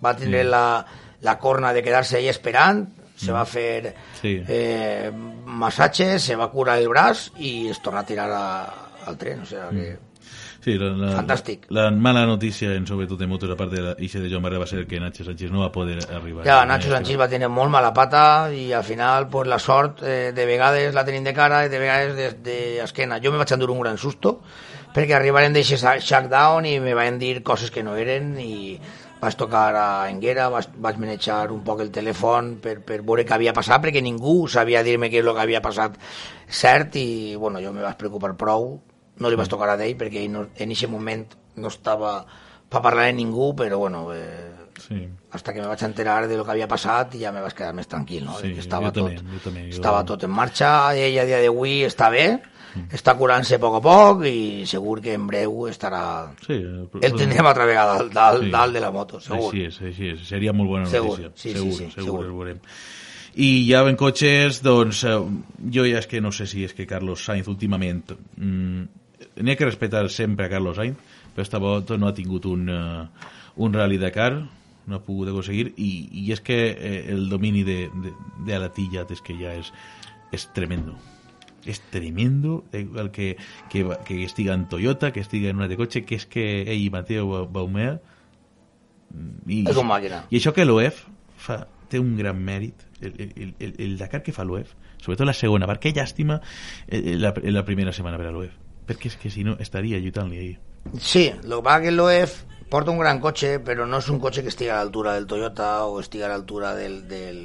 va 0.04 0.16
tindre 0.16 0.42
mm. 0.44 0.50
la, 0.50 0.86
la 1.22 1.38
corna 1.38 1.72
de 1.72 1.82
quedar-se 1.82 2.16
ahí 2.18 2.28
esperant, 2.28 2.86
se 3.14 3.30
va 3.30 3.44
mm. 3.44 3.46
fer 3.46 3.94
sí. 4.20 4.42
eh, 4.48 5.12
massatge, 5.12 6.18
se 6.18 6.34
va 6.36 6.50
curar 6.50 6.78
el 6.78 6.88
braç 6.88 7.30
i 7.38 7.70
es 7.70 7.80
torna 7.80 8.02
a 8.02 8.08
tirar 8.08 8.30
a, 8.32 8.48
al 9.06 9.16
tren, 9.16 9.44
o 9.44 9.46
sigui 9.46 9.70
que... 9.70 9.92
Mm 9.94 10.13
Sí, 10.64 10.78
la, 10.80 10.94
la, 10.96 11.10
Fantàstic. 11.18 11.66
La, 11.76 11.90
mala 11.90 12.22
notícia, 12.24 12.70
en 12.72 12.86
sobretot 12.88 13.20
de 13.20 13.26
motos, 13.28 13.50
a 13.52 13.56
part 13.58 13.74
de 13.74 13.82
l'Ixe 13.98 14.22
de 14.22 14.30
Joan 14.32 14.46
Barrer, 14.46 14.62
va 14.62 14.68
ser 14.70 14.86
que 14.88 14.96
Nacho 14.96 15.26
Sánchez 15.26 15.50
no 15.52 15.60
va 15.60 15.68
poder 15.74 15.98
arribar. 16.08 16.46
Ja, 16.46 16.62
Nacho 16.64 16.88
Sánchez 16.88 17.18
va 17.20 17.28
tenir 17.28 17.50
molt 17.52 17.68
mala 17.74 17.90
pata 17.92 18.22
i 18.48 18.70
al 18.72 18.86
final 18.88 19.28
pues, 19.28 19.50
la 19.50 19.58
sort 19.60 20.00
eh, 20.00 20.32
de 20.32 20.46
vegades 20.48 20.96
la 20.96 21.04
tenim 21.04 21.26
de 21.26 21.34
cara 21.36 21.66
i 21.66 21.68
de 21.68 21.80
vegades 21.82 22.38
d'esquena. 22.46 23.20
Jo 23.20 23.34
me 23.34 23.42
vaig 23.42 23.52
endur 23.52 23.74
un 23.74 23.82
gran 23.82 24.00
susto 24.00 24.38
perquè 24.94 25.18
arribaren 25.18 25.52
d'aquest 25.52 25.84
shakedown 26.06 26.70
i 26.70 26.78
me 26.80 26.96
van 26.96 27.20
dir 27.20 27.42
coses 27.44 27.68
que 27.74 27.84
no 27.84 27.98
eren 28.00 28.32
i 28.40 28.78
vaig 29.20 29.36
tocar 29.36 29.66
a 29.76 29.84
Enguera, 30.08 30.48
vaig, 30.52 30.70
vaig 30.80 30.96
manejar 31.02 31.52
un 31.52 31.60
poc 31.66 31.84
el 31.84 31.92
telèfon 31.92 32.54
per, 32.64 32.78
per 32.88 33.02
veure 33.02 33.28
què 33.28 33.36
havia 33.36 33.52
passat, 33.52 33.84
perquè 33.84 34.00
ningú 34.00 34.46
sabia 34.48 34.80
dir-me 34.86 35.12
què 35.12 35.20
és 35.20 35.28
el 35.28 35.36
que 35.36 35.44
havia 35.44 35.60
passat 35.64 36.00
cert 36.48 36.96
i 36.96 37.36
bueno, 37.36 37.60
jo 37.60 37.76
me 37.76 37.84
vaig 37.84 38.00
preocupar 38.00 38.32
prou 38.40 38.78
no 39.20 39.30
li 39.30 39.38
vas 39.38 39.50
tocar 39.50 39.70
a 39.72 39.78
d'ell 39.80 39.96
perquè 39.98 40.24
ell 40.24 40.32
no, 40.32 40.48
en 40.54 40.74
aquest 40.74 40.90
moment 40.90 41.26
no 41.56 41.70
estava 41.70 42.16
per 42.74 42.82
parlar 42.82 43.08
amb 43.10 43.20
ningú, 43.20 43.52
però 43.56 43.78
bueno, 43.78 44.08
eh, 44.14 44.50
sí. 44.80 45.06
hasta 45.30 45.52
que 45.52 45.60
me 45.60 45.68
vaig 45.68 45.82
enterar 45.82 46.26
de 46.28 46.36
lo 46.36 46.44
que 46.44 46.50
havia 46.50 46.68
passat 46.68 47.14
i 47.14 47.22
ja 47.22 47.32
me 47.32 47.42
vaig 47.44 47.54
quedar 47.54 47.74
més 47.76 47.88
tranquil, 47.90 48.24
no? 48.26 48.38
Sí, 48.40 48.54
estava 48.58 48.90
tot, 48.90 49.12
també, 49.12 49.36
jo 49.36 49.44
també, 49.44 49.68
jo... 49.68 49.76
estava 49.78 50.02
tot 50.08 50.26
en 50.26 50.34
marxa, 50.34 50.72
ell 50.96 51.20
a 51.22 51.28
dia 51.28 51.40
d'avui 51.44 51.84
està 51.86 52.10
bé, 52.10 52.26
mm. 52.40 52.88
està 52.98 53.14
curant-se 53.20 53.60
a 53.60 53.62
poc 53.62 53.78
a 53.78 53.82
poc 53.84 54.26
i 54.30 54.64
segur 54.70 54.98
que 55.04 55.14
en 55.14 55.28
breu 55.30 55.68
estarà... 55.70 56.02
Sí, 56.46 56.58
però... 56.90 57.04
el 57.06 57.16
tindrem 57.20 57.52
altra 57.52 57.68
vegada 57.70 58.00
dalt, 58.00 58.12
dalt, 58.16 58.42
sí. 58.48 58.50
dalt 58.56 58.78
de 58.78 58.84
la 58.84 58.90
moto, 58.94 59.22
segur. 59.22 59.52
Així 59.52 59.68
és, 59.68 59.80
així 59.92 60.10
és. 60.16 60.26
Seria 60.34 60.56
molt 60.56 60.74
bona 60.74 60.90
segur. 60.90 61.14
notícia. 61.14 61.32
Sí, 61.36 61.54
segur, 61.54 61.70
sí, 61.70 61.78
sí, 61.78 61.90
segur, 61.94 62.10
segur. 62.10 62.26
segur. 62.26 62.42
veurem. 62.42 62.60
I 63.34 63.48
ja 63.66 63.80
en 63.90 63.96
cotxes, 63.98 64.60
doncs, 64.62 65.00
eh, 65.10 65.16
jo 65.74 65.86
ja 65.88 65.98
és 65.98 66.06
que 66.10 66.20
no 66.22 66.30
sé 66.34 66.46
si 66.46 66.62
és 66.66 66.74
que 66.74 66.86
Carlos 66.86 67.24
Sainz 67.26 67.50
últimament 67.50 68.12
mm, 68.14 69.03
ha 69.36 69.56
que 69.56 69.64
respectar 69.64 70.08
sempre 70.10 70.46
a 70.46 70.50
Carlos 70.50 70.76
Sainz, 70.76 70.98
però 71.34 71.42
esta 71.42 71.58
volta 71.58 71.98
no 71.98 72.06
ha 72.06 72.14
tingut 72.14 72.46
un, 72.46 72.68
uh, 72.70 73.08
un 73.56 73.74
Rally 73.74 73.98
Dakar, 73.98 74.44
no 74.86 74.96
ha 74.96 75.02
pogut 75.02 75.30
aconseguir, 75.32 75.72
i, 75.80 75.90
i 76.12 76.30
és 76.34 76.42
que 76.44 76.58
eh, 76.72 77.00
el 77.12 77.28
domini 77.30 77.64
de, 77.66 77.88
de, 77.90 78.14
de 78.46 78.56
Alatilla 78.56 79.06
és 79.10 79.22
que 79.24 79.36
ja 79.38 79.54
és, 79.58 79.72
és 80.34 80.46
tremendo. 80.54 80.96
És 81.64 81.80
tremendo 81.88 82.64
el 82.76 83.08
que, 83.10 83.34
que, 83.72 83.86
que 84.04 84.18
estiga 84.24 84.52
en 84.52 84.66
Toyota, 84.68 85.12
que 85.12 85.22
estiga 85.24 85.48
en 85.50 85.56
una 85.56 85.68
de 85.68 85.78
cotxe, 85.80 86.04
que 86.04 86.18
és 86.20 86.26
que 86.28 86.44
ell 86.62 86.82
i 86.82 86.90
Mateo 86.92 87.46
Baumea... 87.48 87.96
I, 89.48 89.62
és 89.70 89.78
un 89.78 89.88
màquina. 89.88 90.24
I 90.28 90.40
això 90.40 90.52
que 90.52 90.66
l'OEF 90.66 91.06
fa, 91.40 91.62
té 91.88 92.00
un 92.02 92.12
gran 92.18 92.36
mèrit, 92.36 92.84
el, 93.00 93.14
el, 93.16 93.54
el, 93.58 93.72
el 93.86 93.96
Dakar 94.00 94.20
que 94.26 94.34
fa 94.34 94.44
l'OEF, 94.44 94.74
sobretot 95.00 95.26
la 95.28 95.36
segona, 95.36 95.68
perquè 95.70 95.94
llàstima 95.96 96.40
eh, 96.86 97.16
la, 97.16 97.32
la 97.32 97.64
primera 97.64 97.94
setmana 97.96 98.20
per 98.20 98.28
a 98.28 98.34
l'OEF 98.34 98.63
perquè 98.86 99.12
és 99.12 99.18
que 99.20 99.32
si 99.32 99.44
no 99.44 99.56
estaria 99.60 100.00
lluitant-li 100.00 100.40
ahir. 100.40 100.56
Sí, 101.00 101.28
el 101.28 101.50
que 101.56 101.62
passa 101.64 101.84
que 101.86 101.92
l'OEF 101.94 102.40
porta 102.70 102.90
un 102.90 102.98
gran 102.98 103.20
cotxe, 103.20 103.58
però 103.64 103.86
no 103.86 104.00
és 104.02 104.08
un 104.12 104.20
cotxe 104.20 104.42
que 104.42 104.50
estigui 104.52 104.72
a 104.72 104.80
l'altura 104.80 105.14
del 105.14 105.28
Toyota 105.30 105.86
o 105.86 106.00
estigui 106.00 106.24
a 106.26 106.32
l'altura 106.32 106.74
del, 106.74 107.04
del, 107.08 107.38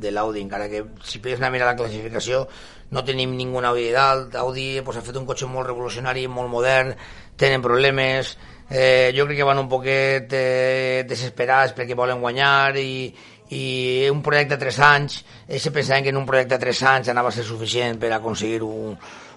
de 0.00 0.10
l'Audi, 0.10 0.42
encara 0.42 0.70
que 0.72 0.84
si 1.04 1.20
podés 1.20 1.38
anar 1.38 1.50
a 1.50 1.54
mirar 1.54 1.68
la 1.72 1.78
classificació 1.78 2.46
no 2.94 3.02
tenim 3.04 3.34
ningú 3.36 3.60
Audi 3.64 3.90
dalt, 3.92 4.34
Audi 4.38 4.80
pues, 4.84 4.98
ha 4.98 5.04
fet 5.04 5.16
un 5.18 5.26
cotxe 5.26 5.48
molt 5.50 5.66
revolucionari, 5.66 6.26
molt 6.28 6.50
modern, 6.50 6.94
tenen 7.36 7.62
problemes, 7.62 8.36
eh, 8.70 9.12
jo 9.16 9.26
crec 9.26 9.40
que 9.40 9.48
van 9.48 9.58
un 9.58 9.68
poquet 9.68 10.32
eh, 10.32 11.04
desesperats 11.08 11.74
perquè 11.74 11.96
volen 11.98 12.22
guanyar 12.22 12.76
i, 12.78 13.10
i 13.50 13.64
un 14.12 14.22
projecte 14.22 14.56
de 14.56 14.64
3 14.68 14.80
anys, 14.86 15.18
ells 15.48 15.68
pensaven 15.74 16.06
que 16.06 16.14
en 16.14 16.20
un 16.22 16.26
projecte 16.28 16.54
de 16.56 16.66
3 16.68 16.82
anys 16.92 17.12
anava 17.12 17.32
a 17.32 17.36
ser 17.36 17.44
suficient 17.44 17.98
per 17.98 18.12
aconseguir 18.14 18.62
un, 18.62 18.94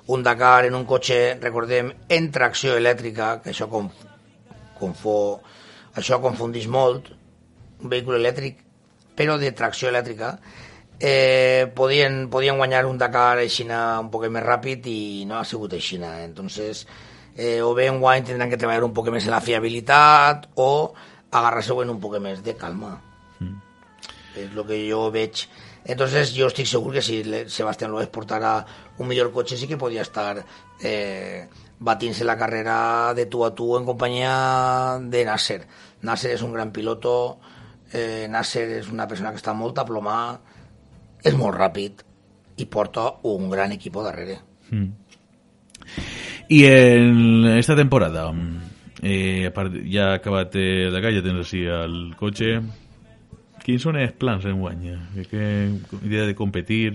un 0.08 0.24
Dakar 0.24 0.66
en 0.66 0.76
un 0.76 0.86
cotxe, 0.88 1.38
recordem, 1.42 1.92
en 2.10 2.30
tracció 2.32 2.78
elèctrica, 2.80 3.38
que 3.44 3.52
això 3.52 3.68
com, 3.72 3.90
com 4.80 4.94
fo, 4.96 5.18
això 6.00 6.22
confundís 6.24 6.68
molt, 6.72 7.12
un 7.84 7.92
vehicle 7.92 8.18
elèctric, 8.20 8.64
però 9.18 9.36
de 9.42 9.52
tracció 9.52 9.90
elèctrica, 9.92 10.38
eh, 11.00 11.68
podien, 11.76 12.30
podien 12.30 12.58
guanyar 12.58 12.86
un 12.86 12.98
Dakar 12.98 13.38
així 13.44 13.68
un 13.68 14.10
poc 14.14 14.28
més 14.30 14.44
ràpid 14.44 14.88
i 14.88 15.26
no 15.28 15.38
ha 15.40 15.46
sigut 15.46 15.74
així. 15.74 16.00
Entonces, 16.02 16.88
eh, 17.36 17.62
o 17.62 17.74
bé 17.74 17.88
en 17.88 18.00
guany 18.00 18.24
tindran 18.24 18.50
que 18.50 18.58
treballar 18.58 18.84
un 18.84 18.94
poc 18.94 19.10
més 19.10 19.26
en 19.26 19.32
la 19.32 19.42
fiabilitat 19.42 20.50
o 20.56 20.94
agarrar-se 21.32 21.74
en 21.74 21.90
un 21.90 22.00
poc 22.00 22.20
més 22.20 22.44
de 22.44 22.56
calma. 22.56 23.02
Mm. 23.40 23.56
És 24.36 24.52
el 24.56 24.66
que 24.66 24.90
jo 24.90 25.12
veig 25.12 25.48
entonces 25.88 26.34
yo 26.34 26.48
estoy 26.48 26.66
seguro 26.66 26.94
que 26.94 27.02
si 27.02 27.24
Sebastián 27.48 27.92
López 27.92 28.10
portara 28.10 28.66
un 28.98 29.08
millor 29.08 29.32
cotxe 29.32 29.58
sí 29.58 29.68
que 29.68 29.78
podria 29.78 30.02
estar 30.02 30.44
eh, 30.84 31.48
batint-se 31.80 32.26
la 32.26 32.38
carrera 32.38 33.14
de 33.16 33.26
tu 33.26 33.46
a 33.46 33.54
tu 33.56 33.78
en 33.78 33.86
companyia 33.86 35.00
de 35.02 35.24
Nasser. 35.26 35.62
Nasser 36.02 36.34
és 36.36 36.44
un 36.44 36.52
gran 36.54 36.74
piloto, 36.76 37.40
eh, 37.94 38.28
Nasser 38.30 38.68
és 38.82 38.92
una 38.92 39.08
persona 39.08 39.32
que 39.32 39.40
està 39.40 39.54
molt 39.56 39.80
aplomada, 39.80 40.42
és 41.24 41.36
molt 41.38 41.56
ràpid 41.58 42.04
i 42.58 42.66
porta 42.66 43.08
un 43.30 43.50
gran 43.50 43.72
equip 43.72 43.96
darrere. 44.04 44.40
Mm. 44.70 44.90
I 46.50 46.64
en 46.66 47.46
esta 47.58 47.76
temporada, 47.76 48.32
eh, 49.02 49.52
ja 49.92 50.12
ha 50.12 50.14
acabat 50.16 50.56
eh, 50.56 50.90
de 50.92 51.02
ja 51.02 51.24
tens 51.24 51.46
així 51.46 51.66
el 51.66 52.16
Quins 53.68 53.84
són 53.84 53.98
els 54.00 54.14
plans 54.16 54.46
en 54.48 54.62
guany? 54.62 54.94
Que 55.28 55.46
idea 56.00 56.24
de 56.24 56.36
competir? 56.40 56.94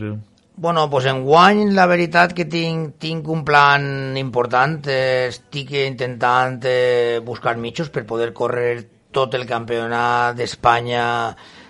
Bueno, 0.56 0.88
pues 0.88 1.04
en 1.10 1.20
guany 1.26 1.66
la 1.76 1.84
veritat 1.90 2.32
que 2.32 2.46
tinc, 2.48 2.94
tinc 2.96 3.28
un 3.28 3.42
plan 3.44 4.16
important. 4.16 4.78
Eh, 4.88 5.28
estic 5.28 5.74
intentant 5.82 6.56
eh, 6.64 7.20
buscar 7.24 7.58
mitjos 7.60 7.92
per 7.92 8.06
poder 8.08 8.30
córrer 8.32 8.72
tot 9.12 9.36
el 9.36 9.44
campionat 9.44 10.38
d'Espanya 10.38 11.04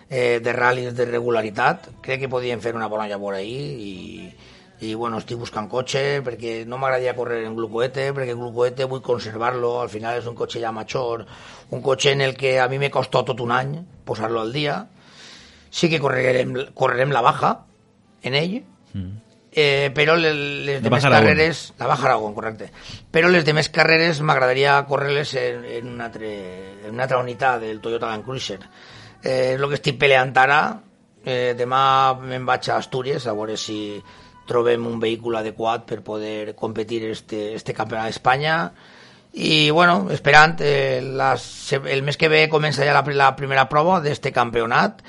eh, 0.07 0.38
de 0.38 0.55
ral·lis 0.55 0.94
de 0.94 1.11
regularitat. 1.11 1.90
Crec 1.98 2.22
que 2.22 2.30
podíem 2.30 2.62
fer 2.62 2.76
una 2.78 2.86
bona 2.86 3.09
llavor 3.11 3.40
ahir 3.40 3.66
i, 3.82 3.94
i 4.82 4.94
bueno, 4.98 5.20
estic 5.22 5.38
buscant 5.38 5.68
cotxe 5.70 6.20
perquè 6.26 6.62
no 6.66 6.78
m'agradaria 6.80 7.14
córrer 7.14 7.44
en 7.46 7.54
glucoete, 7.54 8.08
perquè 8.16 8.34
el 8.34 8.40
glucoete 8.40 8.88
vull 8.90 9.02
conservar-lo, 9.04 9.76
al 9.80 9.90
final 9.92 10.18
és 10.18 10.26
un 10.26 10.34
cotxe 10.38 10.60
ja 10.62 10.72
major, 10.74 11.22
un 11.70 11.82
cotxe 11.84 12.16
en 12.16 12.24
el 12.26 12.34
que 12.36 12.56
a 12.58 12.66
mi 12.68 12.80
me 12.82 12.90
costó 12.90 13.22
tot 13.24 13.40
un 13.40 13.52
any 13.54 13.76
posar-lo 14.04 14.40
al 14.42 14.52
dia. 14.52 14.80
Sí 15.70 15.88
que 15.88 16.00
correrem, 16.02 16.56
correrem 16.74 17.14
la 17.14 17.22
baja 17.22 17.52
en 18.26 18.34
ell, 18.34 18.56
mm. 18.92 19.12
eh, 19.52 19.90
però 19.94 20.16
les, 20.18 20.34
les 20.66 20.82
demés 20.82 21.06
carreres... 21.06 21.62
La 21.78 21.86
Baja 21.86 22.08
Aragón, 22.10 22.34
correcte. 22.34 22.72
Però 23.14 23.30
les 23.30 23.46
demés 23.46 23.70
carreres 23.70 24.20
m'agradaria 24.20 24.80
córrer-les 24.88 25.36
en, 25.40 25.64
en, 25.78 25.92
una 25.94 26.10
altre, 26.10 26.32
en 26.82 26.90
una 26.90 27.06
altra 27.06 27.22
unitat 27.22 27.62
del 27.62 27.80
Toyota 27.80 28.10
Land 28.10 28.26
Cruiser. 28.26 28.58
Eh, 29.22 29.54
és 29.54 29.60
el 29.60 29.68
que 29.70 29.78
estic 29.78 30.02
peleant 30.02 30.34
ara. 30.42 30.60
Eh, 31.22 31.54
demà 31.54 31.84
me'n 32.18 32.44
vaig 32.46 32.66
a 32.68 32.80
Astúries 32.82 33.28
a 33.30 33.34
veure 33.38 33.54
si 33.56 33.78
trobem 34.53 34.84
un 34.86 35.00
vehicle 35.00 35.40
adequat 35.40 35.88
per 35.88 36.03
poder 36.05 36.55
competir 36.55 37.07
este, 37.09 37.55
este 37.57 37.74
campionat 37.74 38.12
d'Espanya. 38.12 38.57
I 39.32 39.70
bueno, 39.72 40.11
esperant 40.12 40.61
eh, 40.61 41.00
las, 41.00 41.72
el 41.72 42.03
mes 42.05 42.18
que 42.20 42.28
ve 42.28 42.48
comença 42.53 42.84
ja 42.84 42.92
la, 42.92 43.05
la 43.16 43.32
primera 43.36 43.64
prova 43.70 44.03
d'este 44.05 44.32
campionat 44.32 45.00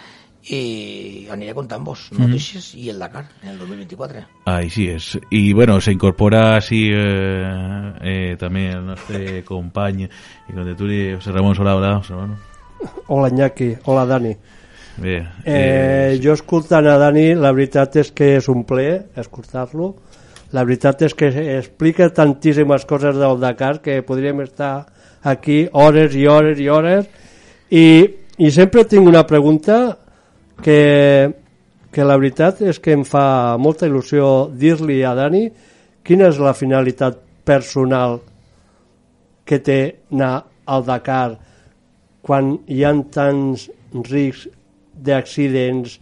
i 0.52 1.28
aniré 1.32 1.54
contant-vos 1.56 2.10
notícies 2.12 2.74
mm 2.74 2.80
-hmm. 2.80 2.84
i 2.84 2.89
el 2.89 3.00
Dakar 3.00 3.26
en 3.44 3.50
el 3.50 3.58
2024 3.60 4.24
Així 4.46 4.89
és, 4.89 5.20
i 5.30 5.54
bueno, 5.54 5.80
se 5.80 5.91
incorpora 5.91 6.56
així 6.56 6.89
eh, 6.91 7.94
eh, 8.02 8.36
també 8.38 8.72
el 8.72 8.86
nostre 8.86 9.44
company 9.54 10.04
i 10.04 10.54
conterturi 10.54 11.16
José 11.16 11.32
Ramón 11.32 11.56
Solà, 11.56 11.76
hola, 11.76 11.96
José 12.00 12.14
Hola 13.08 13.30
Iñaki, 13.30 13.78
hola 13.86 14.06
Dani 14.06 14.36
Bé, 14.98 15.26
eh, 15.46 15.54
eh... 15.54 16.20
Jo 16.22 16.36
escoltant 16.38 16.86
a 16.88 16.98
Dani, 17.02 17.34
la 17.34 17.52
veritat 17.56 17.98
és 18.02 18.12
que 18.14 18.36
és 18.38 18.50
un 18.52 18.62
ple 18.68 18.88
escoltar-lo. 19.18 19.94
La 20.54 20.62
veritat 20.68 21.02
és 21.08 21.16
que 21.18 21.32
explica 21.58 22.12
tantíssimes 22.14 22.86
coses 22.86 23.18
del 23.18 23.39
Dakar 23.41 23.80
que 23.82 24.04
podríem 24.06 24.44
estar 24.46 24.86
aquí 25.24 25.68
hores 25.72 26.14
i 26.16 26.28
hores 26.28 26.60
i 26.60 26.68
hores 26.70 27.08
i, 27.72 27.86
i 28.38 28.52
sempre 28.52 28.84
tinc 28.86 29.08
una 29.08 29.24
pregunta 29.26 29.98
que, 30.62 31.32
que 31.89 32.06
la 32.06 32.20
veritat 32.20 32.62
és 32.62 32.78
que 32.84 32.94
em 32.94 33.06
fa 33.08 33.56
molta 33.58 33.88
il·lusió 33.89 34.52
dir-li 34.52 35.02
a 35.08 35.16
Dani 35.18 35.48
quina 36.06 36.30
és 36.30 36.41
la 36.44 36.54
finalitat 36.54 37.18
personal 37.48 38.20
que 39.48 39.58
té 39.64 39.80
anar 40.12 40.36
al 40.70 40.86
Dakar 40.86 41.39
quan 42.22 42.60
hi 42.68 42.84
ha 42.84 42.94
tants 43.16 43.72
riscs 44.12 44.52
d'accidents, 44.94 46.00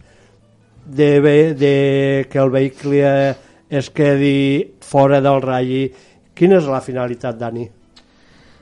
de, 0.84 1.20
de 1.54 2.26
que 2.30 2.38
el 2.38 2.50
vehicle 2.50 3.36
es 3.68 3.90
quedi 3.90 4.74
fora 4.80 5.20
del 5.20 5.40
ratll. 5.42 5.92
Quina 6.34 6.58
és 6.58 6.66
la 6.68 6.82
finalitat, 6.84 7.38
Dani? 7.38 7.68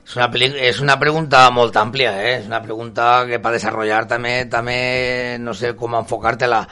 És 0.01 0.15
una, 0.17 0.27
és 0.59 0.79
una 0.83 0.97
pregunta 0.99 1.45
molt 1.55 1.75
àmplia, 1.79 2.13
eh? 2.19 2.31
és 2.41 2.47
una 2.49 2.61
pregunta 2.63 3.25
que 3.29 3.39
per 3.39 3.53
desenvolupar 3.55 4.05
també, 4.09 4.33
també 4.51 4.79
no 5.39 5.53
sé 5.55 5.73
com 5.79 5.95
enfocar-te-la. 5.99 6.65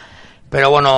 Però 0.50 0.72
bueno, 0.74 0.92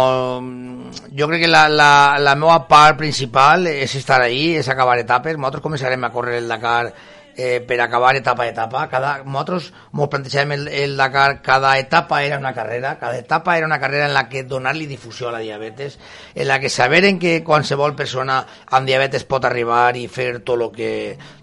jo 1.12 1.28
crec 1.28 1.44
que 1.44 1.50
la, 1.52 1.66
la, 1.68 2.18
la 2.24 2.36
meva 2.40 2.62
part 2.70 2.98
principal 2.98 3.68
és 3.68 3.94
estar 4.00 4.22
ahí, 4.24 4.56
és 4.56 4.70
acabar 4.72 4.96
etapes. 5.02 5.36
Nosaltres 5.36 5.66
començarem 5.66 6.08
a 6.08 6.12
córrer 6.14 6.40
el 6.40 6.48
Dakar 6.48 6.94
eh, 7.36 7.62
per 7.62 7.80
acabar 7.82 8.16
etapa 8.16 8.44
a 8.44 8.50
etapa. 8.50 8.88
Cada, 8.90 9.12
nosaltres 9.24 9.72
ens 9.72 10.10
plantejàvem 10.12 10.56
el, 10.56 10.68
el 10.68 10.96
Dakar, 11.00 11.42
cada 11.42 11.78
etapa 11.80 12.24
era 12.24 12.40
una 12.40 12.54
carrera, 12.54 12.98
cada 13.00 13.18
etapa 13.18 13.58
era 13.58 13.66
una 13.66 13.80
carrera 13.80 14.08
en 14.08 14.14
la 14.14 14.28
que 14.30 14.44
donar-li 14.44 14.88
difusió 14.88 15.30
a 15.30 15.32
la 15.32 15.40
diabetes, 15.40 16.00
en 16.36 16.48
la 16.48 16.60
que 16.60 16.70
saberen 16.70 17.20
que 17.20 17.44
qualsevol 17.44 17.96
persona 17.96 18.42
amb 18.68 18.88
diabetes 18.88 19.26
pot 19.26 19.46
arribar 19.46 19.96
i 19.98 20.08
fer 20.08 20.42
tot 20.44 20.60
el 20.60 20.72
que, 20.76 20.92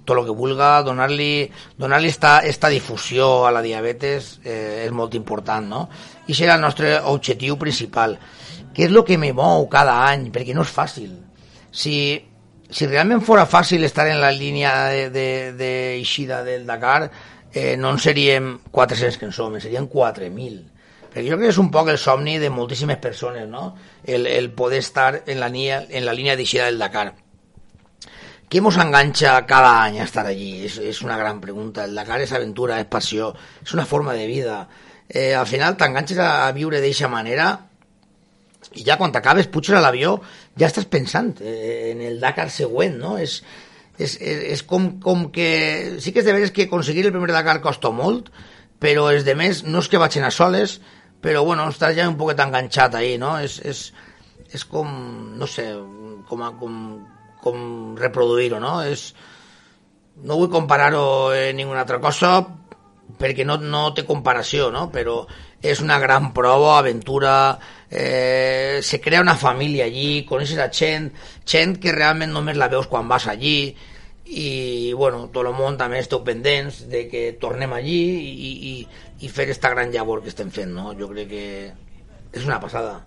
tot 0.05 0.17
lo 0.17 0.25
que 0.25 0.37
vulga, 0.37 0.83
donar-li 0.83 1.51
donar, 1.77 2.05
esta, 2.05 2.41
esta 2.41 2.69
difusió 2.69 3.47
a 3.47 3.53
la 3.53 3.63
diabetes 3.63 4.39
eh, 4.45 4.85
és 4.87 4.93
molt 4.93 5.15
important, 5.15 5.67
no? 5.69 5.83
I 6.29 6.37
serà 6.37 6.57
el 6.57 6.65
nostre 6.65 6.97
objectiu 7.09 7.59
principal. 7.61 8.19
Què 8.75 8.87
és 8.87 8.93
el 8.93 9.03
que 9.05 9.19
me 9.19 9.33
mou 9.33 9.67
cada 9.69 9.97
any? 10.07 10.29
Perquè 10.33 10.55
no 10.55 10.63
és 10.63 10.73
fàcil. 10.73 11.11
Si 11.69 11.97
si 12.71 12.87
realment 12.87 13.23
fora 13.25 13.47
fàcil 13.49 13.85
estar 13.85 14.07
en 14.09 14.21
la 14.21 14.31
línia 14.33 14.73
d'eixida 15.11 16.43
de, 16.43 16.45
de, 16.45 16.57
del 16.59 16.67
Dakar, 16.67 17.11
eh, 17.53 17.77
no 17.77 17.91
en 17.91 17.99
seríem 17.99 18.59
400 18.71 19.19
que 19.19 19.27
en 19.27 19.33
som, 19.33 19.55
en 19.55 19.65
serien 19.65 19.89
4.000. 19.89 20.59
Perquè 21.09 21.25
jo 21.25 21.39
crec 21.39 21.49
que 21.49 21.55
és 21.55 21.61
un 21.63 21.71
poc 21.73 21.89
el 21.89 21.99
somni 21.99 22.37
de 22.39 22.51
moltíssimes 22.53 22.99
persones, 23.01 23.49
no? 23.49 23.75
El, 24.05 24.27
el 24.27 24.51
poder 24.53 24.83
estar 24.85 25.23
en 25.27 25.41
la, 25.41 25.49
línia, 25.49 25.81
en 25.89 26.05
la 26.05 26.13
línia 26.13 26.37
d'eixida 26.37 26.69
del 26.69 26.79
Dakar. 26.79 27.15
Què 28.49 28.61
ens 28.61 28.77
enganxa 28.81 29.35
cada 29.49 29.73
any 29.85 29.99
a 30.01 30.05
estar 30.05 30.27
allí? 30.29 30.67
És, 30.69 30.79
és 30.81 31.01
una 31.05 31.17
gran 31.21 31.41
pregunta. 31.41 31.85
El 31.85 31.97
Dakar 31.97 32.21
és 32.25 32.33
aventura, 32.37 32.79
és 32.81 32.89
passió, 32.89 33.33
és 33.65 33.73
una 33.77 33.89
forma 33.89 34.13
de 34.17 34.29
vida. 34.29 34.61
Eh, 35.09 35.33
al 35.35 35.49
final 35.49 35.77
t'enganxes 35.81 36.21
a, 36.21 36.47
a 36.47 36.53
viure 36.53 36.81
d'eixa 36.85 37.09
manera 37.09 37.68
i 38.77 38.85
ja 38.85 38.99
quan 39.01 39.13
t'acabes, 39.15 39.49
puges 39.53 39.77
a 39.77 39.81
l'avió, 39.81 40.19
ja 40.61 40.69
estàs 40.69 40.89
pensant 40.91 41.39
eh, 41.41 41.93
en 41.93 42.03
el 42.05 42.21
Dakar 42.21 42.49
següent, 42.53 42.99
no? 43.01 43.17
És, 43.19 43.41
és, 43.97 44.19
és, 44.21 44.45
és 44.55 44.63
com, 44.69 44.91
com 45.03 45.29
que... 45.35 45.49
Sí 46.03 46.13
que 46.13 46.23
és 46.23 46.29
de 46.29 46.37
veres 46.37 46.53
que 46.55 46.69
aconseguir 46.69 47.07
el 47.07 47.15
primer 47.15 47.33
Dakar 47.33 47.59
costa 47.65 47.93
molt, 47.95 48.29
però 48.79 49.09
els 49.13 49.25
de 49.27 49.35
més 49.39 49.65
no 49.67 49.83
és 49.83 49.89
que 49.91 50.01
vagin 50.01 50.27
a 50.29 50.33
soles, 50.35 50.79
però 51.25 51.43
bueno, 51.47 51.67
estàs 51.73 51.97
ja 51.97 52.07
un 52.11 52.19
poquet 52.21 52.45
enganxat 52.45 52.95
ahí, 52.99 53.17
no? 53.19 53.39
És, 53.43 53.59
és, 53.65 53.89
és 54.55 54.65
com, 54.69 54.93
no 55.39 55.49
sé, 55.51 55.71
com, 56.29 56.45
com, 56.61 56.79
com 57.43 57.67
reproduir-ho, 57.99 58.61
no? 58.63 58.79
És, 58.87 59.11
no 60.23 60.39
vull 60.39 60.51
comparar-ho 60.51 61.33
en 61.35 61.59
ninguna 61.59 61.85
altra 61.85 62.01
cosa 62.03 62.41
perquè 63.19 63.45
no, 63.47 63.57
no 63.57 63.89
té 63.97 64.05
comparació, 64.07 64.69
no? 64.75 64.89
Però 64.93 65.23
és 65.65 65.81
una 65.83 65.99
gran 66.03 66.33
prova, 66.37 66.77
aventura, 66.79 67.33
eh, 67.91 68.81
se 68.83 69.01
crea 69.01 69.21
una 69.21 69.37
família 69.37 69.85
allí, 69.85 70.25
coneixes 70.29 70.59
a 70.59 70.71
gent, 70.71 71.13
gent 71.47 71.79
que 71.81 71.93
realment 71.93 72.33
només 72.33 72.59
la 72.59 72.69
veus 72.69 72.89
quan 72.89 73.09
vas 73.09 73.27
allí, 73.27 73.75
i 74.29 74.93
bueno, 74.93 75.29
tot 75.33 75.47
el 75.47 75.55
món 75.57 75.79
també 75.81 76.03
esteu 76.03 76.21
pendents 76.25 76.83
de 76.93 77.07
que 77.09 77.23
tornem 77.41 77.73
allí 77.73 78.01
i, 78.21 78.51
i, 78.71 78.75
i 79.25 79.31
fer 79.33 79.49
esta 79.49 79.71
gran 79.73 79.93
llavor 79.93 80.21
que 80.23 80.29
estem 80.29 80.51
fent, 80.53 80.75
no? 80.77 80.93
Jo 80.99 81.09
crec 81.09 81.31
que 81.31 81.47
és 82.37 82.45
una 82.45 82.61
passada. 82.61 82.99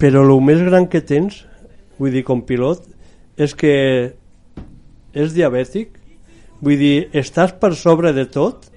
Però 0.00 0.22
el 0.24 0.32
més 0.40 0.62
gran 0.64 0.88
que 0.88 1.02
tens, 1.04 1.42
vull 1.98 2.14
dir, 2.14 2.24
com 2.24 2.40
pilot, 2.46 2.86
és 3.36 3.52
que 3.54 3.74
és 5.12 5.34
diabètic, 5.36 5.98
vull 6.64 6.80
dir, 6.80 7.08
estàs 7.12 7.52
per 7.60 7.74
sobre 7.76 8.14
de 8.16 8.24
tot, 8.30 8.70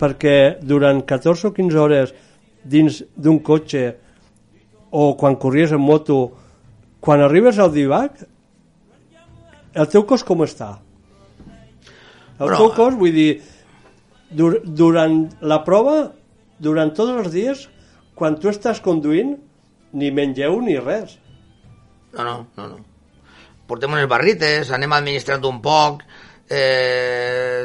perquè 0.00 0.58
durant 0.58 1.04
14 1.06 1.52
o 1.52 1.54
15 1.54 1.78
hores 1.78 2.14
dins 2.64 3.02
d'un 3.16 3.38
cotxe 3.42 3.84
o 4.92 5.12
quan 5.18 5.38
corries 5.40 5.72
en 5.72 5.80
moto, 5.80 6.18
quan 7.00 7.22
arribes 7.24 7.58
al 7.58 7.72
divac, 7.74 8.22
el 9.72 9.88
teu 9.88 10.04
cos 10.06 10.24
com 10.24 10.44
està? 10.44 10.74
El 12.38 12.48
Però... 12.48 12.58
teu 12.58 12.72
cos, 12.76 12.98
vull 12.98 13.14
dir, 13.14 13.30
dur 14.30 14.58
durant 14.64 15.24
la 15.40 15.62
prova, 15.66 16.12
durant 16.62 16.92
tots 16.94 17.16
els 17.16 17.32
dies, 17.32 17.66
quan 18.18 18.36
tu 18.38 18.50
estàs 18.52 18.82
conduint, 18.84 19.36
ni 19.92 20.10
mengeu 20.14 20.60
ni 20.64 20.78
res. 20.80 21.16
No, 22.12 22.24
no, 22.24 22.36
no, 22.58 22.68
no. 22.68 22.82
Portem 23.68 23.94
unes 23.94 24.08
barrites, 24.10 24.70
anem 24.74 24.92
administrant 24.92 25.44
un 25.48 25.62
poc, 25.64 26.02
eh, 26.52 27.64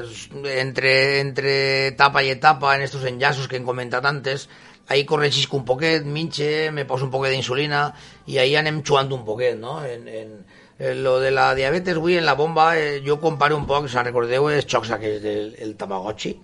entre, 0.56 0.94
entre 1.20 1.54
etapa 1.92 2.24
i 2.24 2.32
etapa, 2.32 2.76
en 2.76 2.86
estos 2.86 3.04
enllaços 3.10 3.48
que 3.48 3.60
hem 3.60 3.68
comentat 3.68 4.06
antes, 4.08 4.48
ahí 4.88 5.06
corregisc 5.06 5.54
un 5.54 5.66
poquet, 5.66 6.06
minxe, 6.06 6.72
me 6.72 6.86
poso 6.86 7.06
un 7.06 7.12
poquet 7.12 7.36
d'insulina 7.36 7.92
i 8.28 8.40
ahí 8.40 8.56
anem 8.56 8.82
xuant 8.84 9.12
un 9.12 9.26
poquet, 9.28 9.58
no? 9.60 9.84
En, 9.86 10.08
en, 10.08 10.34
en 10.80 11.04
lo 11.04 11.20
de 11.20 11.32
la 11.32 11.54
diabetes, 11.56 11.98
avui 11.98 12.18
en 12.18 12.26
la 12.26 12.38
bomba, 12.40 12.78
eh, 12.80 13.02
jo 13.06 13.20
comparo 13.20 13.58
un 13.58 13.66
poc, 13.68 13.90
si 13.90 13.98
recordeu, 14.00 14.50
els 14.50 14.68
xocs 14.70 14.94
aquells 14.96 15.22
del 15.24 15.56
el 15.60 15.76
Tamagotchi, 15.76 16.36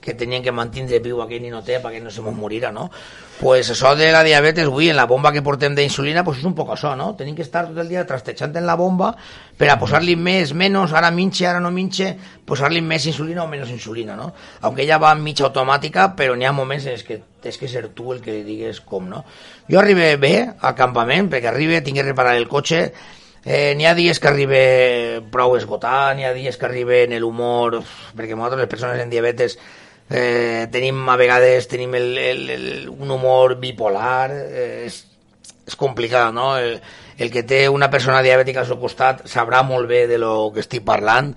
que 0.00 0.14
tenien 0.14 0.42
que 0.44 0.52
mantenir 0.52 1.00
viu 1.02 1.20
aquell 1.22 1.42
ninotet 1.42 1.80
perquè 1.82 2.00
no 2.02 2.10
se 2.12 2.22
mos 2.24 2.36
morira, 2.36 2.70
no? 2.72 2.90
Pues 3.40 3.70
això 3.72 3.94
de 3.96 4.10
la 4.12 4.20
diabetes, 4.22 4.66
avui, 4.68 4.90
en 4.92 4.98
la 4.98 5.06
bomba 5.08 5.32
que 5.32 5.40
portem 5.40 5.74
d'insulina, 5.74 6.22
pues 6.24 6.42
és 6.42 6.44
un 6.44 6.54
poc 6.54 6.74
això, 6.74 6.92
no? 6.96 7.14
Tenim 7.16 7.34
que 7.36 7.44
estar 7.46 7.64
tot 7.68 7.78
el 7.80 7.88
dia 7.88 8.04
trastejant 8.06 8.52
en 8.56 8.66
la 8.68 8.76
bomba 8.76 9.14
per 9.56 9.70
a 9.72 9.78
posar-li 9.80 10.16
més, 10.16 10.52
menys, 10.52 10.92
ara 10.92 11.10
minxe, 11.10 11.46
ara 11.48 11.62
no 11.64 11.70
minxe, 11.72 12.12
posar-li 12.44 12.82
més 12.84 13.06
insulina 13.08 13.44
o 13.44 13.48
menys 13.48 13.72
insulina, 13.72 14.16
no? 14.16 14.32
Aunque 14.60 14.84
ella 14.84 14.98
va 15.00 15.14
mitja 15.14 15.46
automàtica, 15.48 16.10
però 16.16 16.36
n'hi 16.36 16.44
ha 16.44 16.52
moments 16.52 16.84
en 16.90 17.00
què 17.06 17.20
tens 17.40 17.56
que 17.56 17.68
ser 17.68 17.88
tu 17.96 18.12
el 18.12 18.20
que 18.20 18.34
li 18.34 18.44
digues 18.44 18.82
com, 18.84 19.08
no? 19.08 19.24
Jo 19.70 19.80
arribé 19.80 20.12
bé 20.20 20.34
al 20.44 20.76
campament, 20.76 21.32
perquè 21.32 21.48
arribe, 21.48 21.80
tinc 21.80 21.96
que 21.96 22.04
reparar 22.10 22.36
el 22.36 22.48
cotxe, 22.48 22.90
Eh, 23.44 23.74
n'hi 23.74 23.86
ha 23.88 23.94
dies 23.96 24.20
que 24.20 24.28
arriba 24.28 24.58
prou 25.32 25.54
esgotat, 25.56 26.12
n'hi 26.16 26.26
ha 26.28 26.34
dies 26.36 26.58
que 26.60 26.66
arriba 26.68 26.98
en 27.06 27.14
l'humor, 27.22 27.78
perquè 28.16 28.36
nosaltres 28.36 28.66
les 28.66 28.72
persones 28.72 29.00
en 29.00 29.12
diabetes 29.12 29.56
eh, 30.10 30.68
tenim 30.72 31.08
a 31.08 31.16
vegades 31.16 31.68
tenim 31.70 31.94
el, 31.96 32.18
el, 32.18 32.42
el, 32.50 32.66
un 32.90 33.10
humor 33.16 33.56
bipolar, 33.62 34.28
eh, 34.34 34.84
és, 34.90 35.00
és 35.64 35.78
complicat, 35.80 36.34
no? 36.36 36.52
El, 36.60 36.76
el 37.16 37.32
que 37.32 37.46
té 37.48 37.64
una 37.72 37.88
persona 37.88 38.20
diabètica 38.26 38.60
al 38.60 38.68
seu 38.68 38.80
costat 38.82 39.24
sabrà 39.30 39.64
molt 39.64 39.88
bé 39.88 40.04
de 40.10 40.20
lo 40.20 40.50
que 40.52 40.60
estic 40.60 40.84
parlant, 40.84 41.32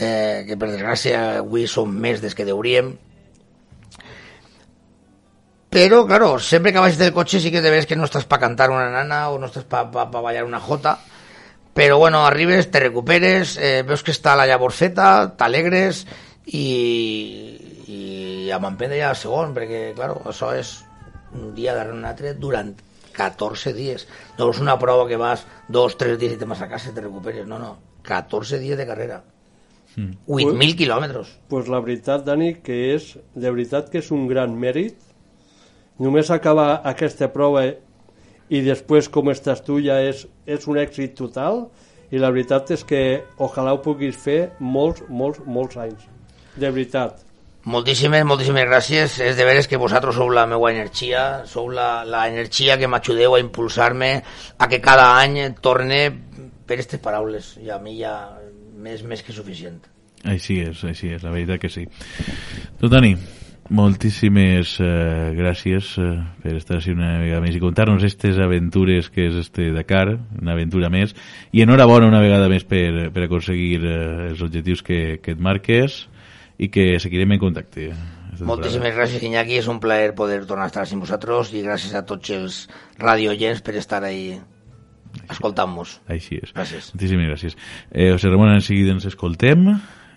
eh, 0.00 0.42
que 0.48 0.58
per 0.58 0.72
desgràcia 0.72 1.42
avui 1.44 1.70
som 1.70 1.94
més 1.94 2.22
des 2.24 2.34
que 2.34 2.48
deuríem, 2.48 2.96
però, 5.76 6.06
claro, 6.06 6.38
sempre 6.38 6.72
que 6.72 6.80
baixes 6.80 6.96
del 6.96 7.12
cotxe 7.12 7.38
sí 7.38 7.50
que 7.52 7.60
te 7.60 7.70
ves 7.70 7.84
que 7.84 7.98
no 8.00 8.06
estàs 8.06 8.24
pa 8.24 8.38
cantar 8.40 8.70
una 8.72 8.86
nana 8.88 9.26
o 9.28 9.36
no 9.36 9.50
estàs 9.50 9.66
pa, 9.68 9.82
pa, 9.92 10.06
pa 10.08 10.22
ballar 10.24 10.46
una 10.46 10.60
jota, 10.62 10.94
però 11.76 11.98
bueno, 12.00 12.24
arribes, 12.24 12.70
te 12.72 12.80
recuperes, 12.80 13.58
eh, 13.60 13.82
veus 13.84 14.02
que 14.02 14.14
està 14.14 14.32
la 14.32 14.46
llavor 14.48 14.72
feta, 14.72 15.36
t'alegres 15.36 16.06
i, 16.48 16.64
i 17.92 18.50
a 18.50 18.58
m'emprendre 18.62 19.02
ja 19.02 19.12
el 19.12 19.20
segon, 19.20 19.52
perquè, 19.52 19.90
claro, 19.98 20.22
això 20.32 20.54
és 20.56 20.78
un 21.36 21.52
dia 21.54 21.74
darrere 21.76 21.98
un 21.98 22.08
altre 22.08 22.32
durant 22.40 22.72
14 23.16 23.74
dies. 23.76 24.06
No 24.38 24.48
és 24.52 24.60
una 24.64 24.78
prova 24.80 25.04
que 25.08 25.20
vas 25.20 25.44
dos, 25.68 25.98
tres 26.00 26.16
dies 26.20 26.32
i 26.32 26.40
te 26.40 26.48
vas 26.48 26.64
a 26.64 26.70
casa 26.72 26.90
i 26.90 26.96
te 26.96 27.04
recuperes. 27.04 27.44
No, 27.48 27.60
no. 27.60 27.74
14 28.06 28.60
dies 28.62 28.78
de 28.78 28.86
carrera. 28.88 29.22
Mm. 29.96 30.16
8.000 30.28 30.76
quilòmetres. 30.80 31.32
Pues 31.48 31.68
la 31.72 31.80
veritat, 31.84 32.24
Dani, 32.24 32.54
que 32.64 32.94
és, 32.94 33.14
de 33.34 33.50
veritat 33.50 33.92
que 33.92 34.00
és 34.00 34.12
un 34.16 34.24
gran 34.30 34.56
mèrit. 34.56 34.96
Només 36.00 36.30
acabar 36.32 36.82
aquesta 36.84 37.30
prova 37.32 37.64
i 38.48 38.62
després 38.62 39.10
com 39.12 39.30
estàs 39.32 39.62
tu 39.66 39.80
ja 39.82 39.98
és, 40.04 40.26
és 40.46 40.66
un 40.70 40.78
èxit 40.78 41.16
total 41.18 41.66
i 42.10 42.20
la 42.22 42.30
veritat 42.30 42.70
és 42.76 42.84
que 42.86 43.02
ojalà 43.42 43.74
ho 43.74 43.82
puguis 43.82 44.16
fer 44.16 44.52
molts, 44.60 45.02
molts, 45.08 45.42
molts 45.46 45.78
anys 45.82 46.06
de 46.56 46.70
veritat 46.70 47.26
Moltíssimes, 47.66 48.22
moltíssimes 48.22 48.62
gràcies. 48.68 49.16
És 49.18 49.34
de 49.34 49.44
veres 49.44 49.66
que 49.66 49.78
vosaltres 49.82 50.14
sou 50.14 50.28
la 50.30 50.44
meva 50.46 50.68
energia, 50.70 51.22
sou 51.50 51.66
la, 51.74 52.04
la 52.06 52.20
energia 52.30 52.76
que 52.78 52.86
m'ajudeu 52.86 53.34
a 53.34 53.40
impulsar-me 53.42 54.10
a 54.22 54.68
que 54.70 54.78
cada 54.78 55.08
any 55.18 55.40
torne 55.58 55.98
per 56.62 56.76
aquestes 56.76 57.02
paraules. 57.02 57.56
I 57.58 57.72
a 57.74 57.80
mi 57.82 57.96
ja 57.98 58.14
més, 58.78 59.02
més 59.02 59.24
que 59.26 59.34
suficient. 59.34 59.80
Així 60.30 60.60
és, 60.62 60.84
així 60.86 61.10
és, 61.16 61.26
la 61.26 61.34
veritat 61.34 61.58
que 61.64 61.72
sí. 61.72 61.82
Tu, 62.78 62.86
Dani, 62.92 63.16
moltíssimes 63.70 64.76
eh, 64.80 65.32
gràcies 65.36 65.92
eh, 65.98 66.10
per 66.42 66.54
estar 66.58 66.78
així 66.78 66.92
una 66.94 67.16
vegada 67.22 67.42
més 67.44 67.56
i 67.56 67.62
contar-nos 67.62 68.02
aquestes 68.02 68.38
aventures 68.42 69.08
que 69.12 69.28
és 69.30 69.38
este 69.40 69.70
Dakar, 69.74 70.18
una 70.40 70.54
aventura 70.54 70.90
més, 70.92 71.14
i 71.52 71.64
enhorabona 71.64 72.08
una 72.10 72.22
vegada 72.22 72.50
més 72.52 72.66
per, 72.68 73.08
per 73.14 73.26
aconseguir 73.26 73.80
eh, 73.82 73.96
els 74.30 74.42
objectius 74.44 74.84
que, 74.86 75.00
que 75.22 75.34
et 75.34 75.42
marques 75.42 76.04
i 76.58 76.70
que 76.72 76.94
seguirem 77.02 77.36
en 77.36 77.42
contacte. 77.42 77.90
Moltíssimes 78.46 78.94
gràcies, 78.96 79.22
Iñaki. 79.24 79.56
És 79.60 79.68
un 79.72 79.80
plaer 79.80 80.12
poder 80.16 80.42
tornar 80.48 80.66
a 80.66 80.72
estar 80.72 80.84
amb 80.84 81.04
vosaltres 81.04 81.52
i 81.56 81.62
gràcies 81.64 81.96
a 81.96 82.04
tots 82.08 82.32
els 82.36 82.62
radioyents 83.00 83.62
per 83.64 83.76
estar 83.80 84.02
ahí 84.04 84.36
escoltant-nos. 85.32 86.00
Així 86.12 86.40
és. 86.42 86.52
Gràcies. 86.56 86.90
Moltíssimes 86.94 87.30
gràcies. 87.32 87.56
Eh, 87.90 88.10
José 88.12 88.32
Ramon, 88.32 88.52
en 88.52 88.64
seguida 88.64 88.92
ens 88.96 89.08
escoltem 89.08 89.70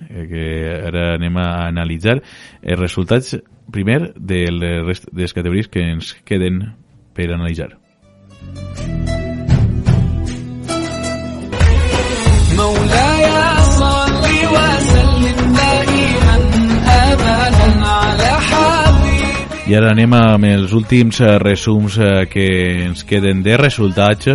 eh, 0.09 0.27
que 0.31 0.47
ara 0.89 1.15
anem 1.15 1.37
a 1.37 1.49
analitzar 1.69 2.21
els 2.63 2.81
resultats 2.81 3.37
primer 3.73 4.13
de 4.17 4.45
les, 4.51 5.07
de 5.11 5.23
les 5.23 5.33
categories 5.33 5.69
que 5.69 5.85
ens 5.95 6.15
queden 6.25 6.75
per 7.15 7.33
analitzar. 7.33 7.75
مولاي 12.55 13.25
صل 13.63 14.25
وسلم 14.55 15.55
دائما 15.55 16.37
ابدا 16.87 17.87
على 17.87 18.31
حبيبي 18.47 19.71
i 19.71 19.75
ara 19.75 19.91
anem 19.95 20.13
amb 20.13 20.45
els 20.45 20.73
últims 20.77 21.19
resums 21.43 21.97
que 22.31 22.47
ens 22.85 23.03
queden 23.09 23.43
de 23.43 23.57
resultats 23.57 24.29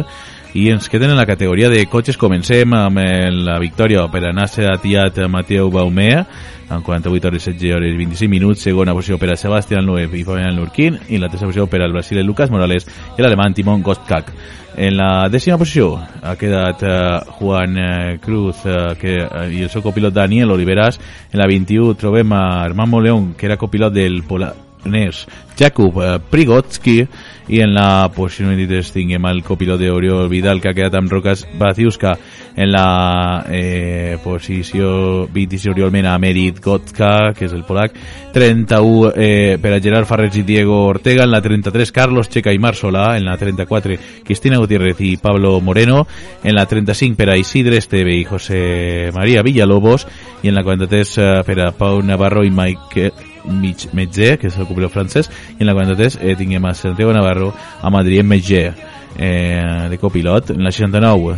i 0.55 0.69
ens 0.71 0.89
queden 0.89 1.11
en 1.11 1.19
la 1.19 1.27
categoria 1.27 1.69
de 1.69 1.85
cotxes. 1.91 2.17
Comencem 2.17 2.73
amb 2.79 2.99
la 3.45 3.59
victòria 3.59 4.07
per 4.11 4.25
a 4.29 4.33
Nasser 4.33 4.69
Atiat 4.71 5.25
Mateu 5.29 5.71
Baumea 5.75 6.25
amb 6.69 6.85
48 6.85 7.29
hores, 7.29 7.45
16 7.45 7.75
hores, 7.75 7.97
25 7.97 8.31
minuts. 8.31 8.63
Segona 8.63 8.95
posició 8.95 9.19
per 9.19 9.33
a 9.33 9.37
Sebastián 9.37 9.87
Loeb 9.87 10.15
i 10.15 10.25
Fabián 10.25 10.57
Lurquín 10.57 10.99
i 11.09 11.19
la 11.19 11.29
tercera 11.29 11.51
posició 11.51 11.67
per 11.67 11.83
al 11.83 11.93
Brasil 11.93 12.23
Lucas 12.25 12.51
Morales 12.51 12.87
i 13.19 13.23
l'alemany 13.23 13.55
Timon 13.55 13.83
Gostkak. 13.83 14.33
En 14.77 14.97
la 14.99 15.29
dècima 15.31 15.59
posició 15.59 15.93
ha 15.99 16.35
quedat 16.35 16.83
uh, 16.83 17.37
Juan 17.39 17.79
uh, 17.79 18.19
Cruz 18.23 18.65
uh, 18.67 18.97
que, 18.99 19.21
uh, 19.23 19.47
i 19.47 19.63
el 19.63 19.71
seu 19.71 19.85
copilot 19.85 20.15
Daniel 20.15 20.51
Oliveras. 20.51 20.99
En 21.31 21.39
la 21.39 21.47
21 21.51 21.95
trobem 21.95 22.35
a 22.35 22.45
Armand 22.65 23.03
León, 23.03 23.35
que 23.39 23.47
era 23.47 23.61
copilot 23.61 23.95
del 23.95 24.23
Pola 24.27 24.55
danès 24.85 25.25
Jakub 25.59 26.01
eh, 26.03 26.19
Prigotski 26.31 27.05
i 27.47 27.61
en 27.61 27.75
la 27.77 28.09
posició 28.15 28.49
23 28.49 28.91
tinguem 28.95 29.27
el 29.29 29.43
copilot 29.45 29.81
d'Oriol 29.81 30.31
Vidal 30.33 30.63
que 30.63 30.71
ha 30.71 30.77
quedat 30.77 30.95
amb 30.97 31.13
Rokas 31.13 31.45
Baciuska. 31.61 32.15
En 32.57 32.71
la 32.73 33.45
eh, 33.53 34.17
posició 34.25 35.27
26 35.29 35.75
Oriol 35.75 35.93
Mena 35.93 36.15
Merit 36.19 36.63
Gotka 36.65 37.35
que 37.37 37.45
és 37.45 37.53
el 37.53 37.67
polac. 37.69 37.93
31 38.33 39.13
eh, 39.15 39.59
per 39.61 39.75
a 39.75 39.81
Gerard 39.85 40.09
Farrés 40.09 40.39
i 40.41 40.47
Diego 40.47 40.87
Ortega. 40.87 41.27
En 41.29 41.35
la 41.35 41.43
33 41.45 41.93
Carlos 41.93 42.31
Checa 42.33 42.55
i 42.55 42.63
Mar 42.63 42.75
Solà 42.79 43.11
en 43.19 43.29
la 43.29 43.37
34 43.37 44.01
Cristina 44.25 44.63
Gutiérrez 44.63 45.05
i 45.05 45.19
Pablo 45.21 45.61
Moreno. 45.61 46.07
En 46.43 46.57
la 46.57 46.65
35 46.67 47.19
per 47.21 47.29
a 47.29 47.37
Isidre 47.37 47.77
Esteve 47.77 48.17
i 48.17 48.25
José 48.25 49.11
María 49.13 49.45
Villalobos. 49.45 50.09
I 50.43 50.49
en 50.49 50.57
la 50.57 50.65
43 50.65 51.15
eh, 51.19 51.31
per 51.45 51.61
a 51.61 51.71
Pau 51.77 52.01
Navarro 52.03 52.45
i 52.45 52.51
Mike 52.51 53.34
Mig 53.45 53.89
que 53.93 54.49
és 54.49 54.59
el 54.59 54.67
copilot 54.67 54.93
francès, 54.93 55.31
i 55.59 55.63
en 55.63 55.69
la 55.69 55.75
43 55.77 56.19
eh, 56.23 56.37
tinguem 56.37 56.65
a 56.65 56.75
Santiago 56.75 57.13
Navarro 57.13 57.53
amb 57.83 57.97
Adrien 57.97 58.27
Metge 58.27 58.73
eh, 59.17 59.87
de 59.91 59.99
copilot. 59.99 60.51
En 60.51 60.65
la 60.65 60.73
69, 60.73 61.37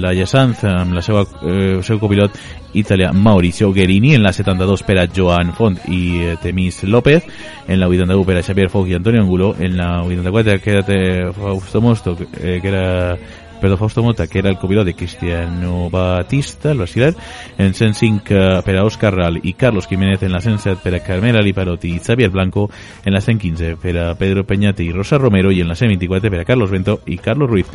la 0.00 0.12
Llesanz 0.12 0.64
amb 0.64 0.94
la 0.94 1.02
seva, 1.02 1.22
eh, 1.42 1.76
el 1.78 1.84
seu 1.84 2.00
copilot 2.00 2.36
italià 2.74 3.12
Mauricio 3.12 3.72
Guerini. 3.72 4.14
En 4.14 4.22
la 4.22 4.32
72 4.32 4.82
per 4.82 4.98
a 4.98 5.06
Joan 5.06 5.52
Font 5.54 5.78
i 5.88 6.02
eh, 6.22 6.36
Temis 6.42 6.82
López. 6.84 7.24
En 7.68 7.80
la 7.80 7.88
81 7.88 8.24
per 8.26 8.38
a 8.38 8.42
Xavier 8.42 8.70
Foch 8.70 8.88
i 8.88 8.94
Antonio 8.94 9.22
Angulo. 9.22 9.54
En 9.58 9.76
la 9.76 10.02
84 10.02 10.60
quedat 10.60 10.90
eh, 10.90 11.30
Fausto 11.32 11.80
Mosto, 11.80 12.16
eh, 12.40 12.58
que 12.60 12.68
era 12.68 13.16
perdó, 13.62 13.76
Fausto 13.76 14.02
Mota, 14.02 14.26
que 14.26 14.40
era 14.40 14.50
el 14.50 14.58
copilot 14.58 14.84
de 14.84 14.94
Cristiano 14.94 15.88
Batista, 15.88 16.72
el 16.72 16.78
brasiler, 16.78 17.14
en 17.56 17.72
105 17.72 18.34
uh, 18.34 18.62
per 18.62 19.12
Ral 19.14 19.38
i 19.42 19.52
Carlos 19.54 19.86
Jiménez, 19.86 20.22
en 20.22 20.32
la 20.32 20.40
107 20.40 20.80
per 20.82 20.96
a 20.96 21.00
Carmela 21.04 21.40
Liparotti 21.40 21.94
i 21.94 22.00
Xavier 22.00 22.30
Blanco, 22.30 22.68
en 23.04 23.14
la 23.14 23.20
115 23.20 23.76
per 23.76 23.96
a 23.98 24.14
Pedro 24.16 24.44
Peñate 24.44 24.82
i 24.82 24.90
Rosa 24.90 25.16
Romero 25.16 25.52
i 25.52 25.60
en 25.60 25.68
la 25.68 25.76
124 25.76 26.28
per 26.28 26.40
a 26.40 26.44
Carlos 26.44 26.70
Bento 26.70 27.00
i 27.06 27.18
Carlos 27.18 27.48
Ruiz. 27.48 27.66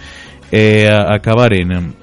Eh, 0.51 0.89
acabaren 0.91 1.95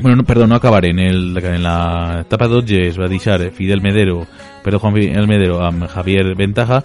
bueno, 0.00 0.16
no, 0.16 0.24
perdó, 0.24 0.46
no 0.46 0.54
acabarem 0.54 0.98
el, 0.98 1.36
en 1.36 1.62
la 1.62 2.20
etapa 2.22 2.48
12 2.48 2.88
es 2.88 3.00
va 3.00 3.08
deixar 3.08 3.40
Fidel 3.52 3.80
Medero 3.80 4.26
perdó, 4.64 4.80
Juan 4.80 4.94
Fidel 4.94 5.28
Medero 5.28 5.62
amb 5.62 5.86
Javier 5.86 6.34
Ventaja. 6.34 6.82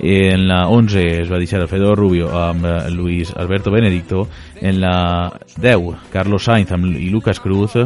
En 0.00 0.48
la 0.48 0.68
11 0.68 1.22
es 1.22 1.32
va 1.32 1.38
deixar 1.38 1.60
Alfredo 1.62 1.94
Rubio 1.94 2.28
amb 2.36 2.66
Luis 2.90 3.32
Alberto 3.34 3.70
Benedicto. 3.70 4.28
En 4.60 4.80
la 4.80 5.32
10 5.56 6.10
Carlos 6.12 6.44
Sainz 6.44 6.70
amb, 6.72 6.92
i 6.96 7.08
Lucas 7.08 7.40
Cruz 7.40 7.78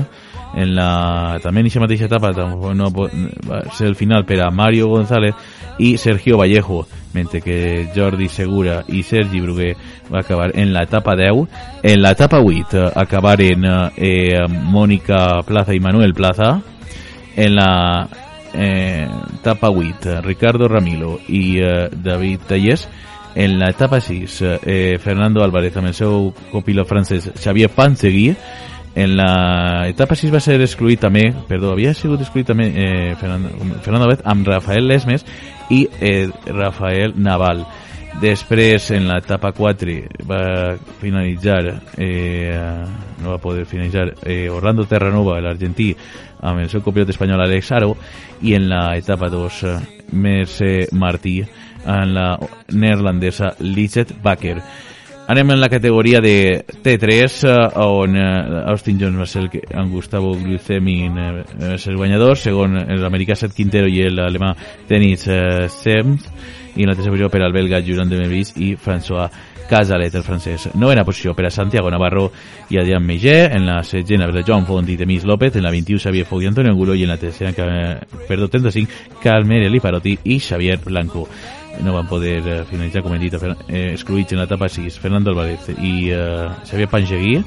en 0.58 0.74
la, 0.74 1.38
també 1.42 1.62
en 1.62 1.68
aquesta 1.68 1.84
mateixa 1.84 2.08
etapa 2.08 2.32
no, 2.74 2.90
va 2.90 3.60
ser 3.76 3.86
el 3.86 3.96
final 3.98 4.24
per 4.26 4.40
a 4.42 4.50
Mario 4.50 4.88
González 4.90 5.34
i 5.78 5.96
Sergio 5.96 6.38
Vallejo 6.38 6.86
mentre 7.14 7.40
que 7.40 7.88
Jordi 7.94 8.28
Segura 8.28 8.82
i 8.88 9.04
Sergi 9.06 9.40
Bruguer 9.40 9.76
va 10.12 10.20
acabar 10.20 10.50
en 10.58 10.72
la 10.72 10.82
etapa 10.82 11.14
10 11.16 11.82
en 11.82 12.02
la 12.02 12.10
etapa 12.10 12.40
8 12.40 12.90
acabaren 12.94 13.64
eh, 13.96 14.46
Mònica 14.48 15.42
Plaza 15.46 15.74
i 15.74 15.80
Manuel 15.80 16.14
Plaza 16.14 16.56
en 17.36 17.54
la 17.54 18.08
eh, 18.52 19.06
etapa 19.38 19.70
8 19.70 20.20
Ricardo 20.22 20.66
Ramilo 20.66 21.20
i 21.28 21.60
eh, 21.62 21.88
David 21.92 22.48
Tallés 22.48 22.88
en 23.34 23.58
la 23.60 23.70
etapa 23.70 24.00
6 24.00 24.42
eh, 24.42 24.98
Fernando 24.98 25.44
Álvarez 25.44 25.76
amb 25.76 25.92
el 25.92 25.94
seu 25.94 26.32
copilot 26.50 26.88
francès 26.88 27.30
Xavier 27.38 27.70
Pansegui 27.70 28.32
en 28.94 29.16
la 29.16 29.88
etapa 29.88 30.16
6 30.18 30.32
va 30.32 30.40
ser 30.40 30.56
excluït 30.60 31.00
també, 31.00 31.28
perdó, 31.48 31.72
havia 31.74 31.92
sigut 31.94 32.22
excluït 32.24 32.48
també 32.48 32.70
eh, 32.72 33.16
Fernando, 33.20 33.50
Fernando 33.84 34.06
Álvarez 34.06 34.24
amb 34.24 34.48
Rafael 34.48 34.88
Lesmes 34.88 35.26
i 35.70 35.84
eh, 36.00 36.28
Rafael 36.46 37.14
Naval. 37.16 37.66
Després, 38.18 38.88
en 38.96 39.04
l'etapa 39.06 39.52
4, 39.54 39.92
va 40.26 40.74
finalitzar, 40.98 41.60
eh, 42.02 42.56
no 43.22 43.30
va 43.30 43.38
poder 43.38 43.66
finalitzar, 43.68 44.08
eh, 44.24 44.48
Orlando 44.50 44.88
Terranova, 44.90 45.36
l'argentí, 45.40 45.92
amb 46.40 46.64
el 46.64 46.70
seu 46.72 46.82
copilot 46.82 47.12
espanyol 47.14 47.44
Alex 47.44 47.70
Aro, 47.78 47.92
i 48.42 48.56
en 48.58 48.66
l'etapa 48.72 49.28
2, 49.30 49.62
eh, 49.62 49.76
Merce 50.18 50.88
Martí, 50.92 51.44
en 51.86 52.14
la 52.14 52.32
neerlandesa 52.72 53.54
Lizet 53.60 54.16
Bakker. 54.22 54.58
Anem 55.28 55.50
en 55.50 55.60
la 55.60 55.68
categoria 55.68 56.22
de 56.24 56.64
T3, 56.82 57.44
eh, 57.44 57.78
on 57.84 58.16
eh, 58.16 58.62
Austin 58.72 58.98
Jones 58.98 59.20
va 59.20 59.26
ser 59.26 59.50
que, 59.52 59.60
en 59.68 59.90
Gustavo 59.92 60.30
Glucemin 60.32 61.18
eh, 61.18 61.44
va 61.60 61.76
ser 61.76 61.92
el 61.92 61.98
guanyador, 61.98 62.38
segon 62.40 62.78
l'americà 62.96 63.36
Seth 63.36 63.52
Quintero 63.52 63.90
i 63.92 64.06
l'alemà 64.08 64.54
Dennis 64.88 65.26
eh, 65.28 65.68
Sems, 65.68 66.24
i 66.76 66.86
en 66.86 66.88
la 66.88 66.94
tercera 66.96 67.12
posició 67.12 67.28
per 67.28 67.42
al 67.44 67.52
belga 67.52 67.82
Julian 67.84 68.08
de 68.08 68.22
Mevis 68.22 68.54
i 68.56 68.70
François 68.80 69.28
Casalet, 69.68 70.14
el 70.16 70.24
francès. 70.24 70.70
Novena 70.80 71.04
posició 71.04 71.34
per 71.36 71.44
a 71.44 71.52
Santiago 71.52 71.90
Navarro 71.92 72.30
i 72.72 72.80
Adrián 72.80 73.04
Meyer, 73.04 73.50
en 73.52 73.68
la 73.68 73.82
setzena 73.84 74.30
per 74.32 74.40
a 74.40 74.46
Joan 74.48 74.64
Font 74.64 74.88
i 74.88 74.96
Temis 74.96 75.28
López, 75.28 75.60
en 75.60 75.68
la 75.68 75.74
21 75.76 76.00
Xavier 76.00 76.24
Fou 76.24 76.40
i 76.40 76.48
Antonio 76.48 76.72
Angulo. 76.72 76.96
I 76.96 77.04
en 77.04 77.12
la 77.12 77.20
tercera, 77.20 77.52
perdó, 78.24 78.48
35, 78.48 79.20
Carmen 79.20 79.68
Eliparotti 79.68 80.16
i 80.24 80.40
Xavier 80.40 80.80
Blanco 80.80 81.28
no 81.84 81.94
van 81.94 82.08
poder 82.10 82.40
eh, 82.42 82.60
finalitzar, 82.68 83.02
com 83.04 83.14
hem 83.14 83.22
dit, 83.22 83.34
eh, 83.34 83.92
excluïts 83.92 84.34
en 84.34 84.42
l'etapa 84.42 84.68
6, 84.68 84.98
Fernando 85.02 85.32
Álvarez 85.32 85.70
i 85.76 86.10
eh, 86.14 86.48
Xavier 86.66 86.88
Pangeguí 86.90 87.38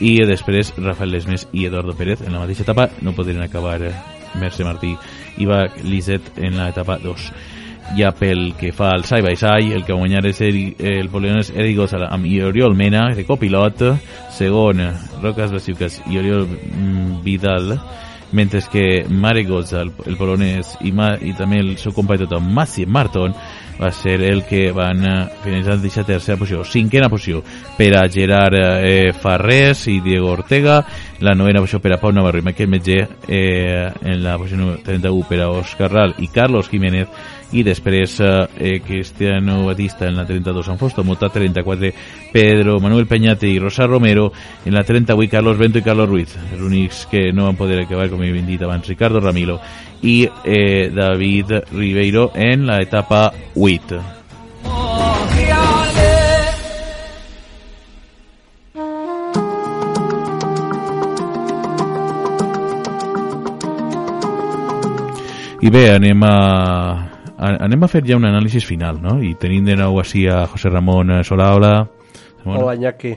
i 0.00 0.16
després 0.24 0.72
Rafael 0.78 1.12
Lesmes 1.12 1.46
i 1.52 1.66
Eduardo 1.68 1.94
Pérez 1.96 2.22
en 2.24 2.32
la 2.32 2.42
mateixa 2.42 2.64
etapa. 2.64 2.88
No 3.04 3.14
podrien 3.16 3.42
acabar 3.44 3.80
eh, 3.84 3.94
Merce 4.40 4.64
Martí 4.64 4.94
i 5.38 5.48
va 5.48 5.66
Lizet 5.84 6.38
en 6.38 6.58
l'etapa 6.58 6.98
2 7.02 7.30
ja 7.96 8.12
pel 8.14 8.52
que 8.58 8.70
fa 8.76 8.92
al 8.94 9.04
side 9.04 9.24
by 9.24 9.34
side 9.34 9.74
el 9.74 9.82
que 9.84 9.92
va 9.92 9.98
guanyar 9.98 10.22
és 10.28 10.40
el, 10.46 10.58
el 10.78 11.08
polonès 11.10 11.50
Eric 11.50 11.80
Gosala 11.80 12.10
amb 12.14 12.28
Oriol 12.46 12.76
Mena 12.78 13.08
de 13.16 13.24
copilot 13.26 13.82
segon 14.36 14.84
Rocas 15.22 15.50
Basiucas 15.50 15.98
i 16.06 16.20
Oriol 16.20 16.46
mm, 16.46 17.18
Vidal 17.24 17.74
mentre 18.32 18.60
que 18.70 19.04
Marek 19.08 19.48
Goza, 19.48 19.80
el, 19.82 19.92
el 20.06 20.16
polonès, 20.16 20.76
i, 20.86 20.92
Ma, 20.92 21.14
i 21.16 21.34
també 21.38 21.60
el 21.62 21.76
seu 21.78 21.94
company 21.96 22.24
tothom, 22.24 22.46
Massi 22.54 22.86
Marton, 22.86 23.34
va 23.80 23.90
ser 23.96 24.20
el 24.22 24.44
que 24.44 24.70
van 24.76 25.00
eh, 25.08 25.28
finalitzar 25.42 25.74
en 25.74 25.80
aquesta 25.80 26.04
tercera 26.04 26.38
posició. 26.38 26.64
Cinquena 26.68 27.08
posició 27.08 27.40
per 27.78 27.94
a 27.96 28.04
Gerard 28.12 28.58
eh, 28.60 29.12
Farrés 29.16 29.86
i 29.88 30.00
Diego 30.04 30.30
Ortega, 30.34 30.82
la 31.24 31.34
novena 31.34 31.62
posició 31.64 31.80
per 31.80 31.94
a 31.96 32.00
Pau 32.00 32.12
Navarro 32.12 32.42
i 32.42 32.44
Miquel 32.44 32.68
Metger, 32.68 33.02
eh, 33.26 33.88
en 34.04 34.22
la 34.22 34.36
posició 34.38 34.76
31 34.84 35.28
per 35.28 35.40
a 35.40 35.50
Oscar 35.56 35.90
Ral 35.90 36.14
i 36.18 36.28
Carlos 36.28 36.68
Jiménez, 36.68 37.08
i 37.52 37.64
després 37.66 38.18
eh, 38.22 38.80
Cristiano 38.86 39.64
Batista 39.66 40.06
en 40.08 40.16
la 40.16 40.26
32 40.26 40.66
San 40.66 40.78
Fosto, 40.78 41.04
Mota 41.04 41.28
34 41.28 41.92
Pedro 42.32 42.78
Manuel 42.80 43.06
Peñate 43.06 43.48
i 43.48 43.58
Rosa 43.58 43.86
Romero 43.86 44.32
en 44.64 44.74
la 44.74 44.84
38 44.84 45.30
Carlos 45.30 45.58
Bento 45.58 45.78
i 45.78 45.82
Carlos 45.82 46.08
Ruiz 46.08 46.36
els 46.52 46.62
únics 46.62 47.06
que 47.10 47.32
no 47.32 47.48
van 47.48 47.58
poder 47.58 47.82
acabar 47.82 48.08
com 48.10 48.22
he 48.22 48.32
dit 48.42 48.62
abans 48.62 48.86
Ricardo 48.86 49.20
Ramilo 49.20 49.60
i 50.02 50.22
eh, 50.44 50.90
David 50.94 51.72
Ribeiro 51.72 52.30
en 52.34 52.66
la 52.66 52.80
etapa 52.80 53.32
8 53.56 54.20
I 65.60 65.68
bé, 65.68 65.90
anem 65.92 66.22
a, 66.24 67.09
anem 67.40 67.84
a 67.84 67.88
fer 67.88 68.02
ja 68.04 68.18
un 68.18 68.26
anàlisi 68.28 68.60
final, 68.60 69.00
no? 69.00 69.16
I 69.24 69.34
tenim 69.40 69.64
de 69.64 69.76
nou 69.80 69.98
així 70.00 70.26
a 70.28 70.44
José 70.50 70.68
Ramon 70.68 71.22
Solaola. 71.24 71.88
Bueno. 72.44 72.60
Hola, 72.60 72.74
Iñaki. 72.76 73.14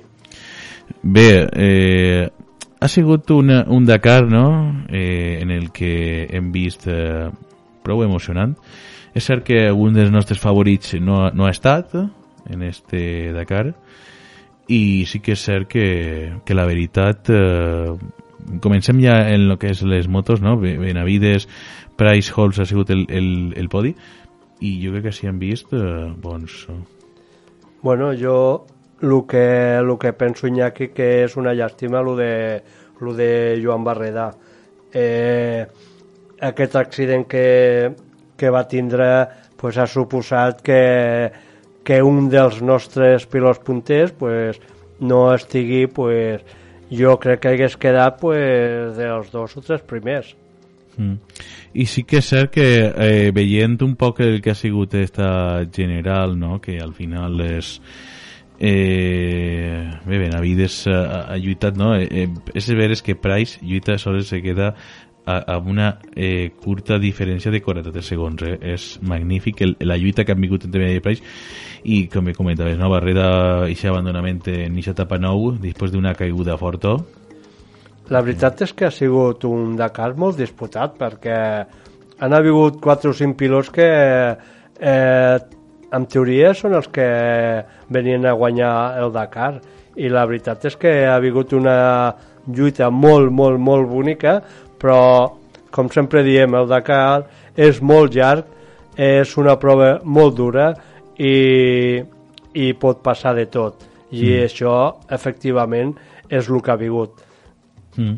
Bé, 1.03 1.47
eh, 1.51 2.29
ha 2.79 2.87
sigut 2.87 3.31
una, 3.31 3.63
un 3.67 3.85
Dakar, 3.85 4.25
no?, 4.27 4.85
eh, 4.89 5.39
en 5.41 5.51
el 5.51 5.71
que 5.71 6.27
hem 6.31 6.51
vist 6.51 6.87
eh, 6.87 7.29
prou 7.83 8.03
emocionant. 8.03 8.55
És 9.13 9.27
cert 9.27 9.45
que 9.45 9.67
un 9.71 9.93
dels 9.93 10.11
nostres 10.11 10.41
favorits 10.41 10.95
no, 10.99 11.27
no 11.31 11.45
ha 11.45 11.53
estat 11.53 11.93
en 12.49 12.63
este 12.65 13.31
Dakar 13.31 13.69
i 14.73 15.05
sí 15.05 15.19
que 15.21 15.35
és 15.35 15.43
cert 15.43 15.67
que, 15.69 15.85
que 16.45 16.55
la 16.57 16.65
veritat 16.65 17.29
eh, 17.29 17.93
comencem 18.63 18.99
ja 19.03 19.19
en 19.29 19.49
el 19.51 19.57
que 19.59 19.71
és 19.71 19.83
les 19.87 20.07
motos, 20.07 20.41
no? 20.41 20.57
Benavides, 20.59 21.47
Price 21.97 22.33
Halls 22.35 22.59
ha 22.59 22.65
sigut 22.65 22.89
el, 22.89 23.05
el, 23.09 23.53
el 23.57 23.69
podi 23.69 23.93
i 24.63 24.75
jo 24.81 24.93
crec 24.93 25.09
que 25.09 25.15
s'hi 25.15 25.29
han 25.29 25.39
vist 25.41 25.73
eh, 25.75 26.11
bons 26.23 26.67
Bueno, 27.83 28.13
jo 28.15 28.65
el 29.03 29.25
que, 29.27 29.75
el 29.75 29.97
que 29.99 30.13
penso, 30.13 30.47
Iñaki, 30.47 30.93
que 30.95 31.25
és 31.25 31.35
una 31.35 31.51
llàstima 31.51 31.99
el 31.99 32.13
de, 32.15 32.33
lo 33.03 33.13
de 33.13 33.59
Joan 33.59 33.83
Barreda. 33.83 34.29
Eh, 34.93 35.65
aquest 36.39 36.77
accident 36.79 37.25
que, 37.27 37.91
que 38.37 38.49
va 38.49 38.63
tindre 38.71 39.09
pues, 39.59 39.77
ha 39.77 39.87
suposat 39.87 40.61
que, 40.63 41.31
que 41.83 41.99
un 42.01 42.29
dels 42.31 42.61
nostres 42.63 43.27
pilots 43.27 43.59
punters 43.59 44.15
pues, 44.15 44.61
no 44.99 45.25
estigui, 45.35 45.87
pues, 45.91 46.45
jo 46.87 47.17
crec 47.19 47.43
que 47.43 47.53
hagués 47.53 47.75
quedat 47.75 48.21
pues, 48.21 48.95
dels 48.95 49.31
dos 49.35 49.57
o 49.59 49.65
tres 49.65 49.83
primers. 49.83 50.37
Mm. 50.97 51.15
I 51.73 51.85
sí 51.89 52.03
que 52.05 52.19
és 52.21 52.29
cert 52.29 52.51
que 52.53 52.67
eh, 52.87 53.31
veient 53.35 53.79
un 53.85 53.95
poc 53.99 54.21
el 54.25 54.41
que 54.41 54.53
ha 54.53 54.57
sigut 54.57 54.93
esta 54.99 55.63
general, 55.73 56.37
no? 56.39 56.59
que 56.61 56.79
al 56.79 56.93
final 56.93 57.41
és... 57.41 57.79
Eh, 58.63 59.89
bé, 60.05 60.19
Benavides 60.21 60.85
ha, 60.87 61.33
ha 61.33 61.37
lluitat, 61.41 61.75
no? 61.75 61.95
Eh, 61.97 62.05
eh, 62.07 62.27
és 62.55 62.69
veres 62.77 63.01
que 63.03 63.17
Price 63.19 63.59
lluita 63.65 63.97
sols 63.99 64.29
se 64.29 64.39
queda 64.45 64.69
a, 65.25 65.55
amb 65.55 65.67
una 65.73 65.87
eh, 66.15 66.51
curta 66.61 66.99
diferència 66.99 67.51
de 67.51 67.61
43 67.63 68.05
segons 68.13 68.43
eh? 68.45 68.57
és 68.75 68.87
magnífic 69.01 69.63
el, 69.65 69.75
la 69.83 69.97
lluita 69.97 70.23
que 70.23 70.35
han 70.35 70.41
vingut 70.43 70.67
entre 70.67 70.83
Benavides 70.83 71.01
i 71.01 71.05
Price 71.07 71.23
i 71.83 71.99
com 72.11 72.29
comentaves 72.37 72.77
no? 72.79 72.91
Barreda 72.91 73.27
i 73.71 73.77
abandonament 73.87 74.43
en 74.51 74.77
aquesta 74.77 74.95
etapa 74.97 75.19
9 75.19 75.57
després 75.63 75.91
d'una 75.91 76.15
caiguda 76.19 76.57
forta 76.61 76.97
la 78.11 78.21
veritat 78.21 78.61
és 78.65 78.73
que 78.75 78.87
ha 78.87 78.91
sigut 78.91 79.45
un 79.47 79.77
Dakar 79.79 80.11
molt 80.19 80.39
disputat 80.39 80.97
perquè 80.99 81.37
han 82.19 82.35
hagut 82.35 82.81
4 82.83 83.11
o 83.11 83.13
5 83.15 83.37
pilots 83.39 83.71
que 83.71 83.87
eh, 83.87 85.37
en 85.93 86.05
teoria 86.09 86.53
són 86.57 86.75
els 86.75 86.89
que 86.91 87.07
venien 87.93 88.25
a 88.25 88.33
guanyar 88.33 88.73
el 88.99 89.13
Dakar. 89.13 89.61
I 89.95 90.09
la 90.09 90.25
veritat 90.25 90.65
és 90.65 90.75
que 90.75 90.91
ha 91.05 91.15
hagut 91.15 91.53
una 91.53 91.77
lluita 92.47 92.89
molt, 92.89 93.31
molt, 93.31 93.59
molt 93.59 93.87
bonica 93.87 94.39
però 94.81 94.99
com 95.71 95.87
sempre 95.89 96.25
diem 96.25 96.57
el 96.59 96.67
Dakar 96.67 97.23
és 97.55 97.79
molt 97.81 98.15
llarg 98.17 98.49
és 98.99 99.37
una 99.39 99.55
prova 99.61 99.95
molt 100.03 100.35
dura 100.35 100.73
i, 101.17 102.01
i 102.53 102.73
pot 102.73 102.99
passar 103.05 103.33
de 103.37 103.45
tot. 103.49 103.87
I 104.11 104.27
mm. 104.27 104.41
això 104.49 104.75
efectivament 105.09 105.95
és 106.29 106.49
el 106.49 106.61
que 106.61 106.73
ha 106.73 106.77
vingut 106.77 107.23
Mm. 107.95 108.15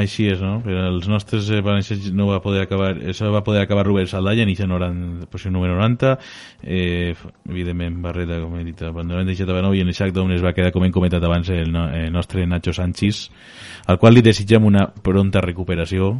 Així 0.00 0.26
és, 0.26 0.40
no? 0.42 0.56
Per 0.64 0.74
els 0.88 1.06
nostres 1.10 1.46
eh, 1.54 1.60
valencians 1.62 2.08
no 2.16 2.26
va 2.32 2.40
poder 2.42 2.64
acabar, 2.64 2.90
això 3.12 3.30
va 3.30 3.44
poder 3.46 3.62
acabar 3.62 3.84
Rubén 3.86 4.08
Saldalla, 4.10 4.42
en 4.42 5.26
posició 5.30 5.52
número 5.52 5.76
90, 5.78 6.16
eh, 6.62 7.14
evidentment 7.48 8.00
Barreta, 8.02 8.40
com 8.42 8.56
he 8.58 8.64
dit, 8.64 8.82
abandonant 8.82 9.26
de 9.26 9.36
Xatabanov 9.38 9.76
i 9.76 9.84
en 9.84 9.92
el 9.92 9.94
sac 9.94 10.12
d'on 10.12 10.32
es 10.34 10.42
va 10.42 10.54
quedar, 10.56 10.72
com 10.74 10.84
hem 10.84 10.92
comentat 10.92 11.22
abans, 11.22 11.48
el, 11.48 11.70
no, 11.72 11.86
el 11.94 12.10
nostre 12.12 12.46
Nacho 12.46 12.74
Sánchez, 12.74 13.28
al 13.86 14.00
qual 14.02 14.14
li 14.14 14.24
desitgem 14.24 14.66
una 14.66 14.88
pronta 14.88 15.44
recuperació 15.44 16.16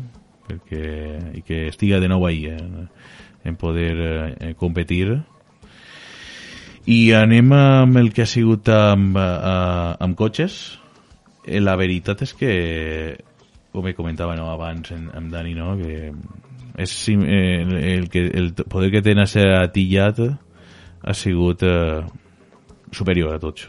perquè, 0.47 1.35
i 1.41 1.43
que 1.43 1.67
estiga 1.73 1.99
de 2.01 2.09
nou 2.13 2.27
ahí, 2.29 2.47
eh, 2.47 2.87
en 3.45 3.57
poder 3.57 3.95
eh, 3.99 4.55
competir 4.57 5.19
i 6.87 7.13
anem 7.17 7.51
amb 7.57 7.97
el 7.97 8.13
que 8.13 8.23
ha 8.23 8.29
sigut 8.29 8.69
amb, 8.69 9.17
amb, 9.19 10.01
amb 10.05 10.17
cotxes 10.21 10.63
Eh, 10.75 10.84
la 11.47 11.77
veritat 11.77 12.23
és 12.25 12.33
que 12.39 12.53
com 13.75 13.87
comentava 13.97 14.37
no, 14.39 14.49
abans 14.53 14.93
en, 14.95 15.09
amb 15.15 15.33
Dani 15.33 15.55
no, 15.59 15.75
que 15.77 16.13
és, 16.79 16.93
eh, 17.11 17.63
el, 17.95 18.09
que, 18.09 18.27
el 18.31 18.53
poder 18.55 18.91
que 18.93 19.03
tenen 19.03 19.25
a 19.25 19.31
ser 19.31 19.49
atillat 19.59 20.21
ha 20.25 21.15
sigut 21.15 21.63
eh, 21.67 22.03
superior 22.93 23.35
a 23.35 23.41
tots. 23.43 23.69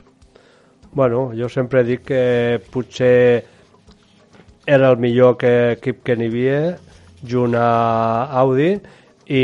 Bueno, 0.95 1.32
jo 1.36 1.49
sempre 1.49 1.84
dic 1.84 2.05
que 2.07 2.61
potser 2.71 3.43
era 4.65 4.89
el 4.89 4.97
millor 4.97 5.36
que, 5.38 5.73
equip 5.76 6.03
que 6.05 6.15
n'hi 6.15 6.30
havia 6.32 6.59
junt 7.26 7.57
a 7.57 8.30
Audi 8.41 8.76
i 9.26 9.43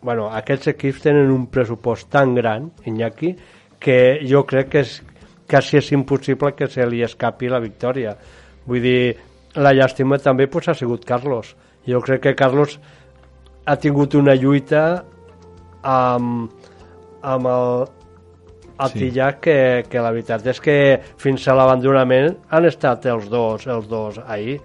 bueno, 0.00 0.30
aquests 0.32 0.72
equips 0.72 1.04
tenen 1.04 1.30
un 1.30 1.46
pressupost 1.52 2.08
tan 2.10 2.34
gran, 2.34 2.70
Iñaki, 2.88 3.34
que 3.78 4.20
jo 4.24 4.46
crec 4.48 4.72
que 4.72 4.82
és 4.84 4.98
quasi 5.50 5.80
és 5.80 5.90
impossible 5.92 6.54
que 6.54 6.68
se 6.70 6.86
li 6.86 7.02
escapi 7.02 7.50
la 7.50 7.60
victòria. 7.60 8.14
Vull 8.66 8.82
dir, 8.84 9.16
la 9.58 9.74
llàstima 9.74 10.20
també 10.22 10.46
pues, 10.46 10.68
ha 10.68 10.74
sigut 10.78 11.04
Carlos. 11.04 11.54
Jo 11.88 12.00
crec 12.04 12.22
que 12.28 12.36
Carlos 12.38 12.78
ha 13.66 13.76
tingut 13.76 14.14
una 14.14 14.34
lluita 14.38 15.04
amb, 15.82 16.50
amb 17.22 17.46
el, 17.46 17.88
el 18.80 18.88
Sí. 18.88 19.12
que, 19.40 19.84
que 19.90 20.00
la 20.00 20.10
veritat 20.10 20.46
és 20.46 20.60
que 20.60 21.00
fins 21.20 21.46
a 21.48 21.54
l'abandonament 21.54 22.36
han 22.48 22.64
estat 22.64 23.06
els 23.06 23.28
dos, 23.28 23.66
els 23.66 23.88
dos 23.88 24.18
ahir 24.26 24.60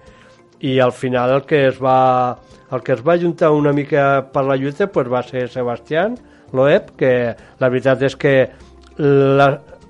i 0.61 0.79
al 0.79 0.93
final 0.93 1.33
el 1.35 1.45
que 1.45 1.67
es 1.67 1.81
va 1.81 2.37
el 2.71 2.81
que 2.81 2.93
es 2.93 3.03
va 3.05 3.17
juntar 3.19 3.51
una 3.51 3.73
mica 3.73 4.25
per 4.31 4.45
la 4.45 4.55
lluita 4.55 4.87
pues 4.87 5.11
va 5.11 5.21
ser 5.23 5.49
Sebastián 5.49 6.15
Loeb 6.53 6.95
que 6.97 7.35
la 7.59 7.69
veritat 7.69 8.01
és 8.07 8.15
que 8.15 8.35
la, 8.97 9.49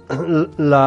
la, 0.71 0.85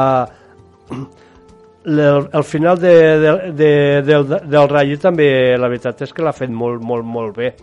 la 1.84 2.10
el 2.32 2.44
final 2.44 2.78
de, 2.78 2.94
de, 3.24 3.32
de, 3.52 3.72
del, 4.06 4.28
del 4.44 4.68
Rayo 4.68 4.98
també 5.02 5.30
la 5.58 5.70
veritat 5.70 6.06
és 6.06 6.12
que 6.12 6.22
l'ha 6.22 6.36
fet 6.36 6.52
molt, 6.52 6.82
molt, 6.84 7.06
molt 7.06 7.36
bé 7.38 7.54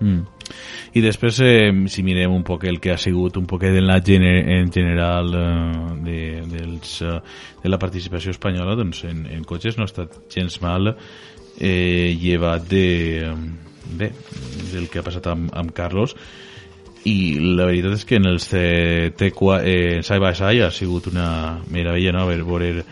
Mm. 0.00 0.22
I 0.96 1.02
després, 1.04 1.38
eh, 1.44 1.70
si 1.90 2.02
mirem 2.06 2.32
un 2.32 2.44
poc 2.46 2.64
el 2.64 2.78
que 2.80 2.92
ha 2.94 2.98
sigut 2.98 3.36
un 3.36 3.46
poc 3.46 3.66
de 3.66 3.82
la 3.82 4.00
gener 4.04 4.48
en 4.58 4.72
general 4.72 5.34
eh, 5.34 5.94
de, 6.06 6.20
dels, 6.48 7.02
eh, 7.02 7.18
de 7.62 7.68
la 7.68 7.78
participació 7.78 8.32
espanyola, 8.32 8.76
doncs 8.78 9.04
en, 9.04 9.26
en 9.26 9.44
cotxes 9.44 9.76
no 9.76 9.84
ha 9.84 9.90
estat 9.90 10.16
gens 10.32 10.60
mal 10.64 10.94
eh, 10.94 12.16
llevat 12.20 12.68
de, 12.70 12.86
eh, 13.26 13.34
bé, 13.98 14.12
del 14.72 14.88
que 14.88 15.02
ha 15.02 15.06
passat 15.06 15.28
amb, 15.34 15.52
amb 15.52 15.74
Carlos 15.76 16.16
i 17.06 17.38
la 17.38 17.68
veritat 17.68 17.94
és 17.94 18.04
que 18.08 18.18
en 18.18 18.26
els 18.30 18.48
eh, 18.56 19.12
T4 19.16 19.58
eh, 19.62 20.00
side 20.02 20.22
by 20.22 20.34
side 20.34 20.64
ha 20.66 20.70
sigut 20.74 21.06
una 21.12 21.28
meravella 21.70 22.14
no? 22.16 22.26
veure, 22.26 22.84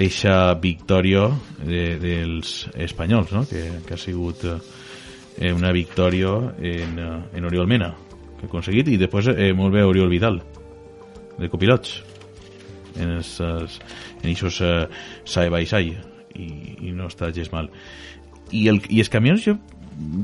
eixa 0.00 0.54
victòria 0.62 1.26
de, 1.60 1.98
dels 2.00 2.68
espanyols 2.74 3.32
no? 3.34 3.44
que, 3.48 3.66
que 3.86 3.96
ha 3.96 4.00
sigut 4.00 4.44
eh, 4.48 4.56
eh, 5.38 5.52
una 5.52 5.72
victòria 5.72 6.36
en, 6.56 6.98
eh, 6.98 7.18
en 7.36 7.48
Oriol 7.50 7.68
Mena 7.68 7.90
que 8.38 8.46
ha 8.46 8.50
aconseguit 8.50 8.88
i 8.88 9.00
després 9.00 9.32
eh, 9.34 9.52
molt 9.56 9.74
bé 9.74 9.84
Oriol 9.84 10.12
Vidal 10.12 10.40
de 11.40 11.48
copilots 11.50 12.00
en 12.96 13.16
els, 13.18 13.34
els 13.44 13.80
en 14.22 14.30
aquests 14.30 14.62
eh, 14.66 14.86
side 15.24 15.50
by 15.52 15.66
side 15.66 15.98
i, 16.38 16.48
i 16.88 16.94
no 16.96 17.10
està 17.10 17.32
gens 17.34 17.52
mal 17.52 17.68
i, 18.50 18.66
el, 18.70 18.80
i 18.88 19.02
els 19.02 19.12
camions 19.12 19.44
jo 19.44 19.58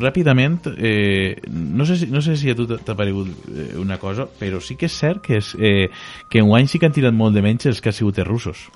ràpidament 0.00 0.70
eh, 0.76 1.36
no, 1.50 1.86
sé 1.86 1.98
si, 2.00 2.08
no 2.12 2.22
sé 2.24 2.36
si 2.36 2.50
a 2.50 2.56
tu 2.56 2.66
t'ha 2.68 2.96
paregut 2.96 3.28
eh, 3.50 3.74
una 3.80 3.98
cosa 3.98 4.26
però 4.26 4.60
sí 4.60 4.76
que 4.76 4.88
és 4.90 4.96
cert 4.96 5.22
que, 5.24 5.40
és, 5.42 5.52
eh, 5.58 5.88
que 6.30 6.40
en 6.40 6.50
guany 6.50 6.68
sí 6.70 6.80
que 6.80 6.88
han 6.88 6.96
tirat 6.96 7.14
molt 7.16 7.36
de 7.36 7.44
menys 7.44 7.68
els 7.70 7.80
que 7.80 7.92
ha 7.92 7.96
sigut 7.96 8.18
els 8.22 8.28
russos 8.28 8.66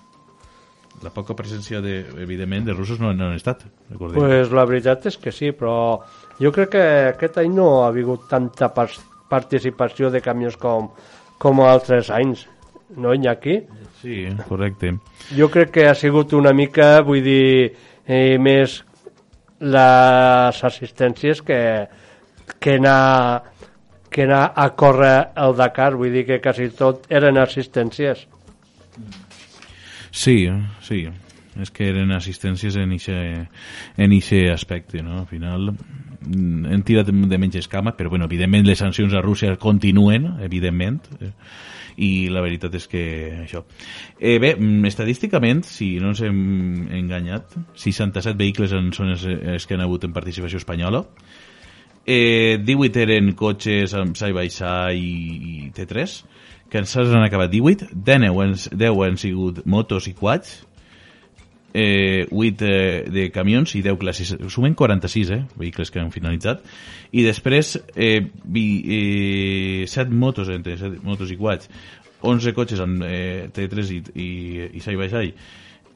la 1.03 1.13
poca 1.15 1.35
presència 1.37 1.81
de, 1.81 2.03
evidentment 2.21 2.67
de 2.67 2.75
russos 2.77 3.01
no, 3.01 3.13
no 3.17 3.31
han 3.31 3.39
estat 3.39 3.65
recordem. 3.89 4.21
Pues 4.21 4.51
la 4.53 4.67
veritat 4.69 5.07
és 5.09 5.17
que 5.21 5.33
sí, 5.33 5.53
però 5.57 6.03
jo 6.41 6.53
crec 6.53 6.75
que 6.75 6.87
aquest 7.15 7.41
any 7.41 7.55
no 7.57 7.71
ha 7.81 7.89
hagut 7.89 8.29
tanta 8.29 8.69
participació 8.75 10.11
de 10.13 10.21
camions 10.21 10.59
com, 10.61 10.91
com 11.41 11.63
altres 11.65 12.13
anys, 12.13 12.45
no, 12.97 13.15
Iñaki? 13.15 13.61
sí, 14.01 14.27
correcte 14.49 14.97
Jo 15.37 15.49
crec 15.53 15.71
que 15.71 15.89
ha 15.89 15.95
sigut 15.95 16.33
una 16.33 16.53
mica, 16.53 17.01
vull 17.07 17.23
dir, 17.23 17.73
eh, 18.07 18.37
més 18.39 18.81
les 19.61 20.65
assistències 20.65 21.43
que, 21.45 21.61
que 22.59 22.77
anar 22.81 23.43
que 24.11 24.25
anar 24.25 24.53
a 24.57 24.71
córrer 24.75 25.31
el 25.39 25.55
Dakar, 25.57 25.95
vull 25.95 26.13
dir 26.13 26.27
que 26.27 26.41
quasi 26.43 26.69
tot 26.75 27.07
eren 27.15 27.39
assistències. 27.39 28.27
Sí, 30.11 30.51
sí. 30.83 31.05
És 31.61 31.71
que 31.75 31.89
eren 31.91 32.11
assistències 32.15 32.77
en 32.79 32.93
ixe, 32.95 33.17
en 33.97 34.13
ixe 34.15 34.49
aspecte, 34.51 35.03
no? 35.03 35.21
Al 35.23 35.29
final 35.31 35.71
mm, 35.73 36.73
hem 36.75 36.83
tirat 36.87 37.11
de 37.11 37.39
menys 37.39 37.61
escama, 37.63 37.95
però 37.99 38.11
bueno, 38.11 38.27
evidentment 38.27 38.67
les 38.67 38.83
sancions 38.83 39.15
a 39.15 39.23
Rússia 39.23 39.57
continuen, 39.63 40.33
evidentment, 40.43 41.01
eh, 41.21 41.33
i 42.01 42.31
la 42.33 42.43
veritat 42.45 42.75
és 42.79 42.87
que 42.89 43.05
això. 43.43 43.65
Eh, 44.19 44.39
bé, 44.41 44.55
mm, 44.57 44.89
estadísticament, 44.89 45.65
si 45.69 45.93
no 46.01 46.15
ens 46.15 46.23
hem 46.25 46.89
enganyat, 46.97 47.59
67 47.75 48.39
vehicles 48.41 48.73
en 48.77 48.93
són 48.97 49.13
els, 49.15 49.27
els 49.27 49.67
que 49.67 49.77
han 49.77 49.85
hagut 49.85 50.09
en 50.09 50.17
participació 50.17 50.61
espanyola, 50.63 51.05
eh, 52.07 52.59
18 52.65 53.05
eren 53.05 53.35
cotxes 53.37 53.95
amb 53.95 54.17
side 54.17 54.35
by 54.37 54.49
i, 54.97 55.11
i 55.51 55.71
T3 55.77 56.17
que 56.71 56.79
ens 56.79 56.97
han 56.97 57.25
acabat 57.25 57.51
18 57.51 57.91
10 57.93 58.27
han, 58.31 58.55
10 58.55 59.05
han 59.05 59.19
sigut 59.19 59.65
motos 59.67 60.07
i 60.07 60.15
quads 60.15 60.61
eh, 61.75 62.27
8 62.31 62.67
eh, 62.67 63.05
de 63.11 63.29
camions 63.35 63.75
i 63.77 63.83
10 63.83 63.99
classes 64.01 64.35
sumen 64.53 64.75
46 64.75 65.31
eh, 65.31 65.41
vehicles 65.57 65.91
que 65.91 66.03
han 66.03 66.13
finalitzat 66.15 66.65
i 67.13 67.25
després 67.27 67.77
eh, 67.95 68.21
vi, 68.45 68.67
eh, 68.99 69.87
7 69.91 70.11
motos 70.11 70.51
entre 70.51 70.77
7 70.81 71.03
motos 71.07 71.31
i 71.31 71.39
quads 71.41 71.71
11 72.21 72.55
cotxes 72.57 72.83
amb 72.85 73.05
eh, 73.07 73.49
T3 73.55 73.95
i, 73.97 74.03
i, 74.15 74.31
i 74.77 74.85
side 74.85 74.99
by 75.01 75.09
side 75.09 75.35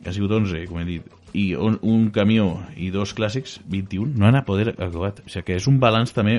que 0.05 0.11
ha 0.11 0.13
sigut 0.13 0.33
11, 0.37 0.67
com 0.69 0.83
he 0.83 0.85
dit, 0.85 1.13
i 1.35 1.45
un, 1.57 1.79
un 1.83 2.11
camió 2.15 2.51
i 2.77 2.91
dos 2.95 3.15
clàssics, 3.17 3.57
21, 3.73 4.13
no 4.21 4.29
han 4.29 4.37
a 4.39 4.45
poder 4.47 4.75
acabat. 4.75 5.23
O 5.25 5.33
sigui 5.33 5.49
que 5.49 5.57
és 5.59 5.69
un 5.71 5.81
balanç 5.83 6.13
també 6.15 6.39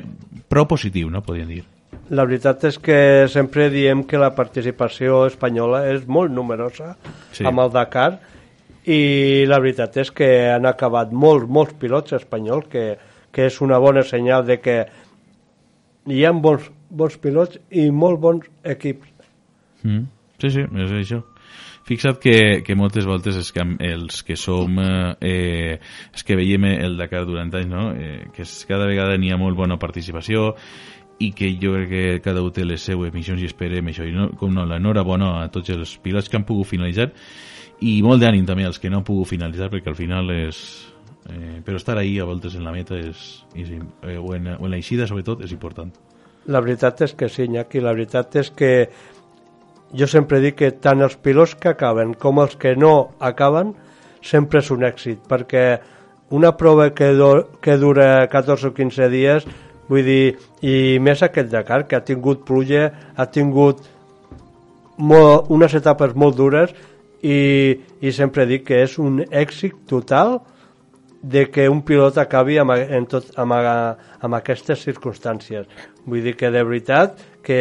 prou 0.51 0.67
positiu, 0.69 1.09
no? 1.11 1.23
Podríem 1.25 1.49
dir. 1.49 1.63
La 2.13 2.25
veritat 2.27 2.63
és 2.69 2.77
que 2.77 2.97
sempre 3.31 3.67
diem 3.73 4.03
que 4.05 4.21
la 4.21 4.31
participació 4.37 5.23
espanyola 5.25 5.85
és 5.89 6.05
molt 6.05 6.31
numerosa 6.31 6.93
sí. 7.33 7.45
amb 7.47 7.63
el 7.63 7.73
Dakar 7.73 8.11
i 8.85 9.45
la 9.49 9.59
veritat 9.61 9.97
és 9.97 10.11
que 10.13 10.29
han 10.53 10.67
acabat 10.69 11.13
molts, 11.13 11.49
molts 11.49 11.73
pilots 11.81 12.13
espanyols 12.17 12.69
que, 12.69 12.85
que 13.33 13.47
és 13.49 13.61
una 13.65 13.79
bona 13.81 14.05
senyal 14.05 14.45
de 14.45 14.59
que 14.61 14.77
hi 16.05 16.25
ha 16.25 16.33
bons, 16.33 16.67
bons 16.89 17.15
pilots 17.21 17.57
i 17.71 17.89
molt 17.89 18.21
bons 18.21 18.45
equips. 18.75 19.09
Mm. 19.83 20.05
Sí, 20.41 20.51
sí, 20.51 20.65
és 20.83 20.93
això. 20.99 21.23
Fixa't 21.85 22.17
que, 22.17 22.37
que 22.65 22.73
moltes 22.77 23.05
voltes 23.05 23.35
és 23.37 23.51
que 23.53 23.61
els 23.85 24.23
que 24.25 24.33
som 24.41 24.79
eh, 24.81 25.77
els 25.77 26.25
que 26.25 26.37
veiem 26.37 26.65
el 26.71 26.97
Dakar 26.97 27.21
durant 27.27 27.53
anys 27.53 27.69
no? 27.69 27.91
eh, 27.93 28.25
que 28.33 28.41
és, 28.41 28.53
cada 28.65 28.87
vegada 28.89 29.19
n'hi 29.21 29.29
ha 29.29 29.37
molt 29.37 29.57
bona 29.57 29.77
participació 29.77 30.55
i 31.19 31.31
que 31.31 31.53
jo 31.61 31.73
crec 31.75 31.89
que 31.89 32.21
cada 32.23 32.43
un 32.43 32.51
té 32.51 32.65
les 32.65 32.83
seues 32.83 33.13
missions 33.13 33.41
i 33.41 33.47
esperem 33.47 33.87
això. 33.91 34.03
I 34.07 34.11
no, 34.15 34.29
com 34.39 34.53
no, 34.53 34.65
l'enhorabona 34.67 35.31
a 35.43 35.51
tots 35.51 35.71
els 35.71 35.95
pilots 36.03 36.29
que 36.29 36.39
han 36.39 36.47
pogut 36.47 36.67
finalitzar 36.73 37.11
i 37.83 38.01
molt 38.03 38.21
d'ànim 38.23 38.45
també 38.47 38.65
als 38.65 38.79
que 38.79 38.89
no 38.91 39.01
han 39.01 39.07
pogut 39.07 39.29
finalitzar 39.31 39.69
perquè 39.71 39.91
al 39.91 39.97
final 39.97 40.31
és 40.31 40.59
eh, 41.29 41.61
però 41.65 41.79
estar 41.79 41.97
ahí 41.97 42.19
a 42.19 42.27
voltes 42.27 42.55
en 42.55 42.63
la 42.63 42.73
meta 42.75 42.97
és, 42.99 43.43
és 43.55 43.71
eh, 43.75 44.17
o, 44.17 44.33
en, 44.35 44.55
o 44.55 44.65
en 44.65 44.71
la 44.71 44.79
eixida 44.79 45.07
sobretot 45.07 45.43
és 45.43 45.55
important. 45.55 45.91
La 46.45 46.61
veritat 46.61 47.01
és 47.01 47.15
que 47.17 47.29
sí, 47.31 47.47
Iñaki, 47.47 47.81
la 47.81 47.95
veritat 47.95 48.35
és 48.37 48.51
que 48.53 48.71
jo 49.95 50.07
sempre 50.07 50.41
dic 50.43 50.59
que 50.59 50.71
tant 50.71 51.01
els 51.01 51.15
pilots 51.17 51.55
que 51.59 51.71
acaben 51.71 52.13
com 52.13 52.39
els 52.43 52.55
que 52.59 52.75
no 52.75 53.15
acaben 53.19 53.73
sempre 54.25 54.61
és 54.61 54.71
un 54.73 54.85
èxit, 54.85 55.21
perquè 55.29 55.65
una 56.35 56.55
prova 56.57 56.89
que, 56.93 57.11
do, 57.13 57.59
que 57.61 57.77
dura 57.77 58.27
14 58.29 58.71
o 58.71 58.73
15 58.73 59.09
dies, 59.13 59.45
vull 59.89 60.05
dir, 60.05 60.35
i 60.61 60.97
més 61.03 61.21
aquest 61.25 61.51
Dakar, 61.51 61.83
que 61.87 61.97
ha 61.97 62.03
tingut 62.05 62.45
pluja, 62.47 62.89
ha 63.15 63.25
tingut 63.29 63.83
molt, 64.97 65.49
unes 65.51 65.75
etapes 65.75 66.15
molt 66.15 66.37
dures 66.37 66.73
i, 67.21 67.79
i 68.01 68.11
sempre 68.15 68.45
dic 68.49 68.67
que 68.69 68.83
és 68.85 68.97
un 69.01 69.23
èxit 69.25 69.85
total 69.89 70.39
de 71.25 71.47
que 71.49 71.67
un 71.69 71.81
pilot 71.81 72.19
acabi 72.21 72.59
amb, 72.61 72.75
en 72.75 73.07
tot, 73.09 73.31
amb, 73.41 73.55
amb 73.55 74.37
aquestes 74.37 74.83
circumstàncies. 74.85 75.65
Vull 76.05 76.21
dir 76.21 76.35
que 76.37 76.51
de 76.53 76.61
veritat 76.63 77.17
que 77.45 77.59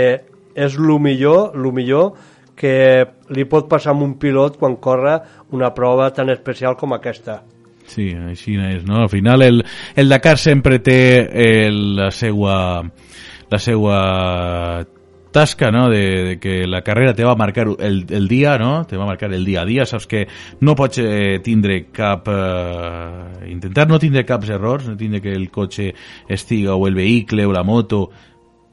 és 0.55 0.77
el 0.77 0.99
millor, 1.01 1.57
lo 1.57 1.73
millor 1.73 2.13
que 2.55 3.07
li 3.35 3.45
pot 3.49 3.67
passar 3.69 3.95
a 3.95 4.05
un 4.05 4.15
pilot 4.21 4.61
quan 4.61 4.77
corre 4.77 5.19
una 5.51 5.73
prova 5.75 6.11
tan 6.15 6.31
especial 6.31 6.77
com 6.77 6.93
aquesta. 6.95 7.41
Sí, 7.87 8.11
així 8.17 8.57
és, 8.57 8.85
no? 8.89 9.03
Al 9.03 9.11
final 9.13 9.43
el, 9.43 9.65
el 9.95 10.09
Dakar 10.09 10.39
sempre 10.41 10.81
té 10.81 10.99
el, 11.45 11.97
la 11.97 12.11
seua 12.11 12.57
la 13.51 13.59
seua 13.61 14.87
tasca, 15.35 15.73
no?, 15.73 15.89
de, 15.91 16.25
de 16.25 16.39
que 16.39 16.67
la 16.67 16.83
carrera 16.83 17.13
te 17.13 17.25
va 17.25 17.33
a 17.33 17.37
marcar 17.37 17.67
el, 17.81 18.07
el 18.09 18.29
dia, 18.29 18.57
no?, 18.57 18.87
te 18.87 18.97
va 18.97 19.03
a 19.03 19.07
marcar 19.07 19.33
el 19.35 19.45
dia 19.45 19.63
a 19.63 19.67
dia, 19.67 19.85
saps 19.85 20.07
que 20.07 20.29
no 20.61 20.77
pots 20.79 21.03
eh, 21.03 21.41
tindre 21.43 21.89
cap... 21.91 22.31
Eh, 22.31 23.51
intentar 23.51 23.89
no 23.91 23.99
tindre 23.99 24.25
caps 24.25 24.55
errors, 24.55 24.87
no 24.89 24.97
tindre 24.97 25.21
que 25.21 25.35
el 25.35 25.51
cotxe 25.51 25.91
estiga 26.29 26.79
o 26.79 26.87
el 26.87 26.95
vehicle 26.95 27.47
o 27.47 27.53
la 27.53 27.65
moto 27.67 28.07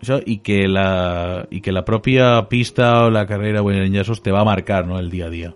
això, 0.01 0.21
i 0.21 0.37
que 0.45 0.67
la, 0.69 1.47
i 1.49 1.61
que 1.65 1.73
la 1.73 1.83
pròpia 1.85 2.29
pista 2.49 2.93
o 3.07 3.11
la 3.13 3.25
carrera 3.25 3.65
o 3.65 3.73
els 3.73 3.89
enllaços 3.89 4.21
te 4.21 4.31
va 4.31 4.45
a 4.45 4.49
marcar, 4.53 4.85
no?, 4.85 5.01
el 5.01 5.09
dia 5.09 5.27
a 5.27 5.33
dia. 5.33 5.53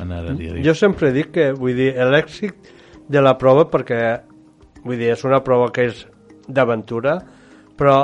Anar 0.00 0.22
dia 0.36 0.52
a 0.54 0.54
dia. 0.56 0.64
Jo 0.64 0.74
sempre 0.78 1.12
dic 1.14 1.32
que, 1.34 1.50
vull 1.56 1.76
dir, 1.76 1.92
l'èxit 1.94 2.72
de 3.10 3.20
la 3.22 3.36
prova, 3.38 3.66
perquè, 3.70 4.00
vull 4.84 4.98
dir, 5.00 5.12
és 5.14 5.24
una 5.28 5.42
prova 5.44 5.70
que 5.74 5.88
és 5.90 6.04
d'aventura, 6.48 7.18
però 7.78 7.96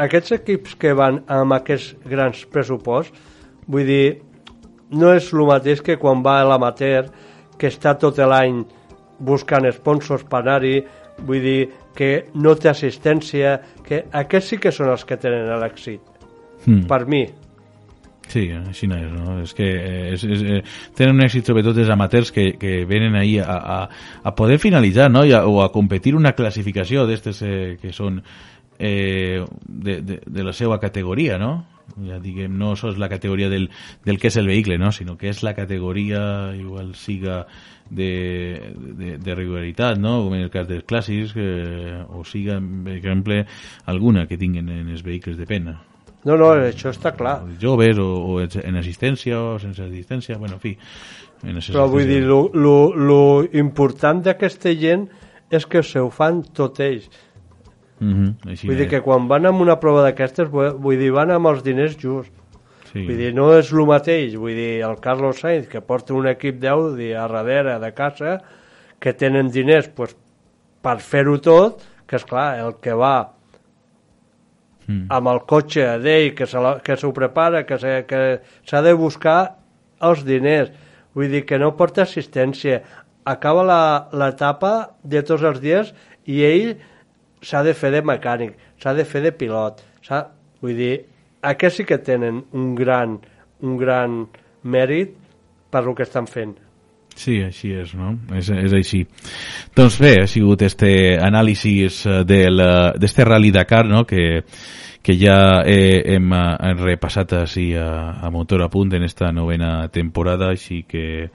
aquests 0.00 0.34
equips 0.38 0.76
que 0.80 0.94
van 0.96 1.22
amb 1.30 1.56
aquests 1.56 1.94
grans 2.10 2.44
pressuposts, 2.50 3.12
vull 3.66 3.86
dir, 3.88 4.20
no 4.94 5.12
és 5.14 5.30
el 5.32 5.46
mateix 5.48 5.82
que 5.82 5.98
quan 6.00 6.22
va 6.24 6.40
l'amateur, 6.46 7.08
que 7.58 7.70
està 7.70 7.94
tot 7.98 8.18
l'any 8.18 8.64
buscant 9.24 9.66
sponsors 9.72 10.24
per 10.26 10.42
anar-hi, 10.42 10.80
vull 11.24 11.42
dir 11.42 11.60
que 11.94 12.26
no 12.34 12.56
té 12.58 12.68
assistència, 12.72 13.60
que 13.86 14.04
aquests 14.10 14.50
sí 14.50 14.58
que 14.58 14.72
són 14.74 14.90
els 14.90 15.04
que 15.06 15.16
tenen 15.16 15.46
l'èxit, 15.62 16.00
Mm. 16.64 16.86
per 16.88 17.04
mi. 17.06 17.26
Sí, 18.28 18.48
així 18.50 18.88
no 18.88 18.96
és, 18.98 19.10
no? 19.12 19.36
És 19.42 19.52
que 19.56 19.66
eh, 19.66 20.14
és, 20.14 20.24
és, 20.24 20.42
eh, 20.42 20.62
tenen 20.96 21.18
un 21.18 21.26
èxit 21.26 21.46
sobretot 21.50 21.78
els 21.78 21.92
amateurs 21.92 22.32
que, 22.34 22.54
que 22.60 22.84
venen 22.88 23.14
ahí 23.20 23.36
a, 23.38 23.58
a, 23.58 23.78
a 24.24 24.34
poder 24.34 24.58
finalitzar, 24.62 25.10
no? 25.12 25.24
I 25.26 25.34
a, 25.36 25.44
o 25.46 25.60
a 25.62 25.70
competir 25.74 26.14
una 26.16 26.34
classificació 26.34 27.06
d'estes 27.06 27.42
eh, 27.44 27.76
que 27.82 27.92
són 27.92 28.22
eh, 28.78 29.44
de, 29.66 30.00
de, 30.00 30.18
de 30.24 30.44
la 30.46 30.56
seva 30.56 30.80
categoria, 30.80 31.38
no? 31.38 31.52
Ja 32.08 32.18
diguem, 32.18 32.56
no 32.58 32.72
sols 32.80 32.98
la 32.98 33.10
categoria 33.12 33.50
del, 33.52 33.68
del 34.06 34.18
que 34.18 34.32
és 34.32 34.40
el 34.40 34.48
vehicle, 34.48 34.80
no? 34.80 34.90
Sinó 34.90 35.18
que 35.20 35.28
és 35.30 35.44
la 35.44 35.54
categoria, 35.54 36.24
igual 36.56 36.94
siga 36.98 37.44
de, 37.90 38.72
de, 38.98 39.16
de 39.20 39.34
regularitat, 39.36 40.00
no? 40.00 40.22
Com 40.24 40.38
en 40.40 40.46
el 40.48 40.54
cas 40.54 40.66
dels 40.70 40.88
clàssics, 40.88 41.36
eh, 41.36 42.00
o 42.08 42.24
siga, 42.24 42.58
per 42.58 42.96
exemple, 42.96 43.44
alguna 43.84 44.26
que 44.26 44.40
tinguin 44.40 44.72
en 44.72 44.88
els 44.88 45.04
vehicles 45.04 45.36
de 45.38 45.46
pena 45.46 45.82
No, 46.24 46.38
no, 46.40 46.54
això 46.56 46.88
està 46.88 47.12
clar. 47.12 47.42
o 47.44 47.52
joves 47.60 47.98
o, 48.00 48.08
o 48.32 48.40
en 48.40 48.80
assistència 48.80 49.36
o 49.36 49.58
sense 49.60 49.82
assistència, 49.84 50.38
bueno, 50.38 50.56
en 50.56 50.62
fi 50.62 50.78
en 51.44 51.60
Però 51.60 51.84
vull 51.92 52.06
dir, 52.08 52.22
lo, 52.24 52.48
lo, 52.56 52.94
lo 52.96 53.20
important 53.52 54.22
d'aquesta 54.24 54.72
gent 54.80 55.04
és 55.52 55.66
que 55.68 55.82
se 55.84 56.00
ho 56.00 56.08
fan 56.10 56.42
tot 56.56 56.80
ells. 56.80 57.10
uh 58.00 58.06
-huh, 58.06 58.48
així 58.48 58.66
Vull 58.66 58.76
dir 58.76 58.86
és. 58.86 58.90
que 58.90 59.02
quan 59.02 59.28
van 59.28 59.46
amb 59.46 59.60
una 59.60 59.76
prova 59.80 60.02
d'aquestes, 60.02 60.48
vull 60.48 60.72
vull 60.72 60.98
dir, 60.98 61.12
van 61.12 61.30
amb 61.30 61.46
els 61.46 61.62
diners 61.62 61.96
just. 61.98 62.32
sí. 62.92 63.06
Vull 63.06 63.16
dir, 63.16 63.34
no 63.34 63.52
és 63.58 63.72
el 63.72 63.86
mateix. 63.86 64.36
Vull 64.36 64.54
dir, 64.54 64.82
el 64.82 65.00
Carlos 65.00 65.40
Sainz, 65.40 65.68
que 65.68 65.80
porta 65.80 66.14
un 66.14 66.26
equip 66.26 66.60
d'Audi 66.60 67.12
a 67.12 67.28
darrere 67.28 67.78
de 67.78 67.92
casa, 67.92 68.40
que 68.98 69.12
tenen 69.12 69.50
diners 69.50 69.88
pues, 69.88 70.16
per 70.80 71.00
fer-ho 71.00 71.38
tot, 71.38 71.82
que 72.06 72.16
és 72.16 72.24
clar, 72.24 72.58
el 72.60 72.74
que 72.80 72.94
va 72.94 73.34
Mm. 74.86 75.06
amb 75.08 75.30
el 75.32 75.40
cotxe 75.48 75.84
d'ell, 76.02 76.34
que 76.34 76.46
s'ho 76.96 77.12
prepara, 77.16 77.64
que 77.64 77.78
s'ha 77.80 78.82
de 78.84 78.92
buscar 78.92 79.56
els 80.04 80.24
diners. 80.26 80.72
Vull 81.14 81.30
dir 81.30 81.44
que 81.46 81.58
no 81.58 81.74
porta 81.78 82.02
assistència. 82.02 82.82
Acaba 83.24 83.64
l'etapa 84.12 84.74
de 85.02 85.22
tots 85.24 85.44
els 85.46 85.60
dies 85.62 85.94
i 86.28 86.42
ell 86.44 86.74
s'ha 87.44 87.62
de 87.64 87.74
fer 87.76 87.92
de 87.94 88.02
mecànic, 88.04 88.56
s'ha 88.80 88.92
de 88.96 89.04
fer 89.08 89.22
de 89.24 89.32
pilot. 89.32 89.80
Vull 90.60 90.76
dir, 90.76 90.94
aquests 91.44 91.80
sí 91.80 91.88
que 91.88 92.00
tenen 92.00 92.42
un 92.52 92.74
gran, 92.74 93.18
un 93.62 93.78
gran 93.80 94.24
mèrit 94.64 95.16
per 95.70 95.84
el 95.84 95.94
que 95.96 96.04
estan 96.04 96.28
fent. 96.28 96.56
Sí, 97.14 97.38
així 97.46 97.70
és, 97.78 97.92
no? 97.94 98.16
És, 98.34 98.48
és 98.50 98.72
així. 98.74 99.04
Doncs 99.76 99.98
bé, 100.02 100.16
ha 100.24 100.26
sigut 100.30 100.64
este 100.66 101.16
anàlisis 101.22 102.00
eh, 102.10 102.22
eh, 102.26 102.48
d'este 102.98 103.26
Rally 103.26 103.52
Dakar, 103.54 103.84
no?, 103.86 104.02
que, 104.04 104.42
que 105.04 105.14
ja 105.20 105.62
eh, 105.62 106.02
hem, 106.16 106.32
eh, 106.34 106.56
hem 106.70 106.80
repassat 106.82 107.36
així 107.38 107.68
a, 107.78 108.18
a 108.18 108.30
Motor 108.34 108.64
a 108.66 108.70
Punt 108.72 108.96
en 108.98 109.04
esta 109.06 109.30
novena 109.32 109.86
temporada, 109.94 110.50
així 110.50 110.82
que 110.88 111.28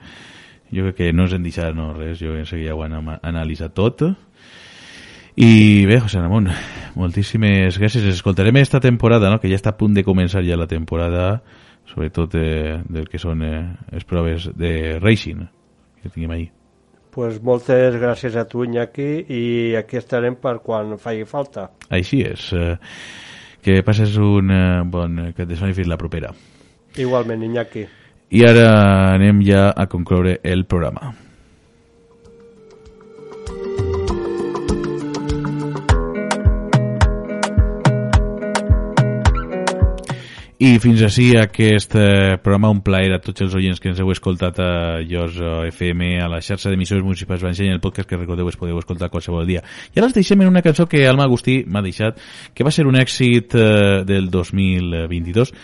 jo 0.70 0.84
crec 0.84 0.98
que 0.98 1.12
no 1.16 1.24
ens 1.26 1.32
hem 1.34 1.46
deixat 1.46 1.74
no, 1.74 1.94
res, 1.96 2.20
jo 2.20 2.34
penso 2.36 2.58
que 2.58 2.66
ja 2.66 2.76
ho 2.76 2.82
ama- 2.84 3.18
analitzat 3.22 3.72
tot. 3.74 4.04
I 5.40 5.86
bé, 5.88 5.96
José 6.02 6.20
Ramon, 6.20 6.50
moltíssimes 6.98 7.78
gràcies. 7.80 8.04
Escoltarem 8.10 8.60
esta 8.60 8.82
temporada, 8.84 9.30
no?, 9.30 9.40
que 9.40 9.48
ja 9.48 9.56
està 9.56 9.72
a 9.72 9.78
punt 9.80 9.96
de 9.96 10.04
començar 10.04 10.44
ja 10.44 10.60
la 10.60 10.68
temporada, 10.68 11.38
sobretot 11.88 12.36
eh, 12.36 12.76
del 12.84 13.08
que 13.08 13.18
són 13.18 13.40
eh, 13.46 13.62
les 13.94 14.04
proves 14.04 14.50
de 14.54 14.98
racing 15.00 15.48
que 16.02 16.10
tinguem 16.10 16.34
ahir. 16.36 16.50
Pues 17.10 17.40
moltes 17.42 17.96
gràcies 17.98 18.36
a 18.38 18.44
tu, 18.46 18.62
Iñaki, 18.64 19.08
i 19.26 19.42
aquí 19.78 19.98
estarem 19.98 20.36
per 20.38 20.60
quan 20.62 20.94
faci 20.98 21.24
falta. 21.26 21.70
Així 21.90 22.22
és. 22.22 22.52
Eh, 22.54 22.76
que 23.60 23.80
passes 23.86 24.14
un 24.16 24.52
eh, 24.54 24.82
bon 24.86 25.18
cap 25.34 25.48
de 25.48 25.56
setmana 25.56 25.74
i 25.74 25.78
fins 25.80 25.90
la 25.90 25.98
propera. 26.00 26.30
Igualment, 26.96 27.42
Iñaki. 27.46 27.82
I 28.30 28.46
ara 28.46 28.68
anem 29.16 29.42
ja 29.42 29.72
a 29.74 29.88
concloure 29.90 30.38
el 30.46 30.64
programa. 30.70 31.10
I 40.60 40.74
fins 40.76 41.00
així 41.00 41.30
aquest 41.40 41.94
eh, 41.96 42.36
programa, 42.44 42.68
un 42.68 42.82
plaer 42.84 43.14
a 43.14 43.18
tots 43.24 43.46
els 43.46 43.54
oients 43.56 43.78
que 43.80 43.88
ens 43.88 44.00
heu 44.02 44.10
escoltat 44.12 44.58
a 44.60 44.98
eh, 45.00 45.70
FM, 45.70 46.10
a 46.20 46.26
la 46.28 46.42
xarxa 46.44 46.68
d'emissores 46.68 47.00
municipals 47.00 47.40
Vangelia, 47.40 47.72
el 47.72 47.80
podcast 47.80 48.10
que 48.10 48.18
recordeu 48.18 48.50
es 48.52 48.58
podeu 48.60 48.76
escoltar 48.76 49.08
qualsevol 49.08 49.48
dia. 49.48 49.62
I 49.94 50.02
ara 50.02 50.10
els 50.10 50.18
deixem 50.18 50.44
en 50.44 50.52
una 50.52 50.60
cançó 50.60 50.84
que 50.84 51.06
Alma 51.08 51.24
Agustí 51.24 51.62
m'ha 51.64 51.80
deixat, 51.80 52.20
que 52.52 52.66
va 52.66 52.74
ser 52.76 52.84
un 52.84 53.00
èxit 53.00 53.56
eh, 53.56 54.02
del 54.04 54.28
2022 54.28 55.54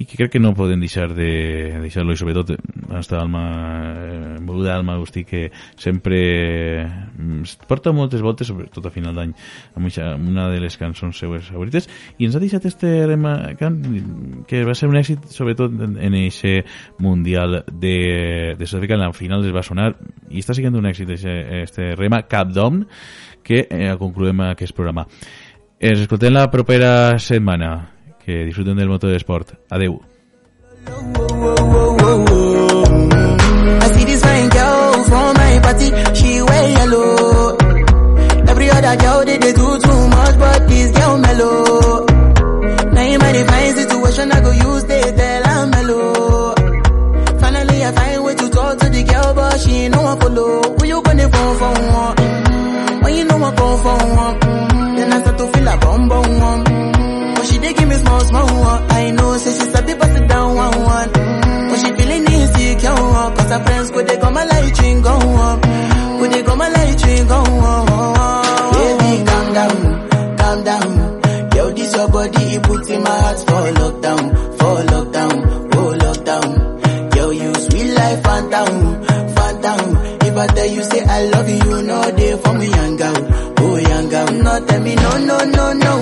i 0.00 0.06
que 0.08 0.16
crec 0.16 0.32
que 0.32 0.40
no 0.40 0.54
podem 0.56 0.80
deixar 0.80 1.10
de 1.12 1.76
deixar-lo 1.82 2.14
i 2.16 2.18
sobretot 2.18 2.54
està 2.96 3.18
Alma 3.20 3.42
eh, 4.00 4.70
Alma 4.72 4.94
Agustí 4.96 5.26
que 5.28 5.50
sempre 5.76 6.86
mm, 6.88 7.66
porta 7.68 7.92
moltes 7.92 8.24
voltes 8.24 8.48
sobretot 8.48 8.88
a 8.88 8.92
final 8.94 9.14
d'any 9.18 9.34
amb 9.76 10.28
una 10.30 10.48
de 10.48 10.62
les 10.64 10.78
cançons 10.80 11.20
seues 11.20 11.50
favorites 11.52 11.88
i 12.16 12.24
ens 12.24 12.36
ha 12.36 12.40
deixat 12.40 12.64
este 12.70 12.94
rema 13.10 13.52
que 13.60 14.64
va 14.64 14.74
ser 14.74 14.88
un 14.88 14.96
èxit 14.96 15.28
sobretot 15.28 15.76
en 15.84 16.16
eixe 16.16 16.62
mundial 16.98 17.60
de, 17.68 18.56
de 18.56 18.66
Sud-àfrica 18.66 18.96
en 18.96 19.04
la 19.04 19.12
final 19.12 19.44
es 19.44 19.52
va 19.52 19.66
sonar 19.66 19.92
i 20.30 20.40
està 20.40 20.56
sent 20.56 20.80
un 20.80 20.88
èxit 20.88 21.12
eixe, 21.12 21.36
este 21.60 21.92
rema 21.98 22.24
Cap 22.24 22.48
d'Om 22.54 22.86
que 23.44 23.66
eh, 23.68 23.94
concloem 23.98 24.44
aquest 24.50 24.76
programa. 24.76 25.06
Ens 25.80 26.02
escoltem 26.04 26.34
la 26.34 26.50
propera 26.52 27.18
setmana 27.18 27.70
que 28.30 28.44
disfruten 28.44 28.76
del 28.76 28.88
motor 28.88 29.10
de 29.10 29.18
sport. 29.18 29.54
Adeu. 29.70 30.00
you 44.50 44.80
for? 53.82 53.98
Then 54.96 55.12
I 55.12 55.20
start 55.20 55.38
to 55.38 55.46
feel 55.52 55.68
a 55.68 55.76
bum 55.78 56.08
bum. 56.08 56.39
For 73.60 73.72
lockdown, 73.72 74.22
for 74.58 74.76
lockdown, 74.92 75.34
oh 75.74 75.92
lockdown. 76.04 77.16
Yo, 77.16 77.30
you 77.30 77.54
sweet 77.54 77.92
life, 77.92 78.22
phantom, 78.22 79.04
phantom. 79.34 79.96
If 80.22 80.36
I 80.36 80.46
tell 80.46 80.66
you 80.66 80.82
say 80.82 81.04
I 81.04 81.24
love 81.26 81.48
you, 81.48 81.56
you 81.56 81.82
know 81.82 82.10
they 82.10 82.36
for 82.38 82.54
me 82.54 82.68
young 82.68 82.96
girl, 82.96 83.16
oh 83.58 83.76
young 83.76 84.08
girl. 84.08 84.26
No 84.32 84.66
tell 84.66 84.80
me 84.82 84.94
no, 84.94 85.18
no, 85.18 85.38
no, 85.44 85.72
no, 85.74 85.92